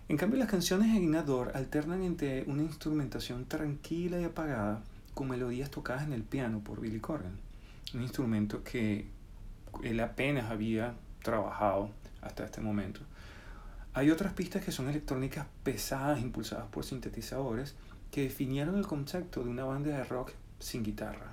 En 0.09 0.17
cambio, 0.17 0.39
las 0.39 0.49
canciones 0.49 0.95
en 0.97 1.15
Adore 1.15 1.53
alternan 1.55 2.03
entre 2.03 2.43
una 2.45 2.63
instrumentación 2.63 3.47
tranquila 3.47 4.21
y 4.21 4.25
apagada 4.25 4.83
con 5.15 5.29
melodías 5.29 5.71
tocadas 5.71 6.05
en 6.05 6.13
el 6.13 6.23
piano 6.23 6.61
por 6.61 6.81
Billy 6.81 7.01
Corgan, 7.01 7.39
un 7.95 8.03
instrumento 8.03 8.63
que 8.63 9.07
él 9.83 10.01
apenas 10.01 10.51
había 10.51 10.95
trabajado 11.23 11.91
hasta 12.21 12.45
este 12.45 12.61
momento. 12.61 13.01
Hay 13.95 14.11
otras 14.11 14.33
pistas 14.33 14.65
que 14.65 14.73
son 14.73 14.89
electrónicas 14.89 15.47
pesadas 15.63 16.21
impulsadas 16.21 16.67
por 16.67 16.85
sintetizadores 16.85 17.75
que 18.11 18.23
definieron 18.23 18.77
el 18.77 18.87
concepto 18.87 19.43
de 19.43 19.51
una 19.51 19.65
banda 19.65 19.97
de 19.97 20.05
rock 20.05 20.33
sin 20.59 20.83
guitarra. 20.83 21.33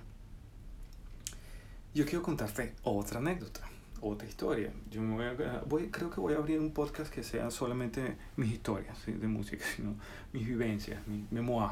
Yo 1.93 2.05
quiero 2.05 2.21
contarte 2.21 2.75
otra 2.83 3.19
anécdota, 3.19 3.61
otra 4.01 4.27
historia. 4.27 4.71
Yo 4.91 5.01
me 5.01 5.15
voy 5.15 5.45
a, 5.45 5.63
voy, 5.67 5.87
creo 5.89 6.09
que 6.09 6.19
voy 6.19 6.33
a 6.33 6.37
abrir 6.37 6.59
un 6.59 6.71
podcast 6.71 7.13
que 7.13 7.23
sea 7.23 7.51
solamente 7.51 8.15
mis 8.35 8.51
historias 8.51 8.97
¿sí? 9.05 9.11
de 9.11 9.27
música, 9.27 9.63
sino 9.75 9.95
mis 10.33 10.47
vivencias, 10.47 11.05
mi 11.07 11.25
memoir. 11.31 11.71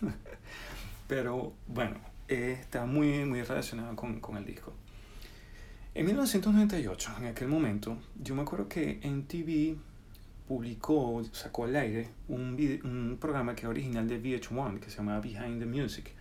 Pero 1.08 1.52
bueno, 1.66 1.96
eh, 2.28 2.56
está 2.60 2.84
muy, 2.84 3.24
muy 3.24 3.42
relacionado 3.42 3.96
con, 3.96 4.20
con 4.20 4.36
el 4.36 4.44
disco. 4.44 4.72
En 5.94 6.06
1998, 6.06 7.12
en 7.18 7.26
aquel 7.26 7.48
momento, 7.48 7.98
yo 8.22 8.34
me 8.34 8.42
acuerdo 8.42 8.68
que 8.68 9.00
MTV 9.02 9.78
publicó, 10.46 11.22
sacó 11.32 11.64
al 11.64 11.76
aire 11.76 12.08
un, 12.28 12.56
video, 12.56 12.84
un 12.84 13.18
programa 13.20 13.54
que 13.54 13.62
era 13.62 13.70
original 13.70 14.08
de 14.08 14.20
VH1 14.20 14.80
que 14.80 14.90
se 14.90 14.96
llamaba 14.96 15.20
Behind 15.20 15.60
the 15.60 15.66
Music. 15.66 16.12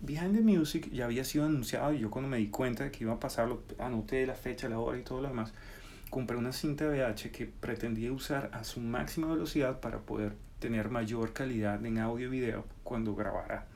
Behind 0.00 0.34
the 0.34 0.40
Music 0.40 0.90
ya 0.92 1.04
había 1.04 1.24
sido 1.24 1.44
anunciado 1.44 1.92
y 1.92 1.98
yo 1.98 2.10
cuando 2.10 2.28
me 2.28 2.38
di 2.38 2.48
cuenta 2.48 2.84
de 2.84 2.90
que 2.90 3.04
iba 3.04 3.12
a 3.12 3.20
pasarlo, 3.20 3.62
anoté 3.78 4.26
la 4.26 4.34
fecha, 4.34 4.68
la 4.68 4.78
hora 4.78 4.98
y 4.98 5.02
todo 5.02 5.20
lo 5.20 5.28
demás, 5.28 5.52
compré 6.08 6.36
una 6.36 6.52
cinta 6.52 6.86
VH 6.86 7.30
que 7.30 7.46
pretendía 7.46 8.10
usar 8.10 8.50
a 8.54 8.64
su 8.64 8.80
máxima 8.80 9.28
velocidad 9.28 9.80
para 9.80 9.98
poder 9.98 10.34
tener 10.58 10.90
mayor 10.90 11.32
calidad 11.34 11.84
en 11.84 11.98
audio 11.98 12.28
y 12.28 12.30
video 12.30 12.64
cuando 12.82 13.14
grabara 13.14 13.66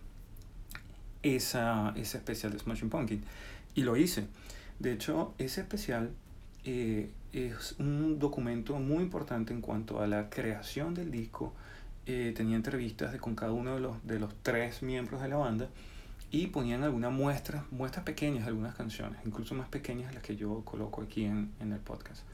esa, 1.22 1.92
ese 1.96 2.18
especial 2.18 2.52
de 2.52 2.58
Smashing 2.58 2.88
Pumpkin. 2.88 3.22
Y 3.74 3.82
lo 3.82 3.96
hice. 3.96 4.26
De 4.78 4.92
hecho, 4.92 5.34
ese 5.38 5.60
especial 5.60 6.10
eh, 6.64 7.10
es 7.32 7.76
un 7.78 8.18
documento 8.18 8.78
muy 8.78 9.02
importante 9.02 9.52
en 9.52 9.60
cuanto 9.60 10.00
a 10.00 10.06
la 10.06 10.30
creación 10.30 10.94
del 10.94 11.10
disco. 11.10 11.52
Eh, 12.06 12.32
tenía 12.36 12.56
entrevistas 12.56 13.12
de, 13.12 13.18
con 13.18 13.34
cada 13.34 13.52
uno 13.52 13.74
de 13.74 13.80
los, 13.80 14.06
de 14.06 14.18
los 14.18 14.34
tres 14.42 14.82
miembros 14.82 15.22
de 15.22 15.28
la 15.28 15.36
banda 15.36 15.68
y 16.34 16.48
ponían 16.48 16.82
algunas 16.82 17.12
muestras, 17.12 17.62
muestras 17.70 18.04
pequeñas 18.04 18.42
de 18.42 18.48
algunas 18.48 18.74
canciones, 18.74 19.20
incluso 19.24 19.54
más 19.54 19.68
pequeñas 19.68 20.08
de 20.08 20.14
las 20.14 20.22
que 20.24 20.34
yo 20.34 20.62
coloco 20.64 21.00
aquí 21.00 21.24
en, 21.24 21.52
en 21.60 21.72
el 21.72 21.78
podcast. 21.78 22.24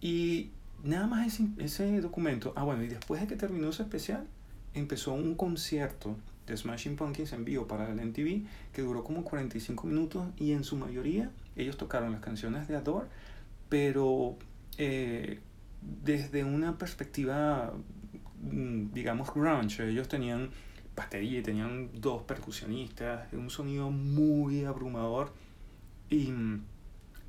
Y 0.00 0.50
nada 0.82 1.06
más 1.06 1.24
ese, 1.24 1.46
ese 1.58 2.00
documento, 2.00 2.52
ah 2.56 2.64
bueno, 2.64 2.82
y 2.82 2.88
después 2.88 3.20
de 3.20 3.28
que 3.28 3.36
terminó 3.36 3.68
ese 3.68 3.84
especial, 3.84 4.26
empezó 4.74 5.12
un 5.12 5.36
concierto 5.36 6.16
de 6.48 6.56
Smashing 6.56 6.96
Pumpkins 6.96 7.32
en 7.32 7.44
vivo 7.44 7.68
para 7.68 7.88
el 7.88 8.04
MTV 8.04 8.46
que 8.72 8.82
duró 8.82 9.04
como 9.04 9.22
45 9.22 9.86
minutos 9.86 10.26
y 10.36 10.50
en 10.50 10.64
su 10.64 10.76
mayoría 10.76 11.30
ellos 11.54 11.76
tocaron 11.76 12.10
las 12.10 12.20
canciones 12.20 12.66
de 12.66 12.74
Adore, 12.74 13.06
pero 13.68 14.36
eh, 14.76 15.38
desde 16.04 16.42
una 16.42 16.78
perspectiva, 16.78 17.74
mm, 18.42 18.92
digamos, 18.92 19.32
grunge. 19.32 19.88
Ellos 19.88 20.08
tenían 20.08 20.50
batería 20.94 21.40
y 21.40 21.42
tenían 21.42 21.90
dos 21.94 22.22
percusionistas, 22.22 23.32
un 23.32 23.50
sonido 23.50 23.90
muy 23.90 24.64
abrumador 24.64 25.32
y 26.08 26.30
mm, 26.30 26.64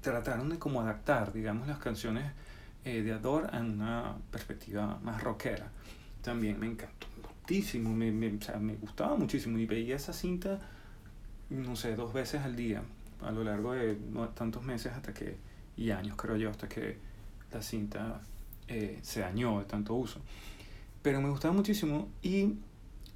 trataron 0.01 0.49
de 0.49 0.59
como 0.59 0.81
adaptar, 0.81 1.33
digamos, 1.33 1.67
las 1.67 1.79
canciones 1.79 2.31
eh, 2.83 3.01
de 3.01 3.13
Adore 3.13 3.47
a 3.51 3.59
una 3.59 4.15
perspectiva 4.31 4.99
más 5.03 5.23
rockera. 5.23 5.71
También 6.21 6.59
me 6.59 6.67
encantó 6.67 7.07
muchísimo, 7.41 7.93
me, 7.93 8.11
me, 8.11 8.35
o 8.35 8.41
sea, 8.41 8.57
me 8.57 8.75
gustaba 8.75 9.15
muchísimo 9.15 9.57
y 9.57 9.65
veía 9.65 9.95
esa 9.95 10.13
cinta, 10.13 10.59
no 11.49 11.75
sé, 11.75 11.95
dos 11.95 12.13
veces 12.13 12.41
al 12.41 12.55
día 12.55 12.83
a 13.21 13.31
lo 13.31 13.43
largo 13.43 13.73
de 13.73 13.97
tantos 14.33 14.63
meses 14.63 14.93
hasta 14.93 15.13
que, 15.13 15.37
y 15.77 15.91
años 15.91 16.15
creo 16.15 16.35
yo, 16.37 16.49
hasta 16.49 16.67
que 16.67 16.97
la 17.51 17.61
cinta 17.61 18.21
eh, 18.67 18.99
se 19.01 19.21
dañó 19.21 19.59
de 19.59 19.65
tanto 19.65 19.93
uso. 19.95 20.19
Pero 21.01 21.21
me 21.21 21.29
gustaba 21.29 21.53
muchísimo 21.53 22.09
y 22.21 22.55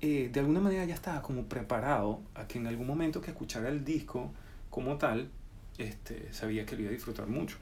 eh, 0.02 0.30
de 0.32 0.40
alguna 0.40 0.60
manera 0.60 0.86
ya 0.86 0.96
estaba 0.96 1.22
como 1.22 1.46
preparado 1.46 2.22
a 2.36 2.48
que 2.48 2.58
en 2.58 2.68
algún 2.68 2.88
momento 2.88 3.22
que 3.22 3.32
escuchara 3.32 3.70
el 3.70 3.84
disco 3.84 4.32
como 4.70 4.98
tal, 4.98 5.30
este, 5.78 6.32
sabía 6.32 6.66
que 6.66 6.76
lo 6.76 6.84
iba 6.84 6.90
a 6.90 6.94
disfrutar 6.94 7.28
mucho. 7.28 7.58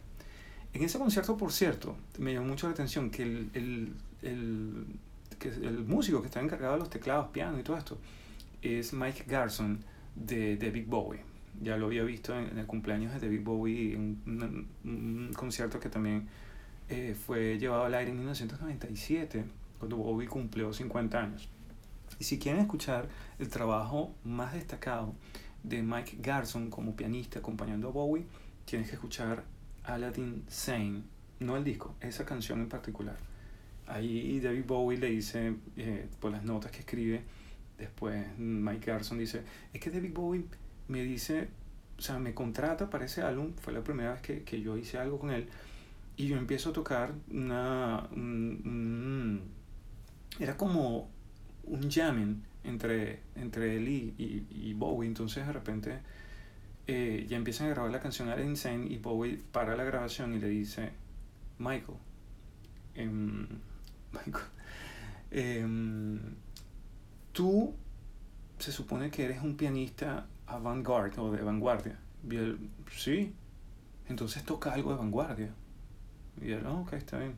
En 0.73 0.83
ese 0.83 0.99
concierto, 0.99 1.37
por 1.37 1.51
cierto, 1.51 1.95
me 2.19 2.33
llamó 2.33 2.47
mucho 2.47 2.67
la 2.67 2.73
atención 2.73 3.09
que 3.09 3.23
el, 3.23 3.49
el, 3.53 3.93
el, 4.21 4.85
que 5.39 5.49
el 5.49 5.79
músico 5.85 6.21
que 6.21 6.27
está 6.27 6.41
encargado 6.41 6.73
de 6.73 6.79
los 6.79 6.89
teclados, 6.89 7.29
piano 7.29 7.59
y 7.59 7.63
todo 7.63 7.77
esto, 7.77 7.97
es 8.61 8.93
Mike 8.93 9.23
Garson 9.27 9.79
de, 10.15 10.55
Big 10.71 10.85
Bowie. 10.85 11.21
Ya 11.61 11.77
lo 11.77 11.87
había 11.87 12.03
visto 12.03 12.37
en, 12.37 12.49
en 12.49 12.57
el 12.59 12.67
cumpleaños 12.67 13.13
de 13.13 13.19
David 13.19 13.41
Bowie, 13.43 13.95
en 13.95 14.21
un, 14.25 14.67
un, 14.83 15.33
concierto 15.33 15.79
que 15.79 15.89
también 15.89 16.27
eh, 16.89 17.15
fue 17.25 17.57
llevado 17.57 17.85
al 17.85 17.95
aire 17.95 18.11
en 18.11 18.17
1997, 18.17 19.43
cuando 19.79 19.97
Bowie 19.97 20.27
cumplió 20.27 20.71
50 20.71 21.19
años. 21.19 21.49
Y 22.19 22.23
si 22.23 22.39
quieren 22.39 22.61
escuchar 22.61 23.07
el 23.39 23.49
trabajo 23.49 24.13
más 24.23 24.53
destacado 24.53 25.13
de 25.63 25.83
Mike 25.83 26.17
Garson 26.19 26.69
como 26.69 26.95
pianista 26.95 27.39
acompañando 27.39 27.89
a 27.89 27.91
Bowie, 27.91 28.25
tienes 28.65 28.89
que 28.89 28.95
escuchar 28.95 29.43
Aladdin 29.83 30.43
Sane, 30.47 31.03
no 31.39 31.57
el 31.57 31.63
disco, 31.63 31.95
esa 32.01 32.25
canción 32.25 32.59
en 32.61 32.69
particular. 32.69 33.17
Ahí 33.87 34.39
David 34.39 34.65
Bowie 34.65 34.97
le 34.97 35.09
dice, 35.09 35.55
eh, 35.77 36.09
por 36.19 36.31
las 36.31 36.43
notas 36.43 36.71
que 36.71 36.79
escribe, 36.79 37.23
después 37.77 38.27
Mike 38.37 38.91
Garson 38.91 39.17
dice, 39.17 39.43
es 39.73 39.79
que 39.79 39.89
David 39.89 40.13
Bowie 40.13 40.45
me 40.87 41.03
dice, 41.03 41.47
o 41.97 42.01
sea, 42.01 42.19
me 42.19 42.33
contrata 42.33 42.89
para 42.89 43.05
ese 43.05 43.21
álbum, 43.21 43.53
fue 43.61 43.73
la 43.73 43.83
primera 43.83 44.13
vez 44.13 44.21
que, 44.21 44.43
que 44.43 44.61
yo 44.61 44.77
hice 44.77 44.97
algo 44.97 45.19
con 45.19 45.31
él, 45.31 45.47
y 46.17 46.27
yo 46.27 46.37
empiezo 46.37 46.71
a 46.71 46.73
tocar 46.73 47.13
una... 47.31 48.09
Un, 48.11 49.43
era 50.39 50.57
como 50.57 51.09
un 51.67 51.89
jamming 51.89 52.43
entre, 52.63 53.21
entre 53.35 53.77
él 53.77 53.87
y, 53.87 54.13
y, 54.17 54.69
y 54.69 54.73
Bowie, 54.73 55.07
entonces 55.07 55.45
de 55.45 55.53
repente 55.53 55.99
eh, 56.87 57.25
ya 57.27 57.35
empiezan 57.35 57.67
a 57.67 57.71
grabar 57.71 57.91
la 57.91 57.99
canción 57.99 58.29
Are 58.29 58.43
Insane 58.43 58.87
y 58.87 58.97
Bowie 58.97 59.41
para 59.51 59.75
la 59.75 59.83
grabación 59.83 60.33
y 60.35 60.39
le 60.39 60.47
dice, 60.47 60.91
Michael, 61.59 61.97
eh, 62.95 63.09
Michael 64.11 64.45
eh, 65.31 65.65
tú 67.33 67.75
se 68.57 68.71
supone 68.71 69.11
que 69.11 69.25
eres 69.25 69.41
un 69.41 69.57
pianista 69.57 70.27
avant-garde 70.47 71.19
o 71.19 71.31
de 71.31 71.43
vanguardia. 71.43 71.99
Y 72.29 72.35
él, 72.35 72.69
sí, 72.91 73.33
entonces 74.07 74.43
toca 74.43 74.73
algo 74.73 74.91
de 74.91 74.97
vanguardia. 74.97 75.53
Y 76.41 76.51
él, 76.51 76.65
oh, 76.65 76.81
ok, 76.81 76.93
está 76.93 77.19
bien. 77.19 77.35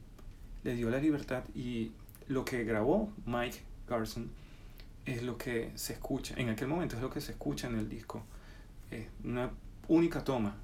Le 0.63 0.75
dio 0.75 0.89
la 0.89 0.99
libertad 0.99 1.43
y 1.55 1.91
lo 2.27 2.45
que 2.45 2.63
grabó 2.63 3.11
Mike 3.25 3.59
Garson 3.89 4.29
es 5.05 5.23
lo 5.23 5.37
que 5.37 5.71
se 5.75 5.93
escucha, 5.93 6.35
en 6.37 6.49
aquel 6.49 6.67
momento 6.67 6.95
es 6.95 7.01
lo 7.01 7.09
que 7.09 7.21
se 7.21 7.31
escucha 7.31 7.67
en 7.67 7.77
el 7.77 7.89
disco. 7.89 8.23
Es 8.91 9.07
una 9.23 9.49
única 9.87 10.23
toma 10.23 10.55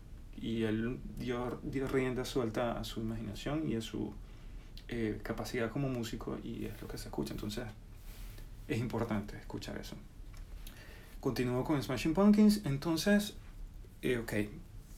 y 0.41 0.63
él 0.63 0.99
dio, 1.17 1.59
dio 1.63 1.87
rienda 1.87 2.25
suelta 2.25 2.79
a 2.79 2.83
su 2.83 3.01
imaginación 3.01 3.69
y 3.69 3.75
a 3.75 3.81
su 3.81 4.13
eh, 4.87 5.19
capacidad 5.23 5.71
como 5.71 5.89
músico 5.89 6.37
y 6.43 6.65
es 6.65 6.81
lo 6.81 6.87
que 6.87 6.97
se 6.97 7.05
escucha. 7.05 7.33
Entonces 7.33 7.65
es 8.67 8.79
importante 8.79 9.37
escuchar 9.37 9.77
eso. 9.77 9.95
Continúo 11.19 11.63
con 11.63 11.81
Smashing 11.81 12.13
Pumpkins, 12.13 12.61
entonces, 12.65 13.33
eh, 14.03 14.17
ok, 14.19 14.33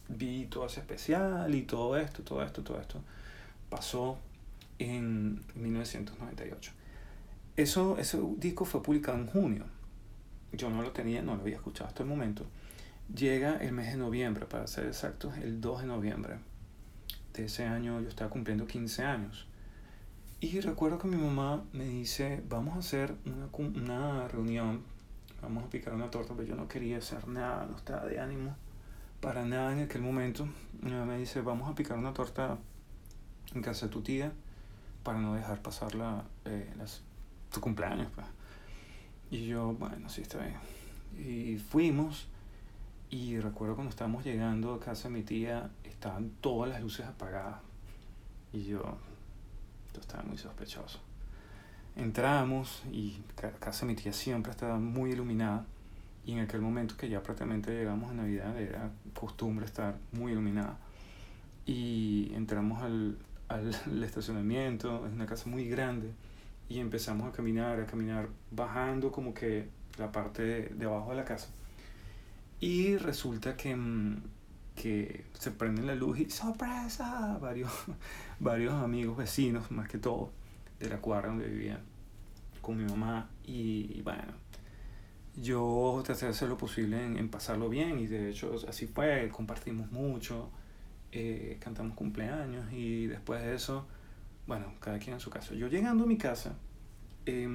vi 0.09 0.45
todo 0.47 0.65
ese 0.65 0.82
especial 0.82 1.53
y 1.55 1.61
todo 1.61 1.97
esto, 1.97 2.21
todo 2.23 2.43
esto, 2.43 2.63
todo 2.63 2.80
esto. 2.82 3.01
Pasó 3.69 4.17
en 4.80 5.41
1998. 5.55 6.71
Eso, 7.58 7.97
ese 7.97 8.20
disco 8.38 8.66
fue 8.66 8.82
publicado 8.82 9.18
en 9.18 9.28
junio. 9.28 9.66
Yo 10.53 10.70
no 10.70 10.82
lo 10.82 10.91
tenía, 10.91 11.22
no 11.22 11.36
lo 11.36 11.41
había 11.41 11.55
escuchado 11.55 11.89
hasta 11.89 12.03
el 12.03 12.10
momento. 12.10 12.45
Llega 13.14 13.58
el 13.58 13.74
mes 13.74 13.91
de 13.91 13.97
noviembre, 13.97 14.45
para 14.45 14.68
ser 14.68 14.86
exactos, 14.86 15.38
el 15.38 15.60
2 15.60 15.82
de 15.82 15.88
noviembre 15.88 16.38
de 17.34 17.45
ese 17.45 17.66
año 17.66 18.01
yo 18.01 18.10
estaba 18.10 18.30
cumpliendo 18.30 18.66
15 18.66 19.03
años. 19.03 19.47
Y 20.39 20.60
recuerdo 20.62 20.99
que 20.99 21.08
mi 21.08 21.18
mamá 21.18 21.64
me 21.74 21.86
dice, 21.86 22.43
vamos 22.47 22.76
a 22.76 22.80
hacer 22.80 23.16
una, 23.26 23.49
una 23.82 24.28
reunión 24.28 24.84
vamos 25.41 25.66
a 25.66 25.70
picar 25.70 25.93
una 25.93 26.10
torta, 26.10 26.34
pero 26.36 26.47
yo 26.47 26.55
no 26.55 26.68
quería 26.68 26.97
hacer 26.97 27.28
nada, 27.28 27.66
no 27.66 27.78
estaba 27.78 28.05
de 28.05 28.20
ánimo 28.20 28.55
para 29.22 29.45
nada 29.45 29.71
en 29.74 29.79
aquel 29.79 30.01
momento. 30.01 30.47
Mi 30.82 30.92
mamá 30.92 31.05
me 31.05 31.17
dice, 31.17 31.42
vamos 31.42 31.70
a 31.70 31.75
picar 31.75 31.97
una 31.97 32.13
torta 32.13 32.58
en 33.54 33.62
casa 33.62 33.88
de 33.88 33.92
tu 33.92 34.01
tía 34.01 34.32
para 35.04 35.20
no 35.20 35.36
dejar 35.36 35.62
pasar 35.62 35.96
la, 35.96 36.24
eh, 36.46 36.71
las, 36.78 37.01
tu 37.51 37.61
cumpleaños. 37.61 38.11
Pues. 38.13 38.28
Y 39.32 39.47
yo, 39.47 39.74
bueno, 39.74 40.09
sí, 40.09 40.21
está 40.21 40.39
bien. 40.39 40.57
Y 41.17 41.57
fuimos 41.57 42.28
y 43.09 43.39
recuerdo 43.39 43.75
cuando 43.75 43.89
estábamos 43.89 44.25
llegando 44.25 44.74
a 44.74 44.79
casa 44.79 45.07
de 45.07 45.13
mi 45.13 45.24
tía, 45.24 45.69
estaban 45.83 46.32
todas 46.41 46.69
las 46.69 46.82
luces 46.82 47.05
apagadas. 47.05 47.61
Y 48.53 48.63
yo, 48.65 48.82
yo 49.93 50.01
estaba 50.01 50.24
muy 50.24 50.37
sospechoso 50.37 50.99
entramos 51.97 52.83
y 52.91 53.17
casa 53.59 53.86
de 53.86 53.93
mi 53.93 53.95
tía 53.95 54.13
siempre 54.13 54.51
estaba 54.51 54.78
muy 54.78 55.11
iluminada 55.11 55.65
y 56.25 56.33
en 56.33 56.39
aquel 56.39 56.61
momento 56.61 56.95
que 56.95 57.09
ya 57.09 57.24
prácticamente 57.24 57.71
llegamos 57.71 58.11
a 58.11 58.13
Navidad 58.13 58.59
era 58.59 58.91
costumbre 59.13 59.65
estar 59.65 59.97
muy 60.11 60.33
iluminada 60.33 60.78
y 61.65 62.32
entramos 62.36 62.83
al, 62.83 63.17
al 63.49 63.74
estacionamiento, 64.03 65.05
es 65.07 65.13
una 65.13 65.25
casa 65.25 65.49
muy 65.49 65.67
grande 65.67 66.11
y 66.70 66.80
empezamos 66.80 67.28
a 67.28 67.32
caminar, 67.32 67.80
a 67.80 67.86
caminar 67.86 68.30
bajando 68.52 69.12
como 69.12 69.34
que 69.34 69.70
la 69.98 70.12
parte 70.12 70.44
de, 70.44 70.62
de 70.70 70.86
abajo 70.86 71.12
de 71.12 71.18
la 71.18 71.26
casa. 71.26 71.50
Y 72.60 72.98
resulta 72.98 73.56
que, 73.56 73.76
mm, 73.76 74.22
que 74.76 75.26
se 75.34 75.52
prende 75.52 75.82
la 75.84 75.96
luz 75.96 76.20
y 76.20 76.30
sorpresa 76.30 77.38
varios, 77.39 77.72
varios 78.39 78.74
amigos 78.74 79.18
vecinos 79.18 79.72
más 79.72 79.88
que 79.88 79.98
todo 79.98 80.32
de 80.80 80.89
la 80.89 80.98
cuadra 80.98 81.30
donde 81.30 81.48
vivía 81.48 81.80
con 82.62 82.78
mi 82.78 82.86
mamá 82.86 83.30
y, 83.46 84.02
bueno, 84.02 84.34
yo 85.36 86.02
traté 86.04 86.26
de 86.26 86.32
hacer 86.32 86.50
lo 86.50 86.58
posible 86.58 87.04
en, 87.04 87.18
en, 87.18 87.30
pasarlo 87.30 87.70
bien 87.70 88.00
y 88.00 88.08
de 88.08 88.30
hecho 88.30 88.56
así 88.68 88.88
fue, 88.88 89.30
compartimos 89.30 89.92
mucho, 89.92 90.50
eh, 91.12 91.58
cantamos 91.62 91.96
cumpleaños 91.96 92.72
y 92.74 93.08
después 93.08 93.42
de 93.42 93.56
eso, 93.56 93.88
bueno, 94.47 94.74
cada 94.79 94.97
quien 94.97 95.15
en 95.15 95.19
su 95.19 95.29
casa. 95.29 95.53
Yo 95.53 95.67
llegando 95.67 96.05
a 96.05 96.07
mi 96.07 96.17
casa, 96.17 96.55
eh, 97.25 97.47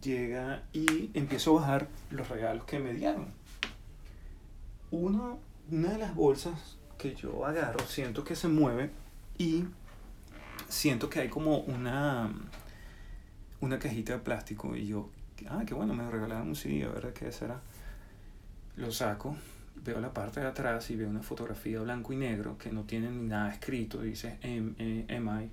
llega 0.00 0.62
y 0.72 1.10
empiezo 1.14 1.58
a 1.58 1.60
bajar 1.60 1.88
los 2.10 2.28
regalos 2.28 2.64
que 2.64 2.78
me 2.78 2.92
dieron. 2.92 3.26
Uno, 4.90 5.38
una 5.70 5.90
de 5.90 5.98
las 5.98 6.14
bolsas 6.14 6.76
que 6.98 7.14
yo 7.14 7.44
agarro, 7.44 7.80
siento 7.86 8.24
que 8.24 8.36
se 8.36 8.48
mueve 8.48 8.90
y 9.38 9.64
siento 10.68 11.10
que 11.10 11.20
hay 11.20 11.28
como 11.28 11.58
una, 11.60 12.32
una 13.60 13.78
cajita 13.78 14.14
de 14.14 14.18
plástico 14.20 14.76
y 14.76 14.86
yo, 14.86 15.10
ah, 15.48 15.62
qué 15.66 15.74
bueno, 15.74 15.94
me 15.94 16.08
regalaron 16.10 16.48
un 16.48 16.56
CD, 16.56 16.84
a 16.84 16.88
ver 16.88 17.12
qué 17.12 17.32
será. 17.32 17.60
Lo 18.76 18.92
saco, 18.92 19.36
veo 19.76 20.00
la 20.00 20.12
parte 20.12 20.40
de 20.40 20.46
atrás 20.46 20.90
y 20.90 20.96
veo 20.96 21.08
una 21.08 21.22
fotografía 21.22 21.80
blanco 21.80 22.12
y 22.12 22.16
negro 22.16 22.56
que 22.58 22.70
no 22.72 22.84
tiene 22.84 23.10
ni 23.10 23.26
nada 23.26 23.52
escrito, 23.52 24.00
dice 24.00 24.38
MI, 24.42 25.50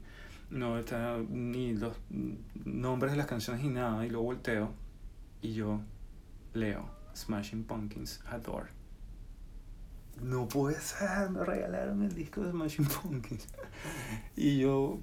no 0.49 0.77
está 0.77 1.17
ni 1.29 1.73
los 1.73 1.95
nombres 2.65 3.11
de 3.11 3.17
las 3.17 3.27
canciones 3.27 3.63
ni 3.63 3.69
nada, 3.69 4.05
y 4.05 4.09
lo 4.09 4.21
volteo 4.21 4.71
y 5.41 5.53
yo 5.53 5.81
leo 6.53 6.89
Smashing 7.15 7.63
Pumpkins 7.63 8.21
Adore. 8.27 8.69
No 10.21 10.47
puede 10.47 10.79
ser, 10.81 11.29
me 11.29 11.45
regalaron 11.45 12.03
el 12.03 12.13
disco 12.13 12.41
de 12.41 12.51
Smashing 12.51 12.85
Pumpkins. 12.85 13.47
Y 14.35 14.59
yo, 14.59 14.99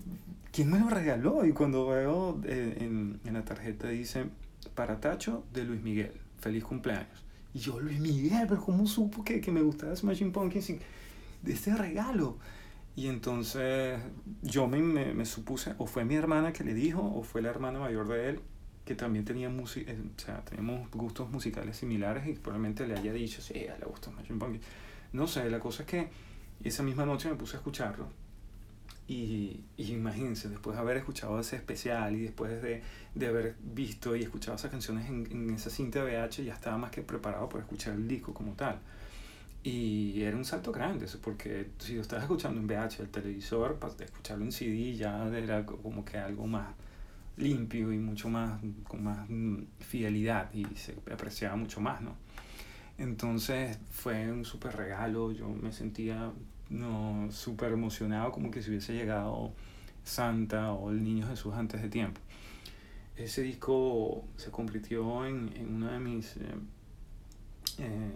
¿quién 0.52 0.70
me 0.70 0.78
lo 0.78 0.88
regaló? 0.88 1.44
Y 1.44 1.52
cuando 1.52 1.86
veo 1.86 2.40
eh, 2.44 2.78
en, 2.80 3.20
en 3.24 3.34
la 3.34 3.44
tarjeta 3.44 3.88
dice, 3.88 4.26
para 4.74 5.00
Tacho 5.00 5.44
de 5.52 5.64
Luis 5.64 5.82
Miguel, 5.82 6.12
feliz 6.38 6.64
cumpleaños. 6.64 7.24
Y 7.54 7.60
yo, 7.60 7.80
Luis 7.80 7.98
Miguel, 8.00 8.46
pero 8.48 8.62
¿cómo 8.62 8.86
supo 8.86 9.24
que, 9.24 9.40
que 9.40 9.50
me 9.50 9.62
gustaba 9.62 9.96
Smashing 9.96 10.32
Pumpkins 10.32 10.68
de 10.68 11.52
este 11.52 11.74
regalo? 11.74 12.36
Y 12.96 13.08
entonces 13.08 14.00
yo 14.42 14.66
me, 14.66 14.80
me, 14.80 15.12
me, 15.12 15.26
supuse, 15.26 15.74
o 15.76 15.86
fue 15.86 16.06
mi 16.06 16.14
hermana 16.14 16.54
que 16.54 16.64
le 16.64 16.72
dijo, 16.72 17.02
o 17.02 17.22
fue 17.22 17.42
la 17.42 17.50
hermana 17.50 17.78
mayor 17.78 18.08
de 18.08 18.30
él, 18.30 18.40
que 18.86 18.94
también 18.94 19.24
tenía 19.24 19.50
música, 19.50 19.92
eh, 19.92 20.00
o 20.16 20.18
sea, 20.18 20.42
teníamos 20.44 20.90
gustos 20.90 21.28
musicales 21.28 21.76
similares 21.76 22.26
y 22.26 22.32
probablemente 22.32 22.86
le 22.86 22.94
haya 22.94 23.12
dicho, 23.12 23.42
sí, 23.42 23.54
le 23.54 23.84
gusta 23.84 24.10
Smashing 24.10 24.38
Pumpkins. 24.38 24.64
No 25.12 25.26
sé, 25.26 25.50
la 25.50 25.60
cosa 25.60 25.82
es 25.82 25.88
que 25.88 26.08
esa 26.64 26.82
misma 26.82 27.04
noche 27.04 27.28
me 27.28 27.34
puse 27.34 27.56
a 27.56 27.58
escucharlo. 27.58 28.08
Y, 29.08 29.60
y 29.76 29.92
imagínense, 29.92 30.48
después 30.48 30.76
de 30.76 30.82
haber 30.82 30.96
escuchado 30.96 31.38
ese 31.38 31.56
especial 31.56 32.16
y 32.16 32.22
después 32.22 32.62
de, 32.62 32.82
de 33.14 33.26
haber 33.26 33.56
visto 33.60 34.16
y 34.16 34.22
escuchado 34.22 34.56
esas 34.56 34.70
canciones 34.70 35.08
en, 35.08 35.26
en, 35.30 35.50
esa 35.50 35.68
cinta 35.68 36.02
VH, 36.02 36.44
ya 36.44 36.54
estaba 36.54 36.76
más 36.78 36.90
que 36.90 37.02
preparado 37.02 37.48
para 37.48 37.62
escuchar 37.62 37.94
el 37.94 38.08
disco 38.08 38.32
como 38.32 38.54
tal. 38.54 38.80
Y 39.66 40.22
era 40.22 40.36
un 40.36 40.44
salto 40.44 40.70
grande, 40.70 41.08
porque 41.20 41.70
si 41.78 41.96
lo 41.96 42.02
estabas 42.02 42.22
escuchando 42.22 42.60
en 42.60 42.68
VH, 42.68 43.02
el 43.02 43.08
televisor, 43.08 43.80
para 43.80 43.92
escucharlo 44.04 44.44
en 44.44 44.52
CD 44.52 44.94
ya 44.94 45.26
era 45.26 45.66
como 45.66 46.04
que 46.04 46.18
algo 46.18 46.46
más 46.46 46.68
limpio 47.36 47.92
y 47.92 47.98
mucho 47.98 48.28
más, 48.28 48.60
con 48.86 49.02
más 49.02 49.28
mm, 49.28 49.64
fidelidad 49.80 50.54
y 50.54 50.64
se 50.76 50.94
apreciaba 51.12 51.56
mucho 51.56 51.80
más, 51.80 52.00
¿no? 52.00 52.14
Entonces 52.96 53.76
fue 53.90 54.30
un 54.30 54.44
súper 54.44 54.76
regalo, 54.76 55.32
yo 55.32 55.48
me 55.48 55.72
sentía 55.72 56.30
no 56.70 57.26
súper 57.32 57.72
emocionado 57.72 58.30
como 58.30 58.52
que 58.52 58.62
si 58.62 58.70
hubiese 58.70 58.94
llegado 58.94 59.52
Santa 60.04 60.74
o 60.74 60.92
el 60.92 61.02
Niño 61.02 61.26
Jesús 61.26 61.54
antes 61.54 61.82
de 61.82 61.88
tiempo. 61.88 62.20
Ese 63.16 63.42
disco 63.42 64.24
se 64.36 64.52
convirtió 64.52 65.26
en, 65.26 65.52
en 65.56 65.74
una 65.74 65.94
de 65.94 65.98
mis... 65.98 66.36
Eh, 66.36 66.54
eh, 67.78 68.12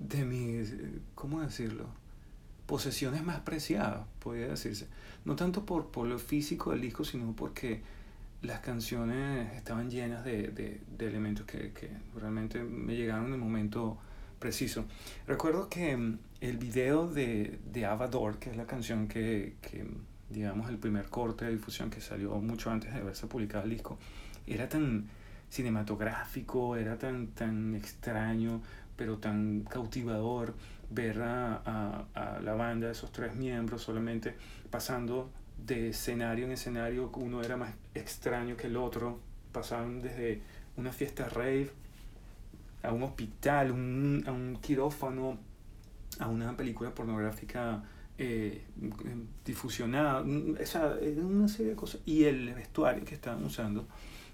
de 0.00 0.24
mis, 0.24 0.74
¿cómo 1.14 1.40
decirlo? 1.40 1.86
Posesiones 2.66 3.22
más 3.22 3.40
preciadas, 3.40 4.06
podría 4.18 4.48
decirse. 4.48 4.88
No 5.24 5.36
tanto 5.36 5.64
por, 5.66 5.90
por 5.90 6.06
lo 6.06 6.18
físico 6.18 6.70
del 6.70 6.80
disco, 6.80 7.04
sino 7.04 7.34
porque 7.36 7.82
las 8.42 8.60
canciones 8.60 9.54
estaban 9.54 9.90
llenas 9.90 10.24
de, 10.24 10.48
de, 10.48 10.80
de 10.96 11.06
elementos 11.06 11.44
que, 11.46 11.72
que, 11.72 11.90
realmente 12.18 12.62
me 12.64 12.96
llegaron 12.96 13.26
en 13.26 13.34
el 13.34 13.38
momento 13.38 13.98
preciso. 14.38 14.86
Recuerdo 15.26 15.68
que 15.68 15.96
mm, 15.96 16.18
el 16.40 16.56
video 16.56 17.06
de, 17.06 17.58
de 17.70 17.84
Avador, 17.84 18.38
que 18.38 18.50
es 18.50 18.56
la 18.56 18.66
canción 18.66 19.08
que, 19.08 19.56
que, 19.60 19.86
digamos, 20.30 20.70
el 20.70 20.78
primer 20.78 21.06
corte 21.06 21.44
de 21.44 21.52
difusión 21.52 21.90
que 21.90 22.00
salió 22.00 22.34
mucho 22.40 22.70
antes 22.70 22.94
de 22.94 23.00
haberse 23.00 23.26
publicado 23.26 23.64
el 23.64 23.70
disco, 23.70 23.98
era 24.46 24.68
tan 24.68 25.08
cinematográfico, 25.50 26.76
era 26.76 26.96
tan, 26.96 27.26
tan 27.28 27.74
extraño, 27.74 28.62
pero 29.00 29.16
tan 29.16 29.62
cautivador 29.62 30.52
ver 30.90 31.22
a, 31.22 31.62
a, 31.64 32.36
a 32.36 32.40
la 32.42 32.52
banda, 32.52 32.90
esos 32.90 33.10
tres 33.10 33.34
miembros 33.34 33.80
solamente 33.80 34.34
pasando 34.70 35.30
de 35.56 35.88
escenario 35.88 36.44
en 36.44 36.52
escenario, 36.52 37.10
uno 37.14 37.42
era 37.42 37.56
más 37.56 37.72
extraño 37.94 38.58
que 38.58 38.66
el 38.66 38.76
otro, 38.76 39.18
pasaban 39.52 40.02
desde 40.02 40.42
una 40.76 40.92
fiesta 40.92 41.30
rave 41.30 41.70
a 42.82 42.92
un 42.92 43.02
hospital, 43.04 43.70
un, 43.70 44.22
a 44.26 44.32
un 44.32 44.58
quirófano, 44.60 45.38
a 46.18 46.28
una 46.28 46.54
película 46.54 46.94
pornográfica 46.94 47.82
eh, 48.18 48.66
difusionada, 49.46 50.22
esa, 50.58 50.98
una 51.16 51.48
serie 51.48 51.70
de 51.70 51.76
cosas. 51.76 52.02
Y 52.04 52.24
el 52.24 52.52
vestuario 52.52 53.02
que 53.06 53.14
estaban 53.14 53.42
usando 53.44 53.88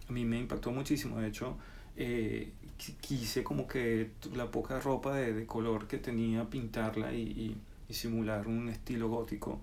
a 0.09 0.13
mí 0.13 0.25
me 0.25 0.41
impactó 0.41 0.73
muchísimo, 0.73 1.21
de 1.21 1.29
hecho, 1.29 1.57
eh, 1.97 2.53
quise 3.01 3.43
como 3.43 3.67
que 3.67 4.11
la 4.35 4.51
poca 4.51 4.81
ropa 4.81 5.15
de, 5.15 5.33
de 5.33 5.47
color 5.47 5.87
que 5.87 5.99
tenía 5.99 6.45
pintarla 6.45 7.13
y, 7.13 7.23
y, 7.23 7.57
y 7.89 7.95
simular 7.95 8.47
un 8.47 8.69
estilo 8.69 9.09
gótico 9.09 9.61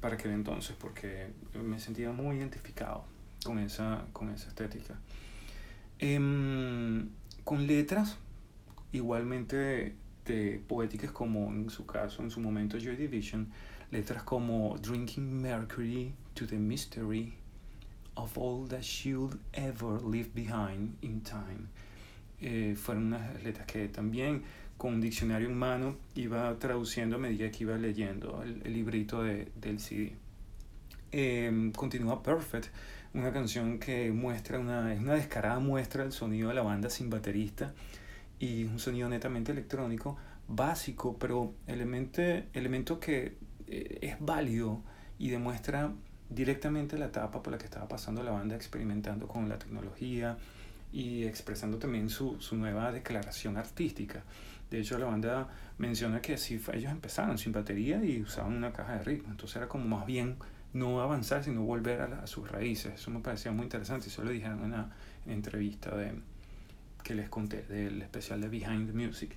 para 0.00 0.14
aquel 0.14 0.32
entonces 0.32 0.76
porque 0.78 1.28
me 1.54 1.78
sentía 1.78 2.12
muy 2.12 2.36
identificado 2.36 3.04
con 3.44 3.58
esa, 3.58 4.06
con 4.12 4.30
esa 4.30 4.48
estética. 4.48 4.98
Eh, 5.98 6.16
con 7.44 7.66
letras 7.66 8.18
igualmente 8.92 9.56
de, 9.56 9.94
de, 10.26 10.62
poéticas 10.66 11.10
como 11.10 11.50
en 11.52 11.70
su 11.70 11.86
caso, 11.86 12.22
en 12.22 12.30
su 12.30 12.40
momento 12.40 12.78
Joy 12.78 12.96
Division, 12.96 13.48
letras 13.90 14.22
como 14.22 14.76
Drinking 14.78 15.40
Mercury 15.40 16.12
to 16.34 16.46
the 16.46 16.58
Mystery 16.58 17.34
of 18.18 18.36
All 18.36 18.68
That 18.68 18.82
Should 18.82 19.38
Ever 19.52 20.00
Leave 20.02 20.30
Behind 20.34 20.96
in 21.02 21.22
Time. 21.22 21.68
Eh, 22.40 22.76
fueron 22.76 23.06
unas 23.06 23.42
letras 23.42 23.66
que 23.66 23.88
también 23.88 24.42
con 24.78 24.94
un 24.94 25.00
diccionario 25.00 25.48
en 25.48 25.58
mano, 25.58 25.96
iba 26.14 26.56
traduciendo 26.58 27.16
a 27.16 27.18
medida 27.18 27.50
que 27.50 27.64
iba 27.64 27.76
leyendo 27.76 28.42
el, 28.44 28.62
el 28.64 28.72
librito 28.72 29.22
de, 29.22 29.50
del 29.56 29.80
CD. 29.80 30.12
Eh, 31.10 31.72
continúa 31.74 32.22
Perfect, 32.22 32.68
una 33.12 33.32
canción 33.32 33.80
que 33.80 34.12
muestra 34.12 34.58
una, 34.58 34.94
es 34.94 35.00
una 35.00 35.14
descarada 35.14 35.58
muestra 35.58 36.04
del 36.04 36.12
sonido 36.12 36.50
de 36.50 36.54
la 36.54 36.62
banda 36.62 36.90
sin 36.90 37.10
baterista 37.10 37.74
y 38.38 38.64
un 38.64 38.78
sonido 38.78 39.08
netamente 39.08 39.50
electrónico, 39.50 40.16
básico, 40.46 41.18
pero 41.18 41.54
elemento, 41.66 42.22
elemento 42.52 43.00
que 43.00 43.36
eh, 43.66 43.98
es 44.00 44.16
válido 44.20 44.82
y 45.18 45.30
demuestra 45.30 45.92
directamente 46.30 46.98
la 46.98 47.06
etapa 47.06 47.42
por 47.42 47.52
la 47.52 47.58
que 47.58 47.64
estaba 47.64 47.88
pasando 47.88 48.22
la 48.22 48.30
banda 48.30 48.56
experimentando 48.56 49.26
con 49.26 49.48
la 49.48 49.58
tecnología 49.58 50.36
y 50.92 51.24
expresando 51.24 51.78
también 51.78 52.10
su, 52.10 52.40
su 52.40 52.56
nueva 52.56 52.92
declaración 52.92 53.56
artística. 53.56 54.22
De 54.70 54.80
hecho, 54.80 54.98
la 54.98 55.06
banda 55.06 55.48
menciona 55.78 56.20
que 56.20 56.36
si 56.36 56.60
ellos 56.72 56.92
empezaron 56.92 57.38
sin 57.38 57.52
batería 57.52 58.04
y 58.04 58.20
usaban 58.20 58.54
una 58.54 58.72
caja 58.72 58.98
de 58.98 59.04
ritmo. 59.04 59.30
Entonces 59.30 59.56
era 59.56 59.68
como 59.68 59.84
más 59.86 60.06
bien 60.06 60.36
no 60.74 61.00
avanzar, 61.00 61.42
sino 61.42 61.62
volver 61.62 62.02
a, 62.02 62.08
la, 62.08 62.18
a 62.20 62.26
sus 62.26 62.50
raíces. 62.50 62.94
Eso 62.94 63.10
me 63.10 63.20
parecía 63.20 63.52
muy 63.52 63.64
interesante. 63.64 64.08
Eso 64.08 64.22
lo 64.22 64.30
dijeron 64.30 64.58
en 64.58 64.64
una 64.66 64.90
entrevista 65.26 65.96
de, 65.96 66.12
que 67.02 67.14
les 67.14 67.28
conté 67.28 67.62
del 67.62 68.02
especial 68.02 68.40
de 68.40 68.48
Behind 68.48 68.86
the 68.86 68.92
Music. 68.92 69.34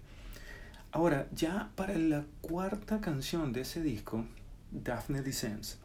Ahora, 0.92 1.28
ya 1.34 1.70
para 1.76 1.98
la 1.98 2.26
cuarta 2.42 3.00
canción 3.00 3.54
de 3.54 3.62
ese 3.62 3.82
disco, 3.82 4.26
Daphne 4.72 5.22
Descends, 5.22 5.80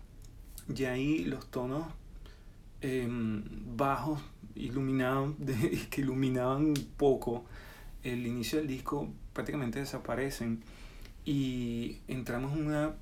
ya 0.68 0.92
ahí 0.92 1.24
los 1.24 1.50
tonos 1.50 1.86
eh, 2.80 3.06
bajos, 3.08 4.20
iluminados, 4.54 5.34
que 5.90 6.00
iluminaban 6.00 6.74
poco 6.96 7.44
el 8.02 8.26
inicio 8.26 8.58
del 8.58 8.68
disco, 8.68 9.08
prácticamente 9.32 9.80
desaparecen 9.80 10.62
y 11.24 11.98
entramos 12.08 12.52
en 12.56 12.66
una 12.66 12.94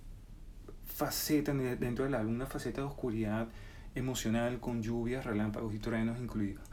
faceta 0.86 1.52
dentro 1.52 2.04
del 2.04 2.14
álbum, 2.14 2.34
una 2.34 2.46
faceta 2.46 2.80
de 2.80 2.86
oscuridad 2.86 3.48
emocional 3.94 4.60
con 4.60 4.82
lluvias, 4.82 5.24
relámpagos 5.24 5.74
y 5.74 5.78
truenos 5.78 6.18
incluidos. 6.18 6.64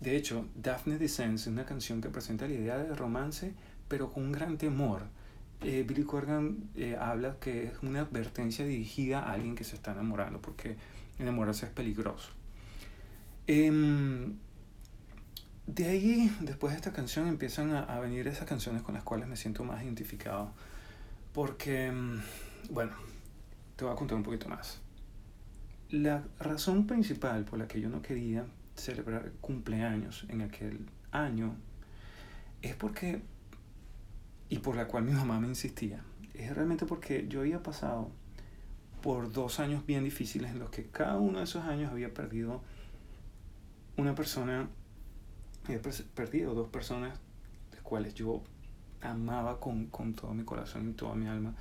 De 0.00 0.16
hecho, 0.16 0.46
Daphne 0.54 0.98
Descends 0.98 1.42
es 1.42 1.46
una 1.48 1.66
canción 1.66 2.00
que 2.00 2.08
presenta 2.08 2.48
la 2.48 2.54
idea 2.54 2.78
de 2.78 2.94
romance, 2.94 3.52
pero 3.88 4.10
con 4.10 4.24
un 4.24 4.32
gran 4.32 4.56
temor. 4.56 5.02
Eh, 5.62 5.84
Billy 5.86 6.04
Corgan 6.04 6.70
eh, 6.74 6.96
habla 6.98 7.36
que 7.38 7.64
es 7.64 7.82
una 7.82 8.00
advertencia 8.00 8.64
dirigida 8.64 9.20
a 9.20 9.32
alguien 9.32 9.54
que 9.54 9.64
se 9.64 9.76
está 9.76 9.92
enamorando, 9.92 10.40
porque 10.40 10.76
enamorarse 11.18 11.66
es 11.66 11.72
peligroso. 11.72 12.30
Eh, 13.46 13.70
de 15.66 15.86
ahí, 15.86 16.36
después 16.40 16.72
de 16.72 16.76
esta 16.76 16.92
canción, 16.92 17.28
empiezan 17.28 17.72
a, 17.72 17.80
a, 17.80 18.00
venir 18.00 18.26
esas 18.26 18.46
canciones 18.46 18.82
con 18.82 18.94
las 18.94 19.04
cuales 19.04 19.28
me 19.28 19.36
siento 19.36 19.62
más 19.62 19.82
identificado. 19.84 20.52
Porque, 21.32 21.92
mm, 21.92 22.20
bueno, 22.70 22.92
te 23.76 23.84
voy 23.84 23.92
a 23.92 23.96
contar 23.96 24.16
un 24.16 24.24
poquito 24.24 24.48
más. 24.48 24.80
La 25.90 26.24
razón 26.38 26.86
principal 26.86 27.44
por 27.44 27.58
la 27.58 27.68
que 27.68 27.80
yo 27.80 27.88
no 27.88 28.02
quería 28.02 28.46
celebrar 28.76 29.32
cumpleaños 29.40 30.26
en 30.28 30.42
aquel 30.42 30.86
año 31.12 31.54
es 32.62 32.74
porque, 32.74 33.22
y 34.50 34.58
por 34.58 34.76
la 34.76 34.88
cual 34.88 35.04
mi 35.04 35.12
mamá 35.12 35.40
me 35.40 35.46
insistía, 35.46 36.04
es 36.34 36.54
realmente 36.54 36.84
porque 36.84 37.26
yo 37.28 37.40
había 37.40 37.62
pasado 37.62 38.10
por 39.00 39.32
dos 39.32 39.60
años 39.60 39.86
bien 39.86 40.04
difíciles 40.04 40.50
en 40.50 40.58
los 40.58 40.70
que 40.70 40.86
cada 40.86 41.16
uno 41.16 41.38
de 41.38 41.44
esos 41.44 41.64
años 41.64 41.90
había 41.90 42.12
perdido 42.12 42.60
una 43.96 44.14
persona, 44.14 44.68
he 45.68 45.78
perdido 45.78 46.54
dos 46.54 46.68
personas, 46.68 47.18
las 47.72 47.80
cuales 47.82 48.14
yo 48.14 48.42
amaba 49.00 49.60
con, 49.60 49.86
con 49.86 50.14
todo 50.14 50.34
mi 50.34 50.44
corazón 50.44 50.90
y 50.90 50.92
toda 50.92 51.14
mi 51.14 51.26
alma. 51.26 51.54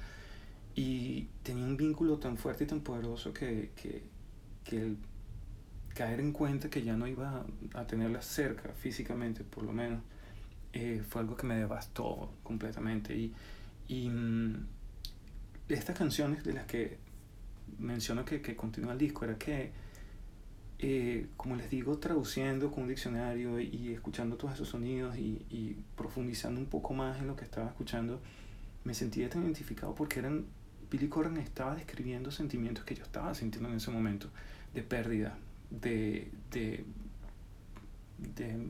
Y 0.75 1.27
tenía 1.43 1.65
un 1.65 1.77
vínculo 1.77 2.17
tan 2.17 2.37
fuerte 2.37 2.63
y 2.63 2.67
tan 2.67 2.81
poderoso 2.81 3.33
que, 3.33 3.71
que, 3.75 4.03
que 4.63 4.81
el 4.81 4.97
caer 5.93 6.19
en 6.21 6.31
cuenta 6.31 6.69
que 6.69 6.83
ya 6.83 6.95
no 6.95 7.07
iba 7.07 7.45
a 7.73 7.87
tenerla 7.87 8.21
cerca 8.21 8.69
físicamente, 8.73 9.43
por 9.43 9.63
lo 9.63 9.73
menos, 9.73 10.01
eh, 10.73 11.03
fue 11.07 11.21
algo 11.21 11.35
que 11.35 11.47
me 11.47 11.55
devastó 11.55 12.31
completamente. 12.43 13.15
Y, 13.15 13.33
y 13.87 14.09
mm, 14.09 14.67
estas 15.69 15.97
canciones 15.97 16.43
de 16.43 16.53
las 16.53 16.65
que 16.65 16.97
menciono 17.77 18.25
que, 18.25 18.41
que 18.41 18.55
continúa 18.55 18.93
el 18.93 18.99
disco 18.99 19.25
era 19.25 19.37
que, 19.37 19.71
eh, 20.79 21.27
como 21.37 21.55
les 21.55 21.69
digo, 21.69 21.97
traduciendo 21.97 22.71
con 22.71 22.83
un 22.83 22.89
diccionario 22.89 23.59
y 23.59 23.93
escuchando 23.93 24.37
todos 24.37 24.55
esos 24.55 24.69
sonidos 24.69 25.17
y, 25.17 25.45
y, 25.49 25.77
profundizando 25.95 26.59
un 26.59 26.67
poco 26.67 26.93
más 26.93 27.19
en 27.19 27.27
lo 27.27 27.35
que 27.35 27.45
estaba 27.45 27.67
escuchando, 27.67 28.21
me 28.83 28.93
sentía 28.93 29.29
tan 29.29 29.43
identificado 29.43 29.93
porque 29.95 30.19
eran, 30.19 30.45
Billy 30.89 31.07
Corgan 31.07 31.37
estaba 31.37 31.75
describiendo 31.75 32.31
sentimientos 32.31 32.85
que 32.85 32.95
yo 32.95 33.03
estaba 33.03 33.33
sintiendo 33.35 33.69
en 33.69 33.75
ese 33.75 33.91
momento, 33.91 34.29
de 34.73 34.83
pérdida, 34.83 35.37
de, 35.69 36.31
de, 36.51 36.85
de 38.17 38.69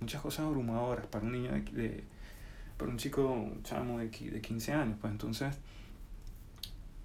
muchas 0.00 0.20
cosas 0.22 0.46
abrumadoras 0.46 1.06
para 1.06 1.24
un 1.24 1.32
niño 1.32 1.52
de, 1.52 1.60
de 1.60 2.04
para 2.76 2.90
un 2.90 2.98
chico, 2.98 3.26
un 3.26 3.62
chamo 3.64 3.98
de, 3.98 4.08
de 4.08 4.40
15 4.40 4.72
años, 4.72 4.96
pues 5.00 5.12
entonces 5.12 5.58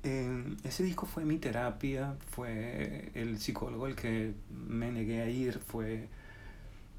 eh, 0.04 0.56
ese 0.66 0.84
disco 0.84 1.06
fue 1.06 1.24
mi 1.24 1.38
terapia, 1.38 2.16
fue 2.32 3.10
el 3.16 3.40
psicólogo 3.40 3.88
el 3.88 3.96
que 3.96 4.34
me 4.50 4.92
negué 4.92 5.22
a 5.22 5.30
ir, 5.30 5.60
fue 5.60 6.10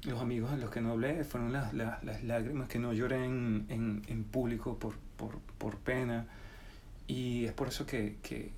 los 0.03 0.19
amigos 0.21 0.51
a 0.51 0.57
los 0.57 0.71
que 0.71 0.81
no 0.81 0.91
hablé, 0.91 1.23
fueron 1.23 1.53
las, 1.53 1.73
las, 1.73 2.03
las 2.03 2.23
lágrimas 2.23 2.67
que 2.67 2.79
no 2.79 2.93
lloré 2.93 3.23
en, 3.23 3.67
en, 3.69 4.01
en 4.07 4.23
público 4.23 4.79
por, 4.79 4.95
por, 5.17 5.39
por, 5.57 5.77
pena. 5.77 6.25
Y 7.07 7.45
es 7.45 7.53
por 7.53 7.67
eso 7.67 7.85
que, 7.85 8.17
que, 8.23 8.51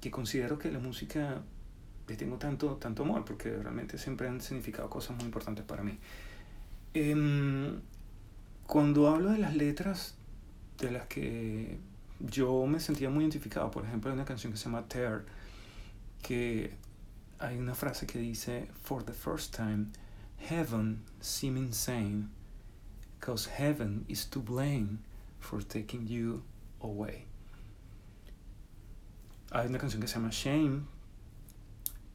que, 0.00 0.10
considero 0.10 0.58
que 0.58 0.70
la 0.70 0.78
música 0.78 1.40
le 2.06 2.16
tengo 2.16 2.36
tanto, 2.36 2.76
tanto 2.76 3.02
amor, 3.04 3.24
porque 3.24 3.50
realmente 3.50 3.96
siempre 3.96 4.28
han 4.28 4.42
significado 4.42 4.90
cosas 4.90 5.16
muy 5.16 5.24
importantes 5.24 5.64
para 5.64 5.82
mí. 5.82 5.98
Eh, 6.94 7.80
cuando 8.66 9.08
hablo 9.08 9.30
de 9.30 9.38
las 9.38 9.54
letras 9.54 10.14
de 10.78 10.90
las 10.90 11.06
que 11.06 11.78
yo 12.20 12.66
me 12.66 12.80
sentía 12.80 13.10
muy 13.10 13.24
identificado. 13.24 13.70
Por 13.70 13.84
ejemplo, 13.84 14.10
hay 14.10 14.14
una 14.14 14.24
canción 14.24 14.52
que 14.52 14.58
se 14.58 14.64
llama 14.64 14.86
Tear, 14.88 15.24
que 16.22 16.74
hay 17.38 17.58
una 17.58 17.74
frase 17.74 18.06
que 18.06 18.18
dice, 18.18 18.68
For 18.82 19.02
the 19.02 19.12
first 19.12 19.54
time, 19.54 19.86
heaven 20.38 21.02
seem 21.20 21.56
insane, 21.56 22.28
cause 23.20 23.48
heaven 23.48 24.04
is 24.08 24.28
to 24.30 24.40
blame 24.40 24.98
for 25.38 25.62
taking 25.62 26.06
you 26.06 26.42
away. 26.80 27.26
Hay 29.52 29.66
una 29.66 29.78
canción 29.78 30.00
que 30.00 30.08
se 30.08 30.14
llama 30.14 30.30
Shame, 30.30 30.82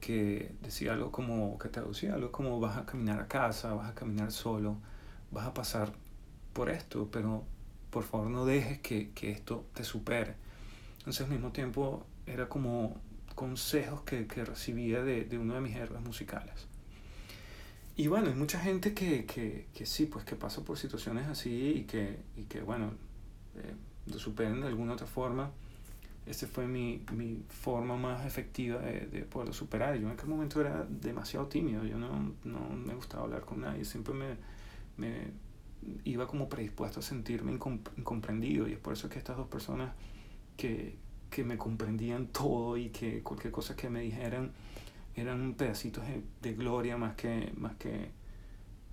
que 0.05 0.51
decía 0.61 0.93
algo 0.93 1.11
como, 1.11 1.57
que 1.57 1.67
traducía 1.67 2.13
algo 2.13 2.31
como 2.31 2.59
vas 2.59 2.77
a 2.77 2.85
caminar 2.85 3.19
a 3.19 3.27
casa, 3.27 3.73
vas 3.73 3.89
a 3.89 3.95
caminar 3.95 4.31
solo, 4.31 4.77
vas 5.31 5.47
a 5.47 5.53
pasar 5.55 5.93
por 6.53 6.69
esto, 6.69 7.09
pero 7.11 7.43
por 7.89 8.03
favor 8.03 8.29
no 8.29 8.45
dejes 8.45 8.79
que, 8.81 9.09
que 9.15 9.31
esto 9.31 9.65
te 9.73 9.83
supere. 9.83 10.35
Entonces 10.99 11.25
al 11.25 11.31
mismo 11.31 11.51
tiempo 11.51 12.05
era 12.27 12.47
como 12.47 13.01
consejos 13.33 14.01
que, 14.01 14.27
que 14.27 14.45
recibía 14.45 15.01
de, 15.01 15.23
de, 15.23 15.39
uno 15.39 15.55
de 15.55 15.61
mis 15.61 15.75
héroes 15.75 16.03
musicales. 16.03 16.67
Y 17.97 18.05
bueno, 18.05 18.27
hay 18.27 18.35
mucha 18.35 18.59
gente 18.59 18.93
que, 18.93 19.25
que, 19.25 19.65
que, 19.73 19.87
sí, 19.87 20.05
pues 20.05 20.23
que 20.23 20.35
pasa 20.35 20.61
por 20.61 20.77
situaciones 20.77 21.25
así 21.27 21.77
y 21.77 21.83
que, 21.85 22.19
y 22.37 22.43
que 22.43 22.61
bueno, 22.61 22.91
eh, 23.55 23.73
lo 24.05 24.19
superen 24.19 24.61
de 24.61 24.67
alguna 24.67 24.93
otra 24.93 25.07
forma. 25.07 25.49
Esta 26.25 26.47
fue 26.47 26.67
mi, 26.67 27.03
mi 27.13 27.43
forma 27.49 27.95
más 27.95 28.25
efectiva 28.25 28.79
de, 28.81 29.05
de, 29.07 29.21
poderlo 29.21 29.53
superar. 29.53 29.95
Yo 29.95 30.07
en 30.07 30.13
aquel 30.13 30.27
momento 30.27 30.59
era 30.59 30.85
demasiado 30.89 31.47
tímido, 31.47 31.85
yo 31.85 31.97
no, 31.97 32.33
no 32.43 32.69
me 32.69 32.95
gustaba 32.95 33.23
hablar 33.23 33.41
con 33.41 33.61
nadie, 33.61 33.85
siempre 33.85 34.13
me, 34.13 34.35
me, 34.97 35.27
iba 36.03 36.27
como 36.27 36.49
predispuesto 36.49 36.99
a 36.99 37.03
sentirme 37.03 37.51
incomprendido 37.51 38.67
y 38.67 38.73
es 38.73 38.79
por 38.79 38.93
eso 38.93 39.09
que 39.09 39.19
estas 39.19 39.37
dos 39.37 39.47
personas 39.47 39.93
que, 40.57 40.95
que 41.29 41.43
me 41.43 41.57
comprendían 41.57 42.27
todo 42.27 42.77
y 42.77 42.89
que 42.89 43.21
cualquier 43.21 43.51
cosa 43.51 43.75
que 43.75 43.89
me 43.89 44.01
dijeran 44.01 44.51
eran 45.15 45.53
pedacitos 45.53 46.05
de, 46.07 46.21
de 46.41 46.53
gloria 46.53 46.97
más 46.97 47.15
que, 47.15 47.53
más 47.57 47.75
que 47.75 48.09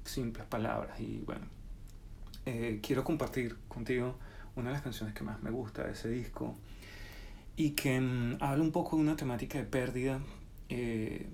simples 0.05 0.47
palabras 0.47 1.01
y 1.01 1.23
bueno 1.25 1.47
eh, 2.47 2.81
quiero 2.83 3.05
compartir 3.05 3.57
contigo 3.69 4.17
una 4.57 4.69
de 4.69 4.75
las 4.75 4.83
canciones 4.83 5.15
que 5.15 5.25
más 5.25 5.43
me 5.43 5.51
gusta 5.51 5.85
de 5.85 5.93
ese 5.93 6.09
disco 6.09 6.57
y 7.57 7.71
que 7.71 8.01
mm, 8.01 8.39
habla 8.41 8.63
un 8.63 8.73
poco 8.73 8.97
de 8.97 9.03
una 9.03 9.17
temática 9.17 9.59
de 9.59 9.65
pérdida 9.65 10.21
eh, 10.69 11.27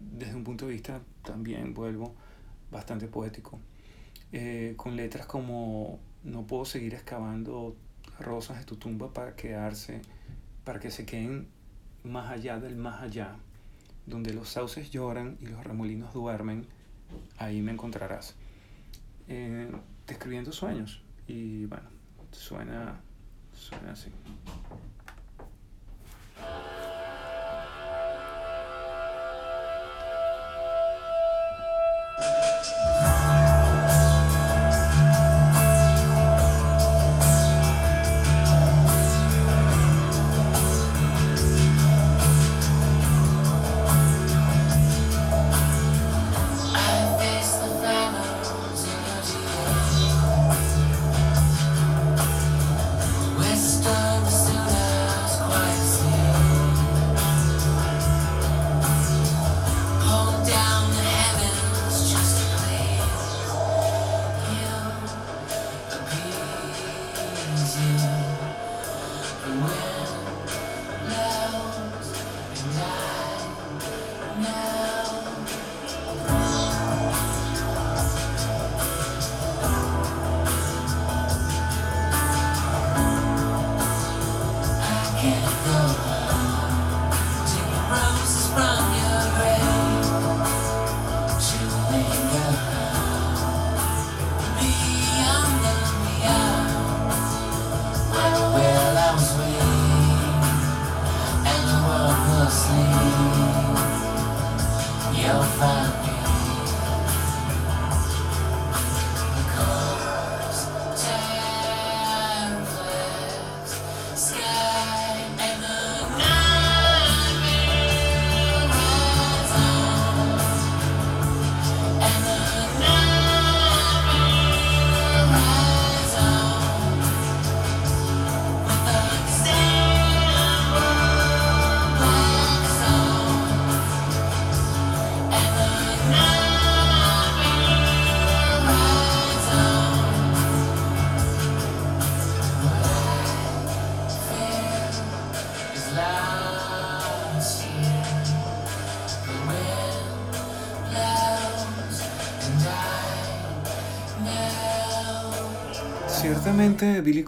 desde 0.00 0.34
un 0.34 0.44
punto 0.44 0.66
de 0.66 0.72
vista 0.72 1.00
también 1.22 1.74
vuelvo 1.74 2.14
bastante 2.70 3.06
poético 3.06 3.58
eh, 4.32 4.74
con 4.76 4.96
letras 4.96 5.26
como 5.26 6.00
no 6.24 6.46
puedo 6.46 6.64
seguir 6.64 6.94
excavando 6.94 7.76
rosas 8.18 8.58
de 8.58 8.64
tu 8.64 8.76
tumba 8.76 9.12
para 9.12 9.36
quedarse, 9.36 10.00
para 10.64 10.80
que 10.80 10.90
se 10.90 11.04
queden 11.06 11.48
más 12.02 12.30
allá 12.30 12.58
del 12.58 12.76
más 12.76 13.02
allá, 13.02 13.36
donde 14.06 14.34
los 14.34 14.48
sauces 14.48 14.90
lloran 14.90 15.38
y 15.40 15.46
los 15.46 15.62
remolinos 15.62 16.12
duermen, 16.12 16.66
ahí 17.38 17.62
me 17.62 17.72
encontrarás. 17.72 18.34
Eh, 19.28 19.70
describiendo 20.06 20.52
sueños 20.52 21.00
y 21.26 21.66
bueno, 21.66 21.88
suena, 22.32 23.00
suena 23.52 23.92
así. 23.92 24.10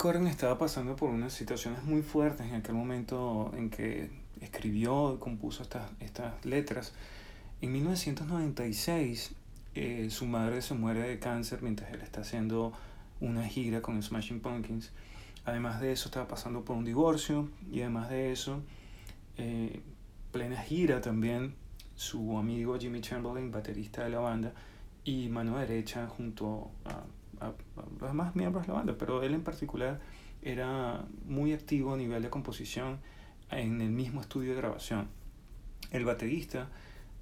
Corgan 0.06 0.28
estaba 0.28 0.56
pasando 0.56 0.94
por 0.94 1.10
unas 1.10 1.32
situaciones 1.32 1.82
muy 1.82 2.00
fuertes 2.00 2.46
en 2.46 2.54
aquel 2.54 2.76
momento 2.76 3.50
en 3.56 3.70
que 3.70 4.08
escribió 4.40 5.14
y 5.16 5.18
compuso 5.18 5.64
estas, 5.64 5.90
estas 5.98 6.44
letras. 6.44 6.92
En 7.60 7.72
1996 7.72 9.32
eh, 9.74 10.06
su 10.10 10.26
madre 10.26 10.62
se 10.62 10.74
muere 10.74 11.00
de 11.00 11.18
cáncer 11.18 11.60
mientras 11.60 11.92
él 11.92 12.02
está 12.02 12.20
haciendo 12.20 12.72
una 13.20 13.48
gira 13.48 13.82
con 13.82 14.00
Smashing 14.00 14.38
Pumpkins. 14.38 14.92
Además 15.44 15.80
de 15.80 15.90
eso 15.90 16.06
estaba 16.06 16.28
pasando 16.28 16.64
por 16.64 16.76
un 16.76 16.84
divorcio 16.84 17.48
y 17.72 17.80
además 17.80 18.08
de 18.08 18.30
eso, 18.30 18.62
eh, 19.38 19.80
plena 20.30 20.62
gira 20.62 21.00
también, 21.00 21.56
su 21.96 22.38
amigo 22.38 22.78
Jimmy 22.78 23.00
Chamberlain, 23.00 23.50
baterista 23.50 24.04
de 24.04 24.10
la 24.10 24.20
banda, 24.20 24.52
y 25.02 25.26
mano 25.26 25.58
derecha 25.58 26.06
junto 26.06 26.70
a 26.84 27.02
a, 27.40 27.52
los 28.00 28.10
demás 28.10 28.34
miembros 28.36 28.66
de 28.66 28.72
la 28.72 28.78
banda, 28.78 28.96
pero 28.98 29.22
él 29.22 29.34
en 29.34 29.42
particular 29.42 30.00
era 30.42 31.04
muy 31.26 31.52
activo 31.52 31.94
a 31.94 31.96
nivel 31.96 32.22
de 32.22 32.30
composición 32.30 32.98
en 33.50 33.80
el 33.80 33.90
mismo 33.90 34.20
estudio 34.20 34.50
de 34.50 34.56
grabación. 34.56 35.08
El 35.90 36.04
baterista, 36.04 36.68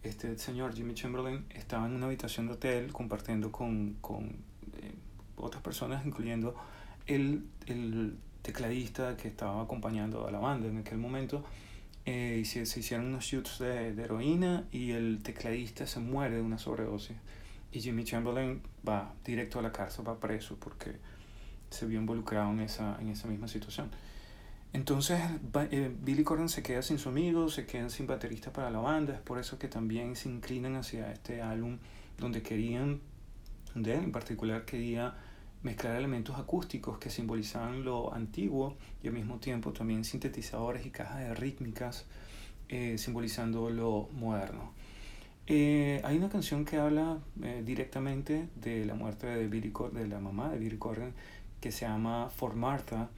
este 0.02 0.38
señor 0.38 0.74
Jimmy 0.74 0.94
Chamberlain, 0.94 1.44
estaba 1.50 1.86
en 1.86 1.92
una 1.92 2.06
habitación 2.06 2.46
de 2.46 2.52
hotel 2.54 2.92
compartiendo 2.92 3.52
con, 3.52 3.94
con 4.00 4.24
eh, 4.24 4.94
otras 5.36 5.62
personas, 5.62 6.04
incluyendo 6.06 6.54
el, 7.06 7.44
el, 7.66 8.16
tecladista 8.42 9.16
que 9.16 9.28
estaba 9.28 9.62
acompañando 9.62 10.28
a 10.28 10.30
la 10.30 10.38
banda 10.38 10.68
en 10.68 10.78
aquel 10.78 10.98
momento. 10.98 11.44
Eh, 12.04 12.40
y 12.42 12.44
se, 12.44 12.66
se, 12.66 12.80
hicieron 12.80 13.06
unos 13.06 13.24
shoots 13.24 13.58
de, 13.60 13.94
de 13.94 14.02
heroína 14.02 14.64
y 14.70 14.90
el 14.90 15.22
tecladista 15.22 15.86
se 15.86 16.00
muere 16.00 16.36
de 16.36 16.42
una 16.42 16.58
sobredosis 16.58 17.16
y 17.74 17.80
Jimmy 17.80 18.04
Chamberlain 18.04 18.62
va 18.88 19.12
directo 19.24 19.58
a 19.58 19.62
la 19.62 19.72
cárcel, 19.72 20.06
va 20.08 20.18
preso 20.20 20.56
porque 20.56 20.92
se 21.70 21.86
vio 21.86 21.98
involucrado 21.98 22.52
en 22.52 22.60
esa, 22.60 22.96
en 23.00 23.08
esa 23.08 23.26
misma 23.26 23.48
situación. 23.48 23.90
Entonces 24.72 25.20
eh, 25.70 25.92
Billy 26.02 26.22
Corgan 26.22 26.48
se 26.48 26.62
queda 26.62 26.82
sin 26.82 26.98
su 26.98 27.08
amigo, 27.08 27.48
se 27.48 27.66
quedan 27.66 27.90
sin 27.90 28.06
baterista 28.06 28.52
para 28.52 28.70
la 28.70 28.78
banda, 28.78 29.14
es 29.14 29.20
por 29.20 29.38
eso 29.38 29.58
que 29.58 29.68
también 29.68 30.14
se 30.14 30.28
inclinan 30.28 30.76
hacia 30.76 31.12
este 31.12 31.42
álbum 31.42 31.78
donde 32.16 32.42
querían, 32.42 33.00
de 33.74 33.94
él 33.94 34.04
en 34.04 34.12
particular 34.12 34.64
quería 34.64 35.14
mezclar 35.64 35.96
elementos 35.96 36.38
acústicos 36.38 36.98
que 36.98 37.10
simbolizaban 37.10 37.84
lo 37.84 38.14
antiguo 38.14 38.76
y 39.02 39.08
al 39.08 39.14
mismo 39.14 39.38
tiempo 39.38 39.72
también 39.72 40.04
sintetizadores 40.04 40.86
y 40.86 40.90
cajas 40.90 41.20
de 41.20 41.34
rítmicas 41.34 42.06
eh, 42.68 42.98
simbolizando 42.98 43.68
lo 43.70 44.08
moderno. 44.12 44.72
Eh, 45.46 46.00
hay 46.04 46.16
una 46.16 46.30
canción 46.30 46.64
que 46.64 46.78
habla 46.78 47.18
eh, 47.42 47.62
directamente 47.64 48.48
de 48.56 48.86
la 48.86 48.94
muerte 48.94 49.26
de, 49.26 49.46
Billy 49.46 49.72
de 49.92 50.08
la 50.08 50.18
mamá 50.18 50.50
de 50.50 50.58
Billy 50.58 50.78
Corgan 50.78 51.12
que 51.60 51.70
se 51.70 51.84
llama 51.84 52.30
For 52.30 52.54
Martha 52.54 53.10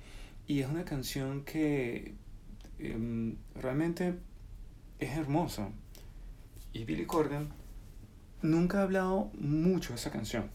y 0.48 0.60
es 0.60 0.68
una 0.68 0.84
canción 0.84 1.44
que 1.44 2.14
em, 2.78 3.36
realmente 3.54 4.18
es 4.98 5.16
hermosa. 5.16 5.68
Y 6.72 6.84
Billy 6.84 7.06
Corgan 7.06 7.50
nunca 8.42 8.80
ha 8.80 8.82
hablado 8.82 9.30
mucho 9.38 9.90
de 9.90 9.96
esa 9.96 10.10
canción 10.10 10.50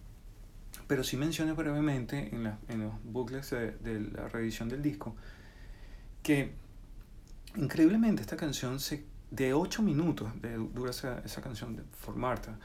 pero 0.88 1.04
sí 1.04 1.18
menciona 1.18 1.54
brevemente 1.54 2.30
en, 2.34 2.44
la, 2.44 2.60
en 2.68 2.82
los 2.82 2.94
bucles 3.04 3.50
de, 3.50 3.72
de 3.72 4.00
la 4.00 4.28
reedición 4.28 4.68
del 4.70 4.82
disco 4.82 5.16
que 6.24 6.52
increíblemente 7.56 8.22
esta 8.22 8.38
canción 8.38 8.80
se 8.80 9.06
de 9.32 9.54
8 9.54 9.82
minutos 9.82 10.30
de, 10.42 10.58
dura 10.58 10.92
esa, 10.92 11.20
esa 11.20 11.42
canción 11.42 11.76
de 11.76 11.84
For 11.98 12.16
Martha, 12.16 12.60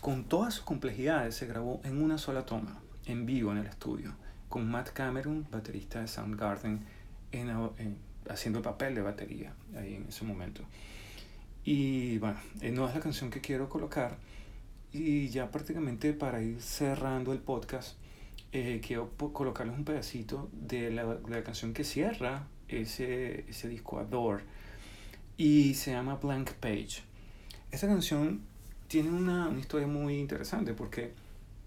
con 0.00 0.24
todas 0.24 0.54
sus 0.54 0.64
complejidades 0.64 1.36
se 1.36 1.46
grabó 1.46 1.80
en 1.84 2.02
una 2.02 2.18
sola 2.18 2.44
toma, 2.44 2.80
en 3.06 3.24
vivo 3.24 3.52
en 3.52 3.58
el 3.58 3.66
estudio, 3.66 4.14
con 4.48 4.68
Matt 4.68 4.90
Cameron, 4.90 5.46
baterista 5.50 6.00
de 6.00 6.08
Soundgarden, 6.08 6.84
en, 7.30 7.98
haciendo 8.28 8.58
el 8.58 8.64
papel 8.64 8.96
de 8.96 9.02
batería 9.02 9.54
ahí 9.76 9.94
en 9.94 10.06
ese 10.08 10.24
momento. 10.24 10.62
Y 11.64 12.18
bueno, 12.18 12.38
eh, 12.60 12.72
no 12.72 12.88
es 12.88 12.94
la 12.94 13.00
canción 13.00 13.30
que 13.30 13.40
quiero 13.40 13.68
colocar. 13.68 14.16
Y 14.90 15.28
ya 15.28 15.50
prácticamente 15.50 16.14
para 16.14 16.42
ir 16.42 16.60
cerrando 16.62 17.32
el 17.32 17.40
podcast, 17.40 17.98
eh, 18.52 18.80
quiero 18.84 19.10
colocarles 19.10 19.76
un 19.76 19.84
pedacito 19.84 20.48
de 20.52 20.90
la, 20.90 21.04
de 21.04 21.30
la 21.30 21.44
canción 21.44 21.74
que 21.74 21.84
cierra 21.84 22.46
ese, 22.68 23.48
ese 23.48 23.68
disco 23.68 23.98
Adore 23.98 24.44
y 25.38 25.74
se 25.74 25.92
llama 25.92 26.16
Blank 26.16 26.54
Page. 26.54 27.02
Esta 27.70 27.86
canción 27.86 28.42
tiene 28.88 29.10
una, 29.10 29.48
una, 29.48 29.60
historia 29.60 29.86
muy 29.86 30.18
interesante 30.18 30.74
porque 30.74 31.14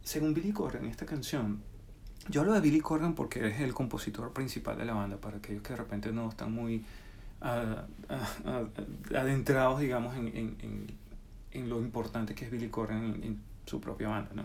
según 0.03 0.33
Billy 0.33 0.51
Corgan, 0.51 0.85
esta 0.85 1.05
canción, 1.05 1.61
yo 2.27 2.41
hablo 2.41 2.53
de 2.53 2.59
Billy 2.59 2.81
Corgan 2.81 3.15
porque 3.15 3.47
es 3.47 3.61
el 3.61 3.73
compositor 3.73 4.33
principal 4.33 4.77
de 4.77 4.85
la 4.85 4.93
banda, 4.93 5.17
para 5.17 5.37
aquellos 5.37 5.63
que 5.63 5.69
de 5.69 5.77
repente 5.77 6.11
no 6.11 6.29
están 6.29 6.51
muy 6.51 6.85
uh, 7.41 7.45
uh, 8.13 8.49
uh, 8.49 9.15
adentrados, 9.17 9.79
digamos, 9.79 10.15
en, 10.17 10.27
en, 10.27 10.57
en, 10.59 10.87
en, 11.51 11.69
lo 11.69 11.79
importante 11.79 12.35
que 12.35 12.45
es 12.45 12.51
Billy 12.51 12.67
Corgan 12.67 13.23
en, 13.23 13.39
su 13.65 13.79
propia 13.79 14.09
banda. 14.09 14.31
¿no? 14.35 14.43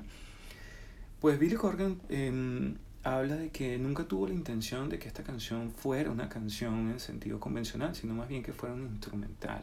Pues 1.21 1.39
Billy 1.39 1.57
Corgan... 1.57 2.01
Eh, 2.09 2.75
habla 3.07 3.37
de 3.37 3.51
que 3.51 3.79
nunca 3.79 4.03
tuvo 4.03 4.27
la 4.27 4.35
intención 4.35 4.89
de 4.89 4.99
que 4.99 5.07
esta 5.07 5.23
canción 5.23 5.71
fuera 5.71 6.11
una 6.11 6.29
canción 6.29 6.91
en 6.91 6.99
sentido 6.99 7.39
convencional, 7.39 7.95
sino 7.95 8.15
más 8.15 8.29
bien 8.29 8.43
que 8.43 8.53
fuera 8.53 8.75
un 8.75 8.83
instrumental. 8.83 9.63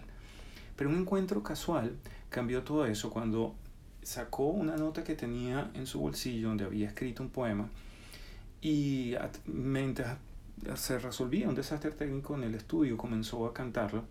Pero 0.78 0.90
un 0.90 0.96
encuentro 0.96 1.44
casual 1.44 1.98
cambió 2.30 2.64
todo 2.64 2.86
eso 2.86 3.10
cuando 3.10 3.54
sacó 4.02 4.46
una 4.48 4.78
nota 4.78 5.04
que 5.04 5.16
tenía 5.16 5.72
en 5.74 5.86
su 5.88 6.00
bolsillo 6.00 6.48
donde 6.48 6.64
había 6.64 6.88
escrito 6.88 7.22
un 7.22 7.30
poema 7.30 7.70
y 8.62 9.16
mientras 9.46 10.18
se 10.76 10.98
resolvía 11.00 11.50
un 11.50 11.56
desastre 11.56 11.92
técnico 11.92 12.36
en 12.36 12.44
el 12.44 12.56
estudio 12.56 12.98
comenzó 12.98 13.46
a 13.46 13.54
cantarlo 13.54 14.06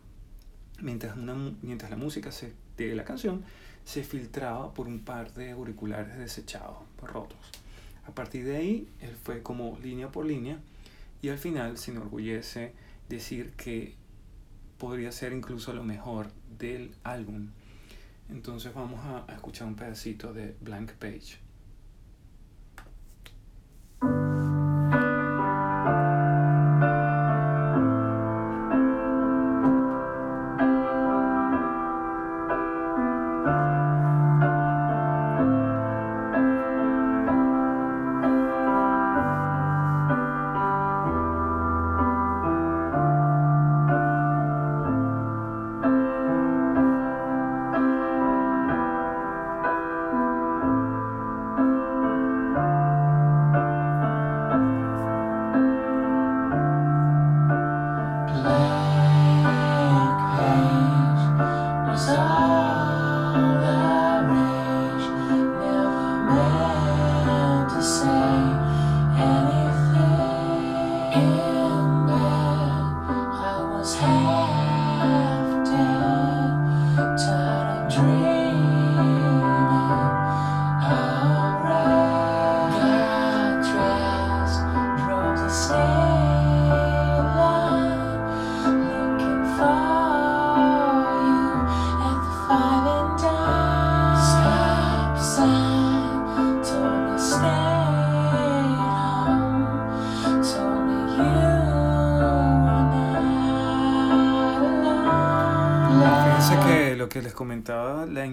mientras, 0.81 1.17
mientras 1.63 1.91
la 1.91 1.97
música 1.97 2.31
de 2.77 2.95
la 2.95 3.05
canción 3.05 3.43
se 3.85 4.05
filtraba 4.05 4.75
por 4.75 4.89
un 4.89 5.01
par 5.01 5.33
de 5.33 5.53
auriculares 5.53 6.19
desechados, 6.19 6.77
rotos. 7.01 7.62
A 8.05 8.15
partir 8.15 8.45
de 8.45 8.57
ahí, 8.57 8.89
él 9.01 9.17
fue 9.23 9.43
como 9.43 9.79
línea 9.83 10.11
por 10.11 10.27
línea 10.27 10.59
y 11.21 11.29
al 11.29 11.39
final 11.39 11.79
se 11.79 11.93
enorgullece 11.93 12.73
decir 13.09 13.53
que 13.53 13.95
podría 14.79 15.13
ser 15.13 15.33
incluso 15.33 15.73
lo 15.73 15.85
mejor 15.85 16.29
del 16.59 16.95
álbum. 17.05 17.49
Entonces 18.29 18.75
vamos 18.75 19.01
a, 19.05 19.31
a 19.31 19.35
escuchar 19.35 19.69
un 19.69 19.77
pedacito 19.77 20.33
de 20.33 20.57
Blank 20.61 20.93
Page. 20.93 21.39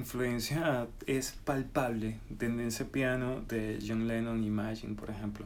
Influencia 0.09 0.87
es 1.05 1.33
palpable 1.45 2.19
de 2.29 2.65
ese 2.65 2.83
piano 2.83 3.41
de 3.41 3.77
John 3.87 4.07
Lennon 4.07 4.43
Imagine, 4.43 4.95
por 4.95 5.11
ejemplo. 5.11 5.45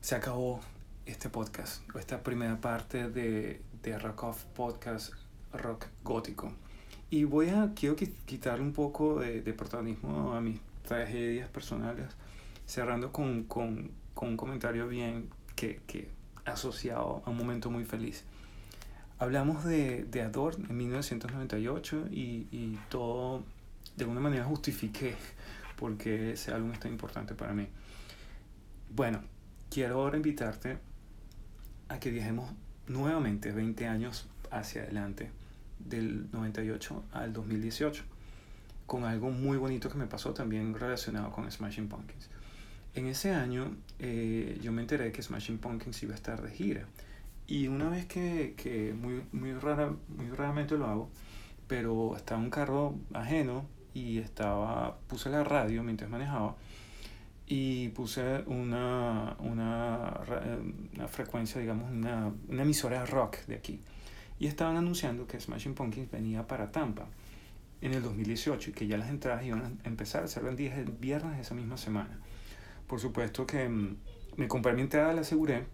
se 0.00 0.16
acabó 0.16 0.58
este 1.04 1.28
podcast, 1.28 1.84
esta 1.96 2.24
primera 2.24 2.60
parte 2.60 3.08
de, 3.08 3.62
de 3.80 3.98
Rock 4.00 4.24
Off 4.24 4.42
Podcast 4.56 5.12
Rock 5.52 5.86
Gótico. 6.02 6.50
Y 7.10 7.22
voy 7.22 7.50
a, 7.50 7.70
quiero 7.76 7.94
quitarle 7.94 8.64
un 8.64 8.72
poco 8.72 9.20
de, 9.20 9.40
de 9.42 9.52
protagonismo 9.52 10.32
a 10.32 10.40
mis 10.40 10.58
tragedias 10.82 11.48
personales, 11.48 12.08
cerrando 12.66 13.12
con, 13.12 13.44
con, 13.44 13.92
con 14.14 14.30
un 14.30 14.36
comentario 14.36 14.88
bien 14.88 15.30
que, 15.54 15.80
que 15.86 16.08
asociado 16.44 17.22
a 17.24 17.30
un 17.30 17.36
momento 17.36 17.70
muy 17.70 17.84
feliz. 17.84 18.24
Hablamos 19.18 19.64
de, 19.64 20.04
de 20.04 20.22
Adore 20.22 20.58
en 20.68 20.76
1998 20.76 22.08
y, 22.10 22.46
y 22.50 22.78
todo, 22.90 23.44
de 23.96 24.04
alguna 24.04 24.20
manera 24.20 24.44
justifiqué 24.44 25.14
porque 25.76 26.32
ese 26.32 26.52
álbum 26.52 26.72
es 26.72 26.80
tan 26.80 26.92
importante 26.92 27.34
para 27.34 27.52
mí. 27.52 27.68
Bueno, 28.90 29.22
quiero 29.70 30.00
ahora 30.00 30.16
invitarte 30.16 30.78
a 31.88 32.00
que 32.00 32.10
viajemos 32.10 32.50
nuevamente 32.88 33.52
20 33.52 33.86
años 33.86 34.26
hacia 34.50 34.82
adelante, 34.82 35.30
del 35.78 36.30
98 36.32 37.04
al 37.12 37.32
2018, 37.32 38.02
con 38.86 39.04
algo 39.04 39.30
muy 39.30 39.58
bonito 39.58 39.90
que 39.90 39.98
me 39.98 40.06
pasó 40.06 40.32
también 40.32 40.74
relacionado 40.74 41.30
con 41.30 41.50
Smashing 41.50 41.88
Pumpkins. 41.88 42.28
En 42.94 43.06
ese 43.06 43.32
año 43.32 43.76
eh, 43.98 44.58
yo 44.62 44.72
me 44.72 44.82
enteré 44.82 45.12
que 45.12 45.22
Smashing 45.22 45.58
Pumpkins 45.58 46.02
iba 46.02 46.12
a 46.12 46.16
estar 46.16 46.40
de 46.40 46.50
gira. 46.50 46.86
Y 47.46 47.68
una 47.68 47.88
vez 47.88 48.06
que, 48.06 48.54
que 48.56 48.92
muy, 48.92 49.22
muy, 49.32 49.52
rara, 49.52 49.92
muy 50.08 50.30
raramente 50.30 50.76
lo 50.76 50.86
hago, 50.86 51.10
pero 51.68 52.16
estaba 52.16 52.40
un 52.40 52.50
carro 52.50 52.94
ajeno 53.14 53.66
y 53.94 54.18
estaba, 54.18 54.98
puse 55.06 55.30
la 55.30 55.44
radio 55.44 55.82
mientras 55.82 56.10
manejaba 56.10 56.56
y 57.46 57.88
puse 57.90 58.42
una, 58.46 59.36
una, 59.38 60.20
una 60.94 61.08
frecuencia, 61.08 61.60
digamos, 61.60 61.90
una, 61.90 62.32
una 62.48 62.62
emisora 62.62 63.06
rock 63.06 63.38
de 63.46 63.54
aquí. 63.54 63.80
Y 64.38 64.48
estaban 64.48 64.76
anunciando 64.76 65.26
que 65.26 65.40
Smashing 65.40 65.74
Pumpkins 65.74 66.10
venía 66.10 66.46
para 66.46 66.72
Tampa 66.72 67.06
en 67.80 67.94
el 67.94 68.02
2018 68.02 68.70
y 68.70 68.72
que 68.72 68.86
ya 68.86 68.98
las 68.98 69.08
entradas 69.08 69.44
iban 69.44 69.78
a 69.84 69.88
empezar 69.88 70.24
a 70.24 70.28
ser 70.28 70.42
vendidas 70.42 70.78
el 70.78 70.90
viernes 70.90 71.36
de 71.36 71.42
esa 71.42 71.54
misma 71.54 71.76
semana. 71.76 72.18
Por 72.86 73.00
supuesto 73.00 73.46
que 73.46 73.68
mm, 73.68 73.96
me 74.36 74.48
compré 74.48 74.72
mi 74.72 74.82
entrada, 74.82 75.12
la 75.12 75.20
aseguré 75.20 75.64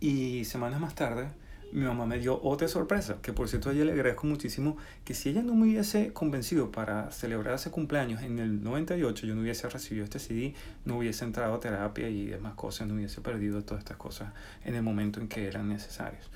y 0.00 0.44
semanas 0.44 0.80
más 0.80 0.94
tarde 0.94 1.28
mi 1.70 1.84
mamá 1.84 2.06
me 2.06 2.18
dio 2.18 2.40
otra 2.42 2.66
sorpresa, 2.66 3.18
que 3.20 3.32
por 3.32 3.48
cierto 3.48 3.68
a 3.68 3.72
ella 3.72 3.84
le 3.84 3.92
agradezco 3.92 4.26
muchísimo, 4.26 4.76
que 5.04 5.14
si 5.14 5.28
ella 5.28 5.42
no 5.42 5.54
me 5.54 5.64
hubiese 5.64 6.12
convencido 6.12 6.72
para 6.72 7.10
celebrar 7.10 7.54
ese 7.54 7.70
cumpleaños 7.70 8.22
en 8.22 8.38
el 8.38 8.62
98, 8.62 9.26
yo 9.26 9.34
no 9.34 9.42
hubiese 9.42 9.68
recibido 9.68 10.04
este 10.04 10.18
CD, 10.18 10.54
no 10.84 10.98
hubiese 10.98 11.24
entrado 11.24 11.54
a 11.54 11.60
terapia 11.60 12.08
y 12.08 12.26
demás 12.26 12.54
cosas, 12.54 12.88
no 12.88 12.94
hubiese 12.94 13.20
perdido 13.20 13.62
todas 13.64 13.80
estas 13.80 13.98
cosas 13.98 14.32
en 14.64 14.74
el 14.76 14.82
momento 14.82 15.20
en 15.20 15.28
que 15.28 15.46
eran 15.46 15.68
necesarias. 15.68 16.30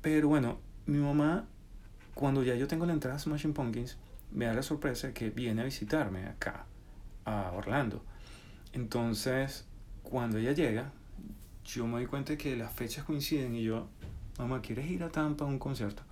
Pero 0.00 0.28
bueno, 0.28 0.60
mi 0.86 0.98
mamá, 0.98 1.46
cuando 2.14 2.44
ya 2.44 2.54
yo 2.54 2.68
tengo 2.68 2.86
la 2.86 2.92
entrada 2.92 3.16
a 3.16 3.18
Smashing 3.18 3.52
Pumpkins, 3.52 3.98
me 4.32 4.46
da 4.46 4.54
la 4.54 4.62
sorpresa 4.62 5.12
que 5.12 5.30
viene 5.30 5.62
a 5.62 5.64
visitarme 5.64 6.26
acá, 6.26 6.66
a 7.24 7.50
Orlando. 7.52 8.04
Entonces, 8.72 9.64
cuando 10.04 10.38
ella 10.38 10.52
llega, 10.52 10.92
yo 11.66 11.86
me 11.86 11.94
doy 11.94 12.06
cuenta 12.06 12.36
que 12.36 12.56
las 12.56 12.72
fechas 12.72 13.04
coinciden 13.04 13.54
y 13.56 13.64
yo, 13.64 13.88
mamá, 14.38 14.62
¿quieres 14.62 14.88
ir 14.90 15.02
a 15.02 15.10
Tampa 15.10 15.44
a 15.44 15.48
un 15.48 15.58
concierto? 15.58 16.02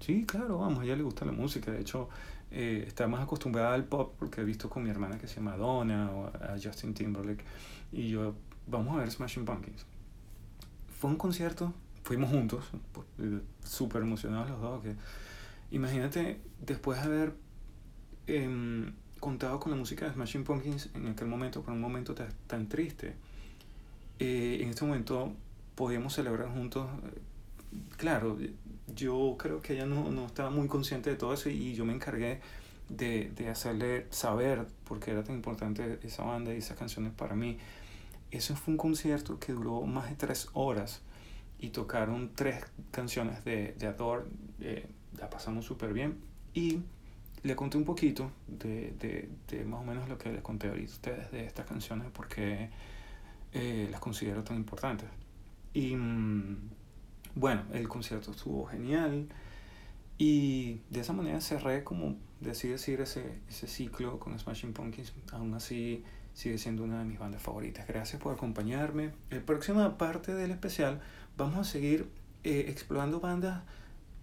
Sí, 0.00 0.24
claro, 0.24 0.58
vamos, 0.58 0.80
a 0.80 0.84
ella 0.84 0.96
le 0.96 1.02
gusta 1.02 1.24
la 1.24 1.32
música, 1.32 1.70
de 1.70 1.80
hecho 1.80 2.08
eh, 2.50 2.84
está 2.86 3.06
más 3.06 3.22
acostumbrada 3.22 3.74
al 3.74 3.84
pop 3.84 4.14
porque 4.18 4.40
he 4.40 4.44
visto 4.44 4.70
con 4.70 4.84
mi 4.84 4.90
hermana 4.90 5.18
que 5.18 5.28
se 5.28 5.36
llama 5.36 5.56
Donna 5.56 6.10
o 6.10 6.26
a 6.26 6.56
Justin 6.62 6.94
Timberlake 6.94 7.44
y 7.92 8.08
yo, 8.08 8.34
vamos 8.66 8.96
a 8.96 9.00
ver 9.00 9.10
Smashing 9.10 9.44
Pumpkins. 9.44 9.84
Fue 10.98 11.10
un 11.10 11.16
concierto, 11.16 11.74
fuimos 12.02 12.30
juntos, 12.30 12.64
eh, 13.18 13.40
súper 13.62 14.02
emocionados 14.02 14.48
los 14.48 14.60
dos, 14.60 14.82
que 14.82 14.96
imagínate 15.70 16.40
después 16.64 16.98
de 17.00 17.04
haber 17.04 17.34
eh, 18.28 18.90
contado 19.20 19.60
con 19.60 19.72
la 19.72 19.76
música 19.76 20.06
de 20.06 20.14
Smashing 20.14 20.44
Pumpkins 20.44 20.88
en 20.94 21.08
aquel 21.08 21.28
momento, 21.28 21.62
por 21.62 21.74
un 21.74 21.80
momento 21.80 22.14
tan 22.46 22.68
triste, 22.68 23.16
eh, 24.18 24.58
en 24.60 24.70
este 24.70 24.84
momento 24.84 25.32
podíamos 25.74 26.14
celebrar 26.14 26.48
juntos 26.48 26.88
claro, 27.96 28.38
yo 28.94 29.36
creo 29.38 29.60
que 29.60 29.74
ella 29.74 29.86
no, 29.86 30.10
no, 30.10 30.26
estaba 30.26 30.50
muy 30.50 30.68
consciente 30.68 31.10
de 31.10 31.16
todo 31.16 31.34
eso 31.34 31.48
y 31.48 31.74
yo 31.74 31.84
me 31.84 31.92
encargué 31.92 32.40
de, 32.88 33.30
de 33.34 33.48
hacerle 33.48 34.06
saber 34.10 34.66
por 34.84 35.00
qué 35.00 35.10
era 35.10 35.24
tan 35.24 35.36
importante 35.36 35.98
esa 36.02 36.24
banda 36.24 36.54
y 36.54 36.58
esas 36.58 36.78
canciones 36.78 37.12
para 37.12 37.34
mí. 37.34 37.58
Eso 38.30 38.54
fue 38.56 38.72
un 38.72 38.78
concierto 38.78 39.38
que 39.38 39.52
duró 39.52 39.82
más 39.82 40.08
de 40.08 40.16
tres 40.16 40.48
horas 40.52 41.02
y 41.58 41.70
tocaron 41.70 42.32
tres 42.34 42.64
canciones 42.90 43.44
de, 43.44 43.74
de 43.78 43.86
Adore, 43.86 44.24
eh, 44.60 44.88
la 45.18 45.30
pasamos 45.30 45.64
súper 45.64 45.92
bien 45.92 46.18
y 46.52 46.80
le 47.42 47.56
conté 47.56 47.78
un 47.78 47.84
poquito 47.84 48.30
de, 48.46 48.92
de, 48.98 49.28
de, 49.48 49.64
más 49.64 49.80
o 49.80 49.84
menos 49.84 50.08
lo 50.08 50.18
que 50.18 50.30
les 50.32 50.42
conté 50.42 50.68
ahorita 50.68 50.90
a 50.90 50.94
ustedes 50.94 51.30
de 51.32 51.46
estas 51.46 51.66
canciones 51.66 52.08
porque 52.12 52.68
eh, 53.52 53.88
las 53.90 54.00
considero 54.00 54.44
tan 54.44 54.56
importantes. 54.56 55.08
Y 55.72 55.94
mm, 55.94 56.70
bueno, 57.34 57.62
el 57.72 57.88
concierto 57.88 58.30
estuvo 58.30 58.66
genial 58.66 59.28
y 60.18 60.80
de 60.90 61.00
esa 61.00 61.12
manera 61.12 61.40
cerré 61.40 61.84
como 61.84 62.16
decidí 62.40 62.72
decir 62.72 63.00
ese, 63.00 63.38
ese 63.48 63.66
ciclo 63.66 64.18
con 64.18 64.38
Smashing 64.38 64.72
Pumpkins. 64.72 65.12
Aún 65.32 65.54
así 65.54 66.04
sigue 66.32 66.58
siendo 66.58 66.84
una 66.84 66.98
de 66.98 67.04
mis 67.04 67.18
bandas 67.18 67.42
favoritas. 67.42 67.86
Gracias 67.86 68.20
por 68.20 68.34
acompañarme. 68.34 69.12
La 69.30 69.40
próxima 69.40 69.96
parte 69.96 70.34
del 70.34 70.50
especial 70.50 71.00
vamos 71.36 71.58
a 71.58 71.64
seguir 71.64 72.08
eh, 72.44 72.66
explorando 72.68 73.20
bandas 73.20 73.62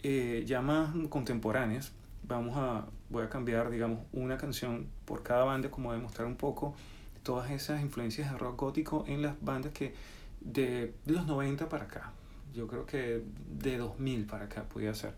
eh, 0.03 0.43
ya 0.45 0.61
más 0.61 0.93
contemporáneas. 1.09 1.91
Vamos 2.27 2.55
a, 2.55 2.85
voy 3.09 3.23
a 3.23 3.29
cambiar, 3.29 3.69
digamos, 3.69 3.99
una 4.13 4.37
canción 4.37 4.87
por 5.05 5.23
cada 5.23 5.43
banda 5.43 5.69
como 5.71 5.91
demostrar 5.91 6.27
un 6.27 6.35
poco 6.35 6.75
todas 7.23 7.51
esas 7.51 7.81
influencias 7.81 8.31
de 8.31 8.37
rock 8.37 8.59
gótico 8.59 9.05
en 9.07 9.21
las 9.21 9.41
bandas 9.41 9.71
que 9.73 9.93
de, 10.41 10.93
los 11.05 11.25
90 11.25 11.69
para 11.69 11.85
acá 11.85 12.11
yo 12.53 12.67
creo 12.67 12.85
que 12.85 13.23
de 13.49 13.77
2000 13.77 14.25
para 14.25 14.45
acá 14.45 14.63
podía 14.63 14.93
ser. 14.93 15.13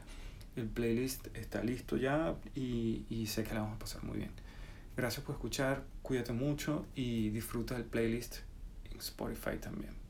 El 0.56 0.68
playlist 0.68 1.28
está 1.36 1.62
listo 1.62 1.98
ya 1.98 2.36
y, 2.56 3.04
y 3.10 3.28
sé 3.28 3.44
que 3.44 3.54
la 3.54 3.62
vamos 3.62 3.76
a 3.76 3.80
pasar 3.80 4.04
muy 4.06 4.18
bien. 4.18 4.32
Gracias 4.96 5.26
por 5.26 5.36
escuchar, 5.36 5.84
cuídate 6.02 6.32
mucho 6.32 6.86
y 6.96 7.30
disfruta 7.32 7.76
el 7.76 7.84
playlist 7.84 8.38
en 8.90 9.00
Spotify 9.00 9.58
también. 9.60 10.05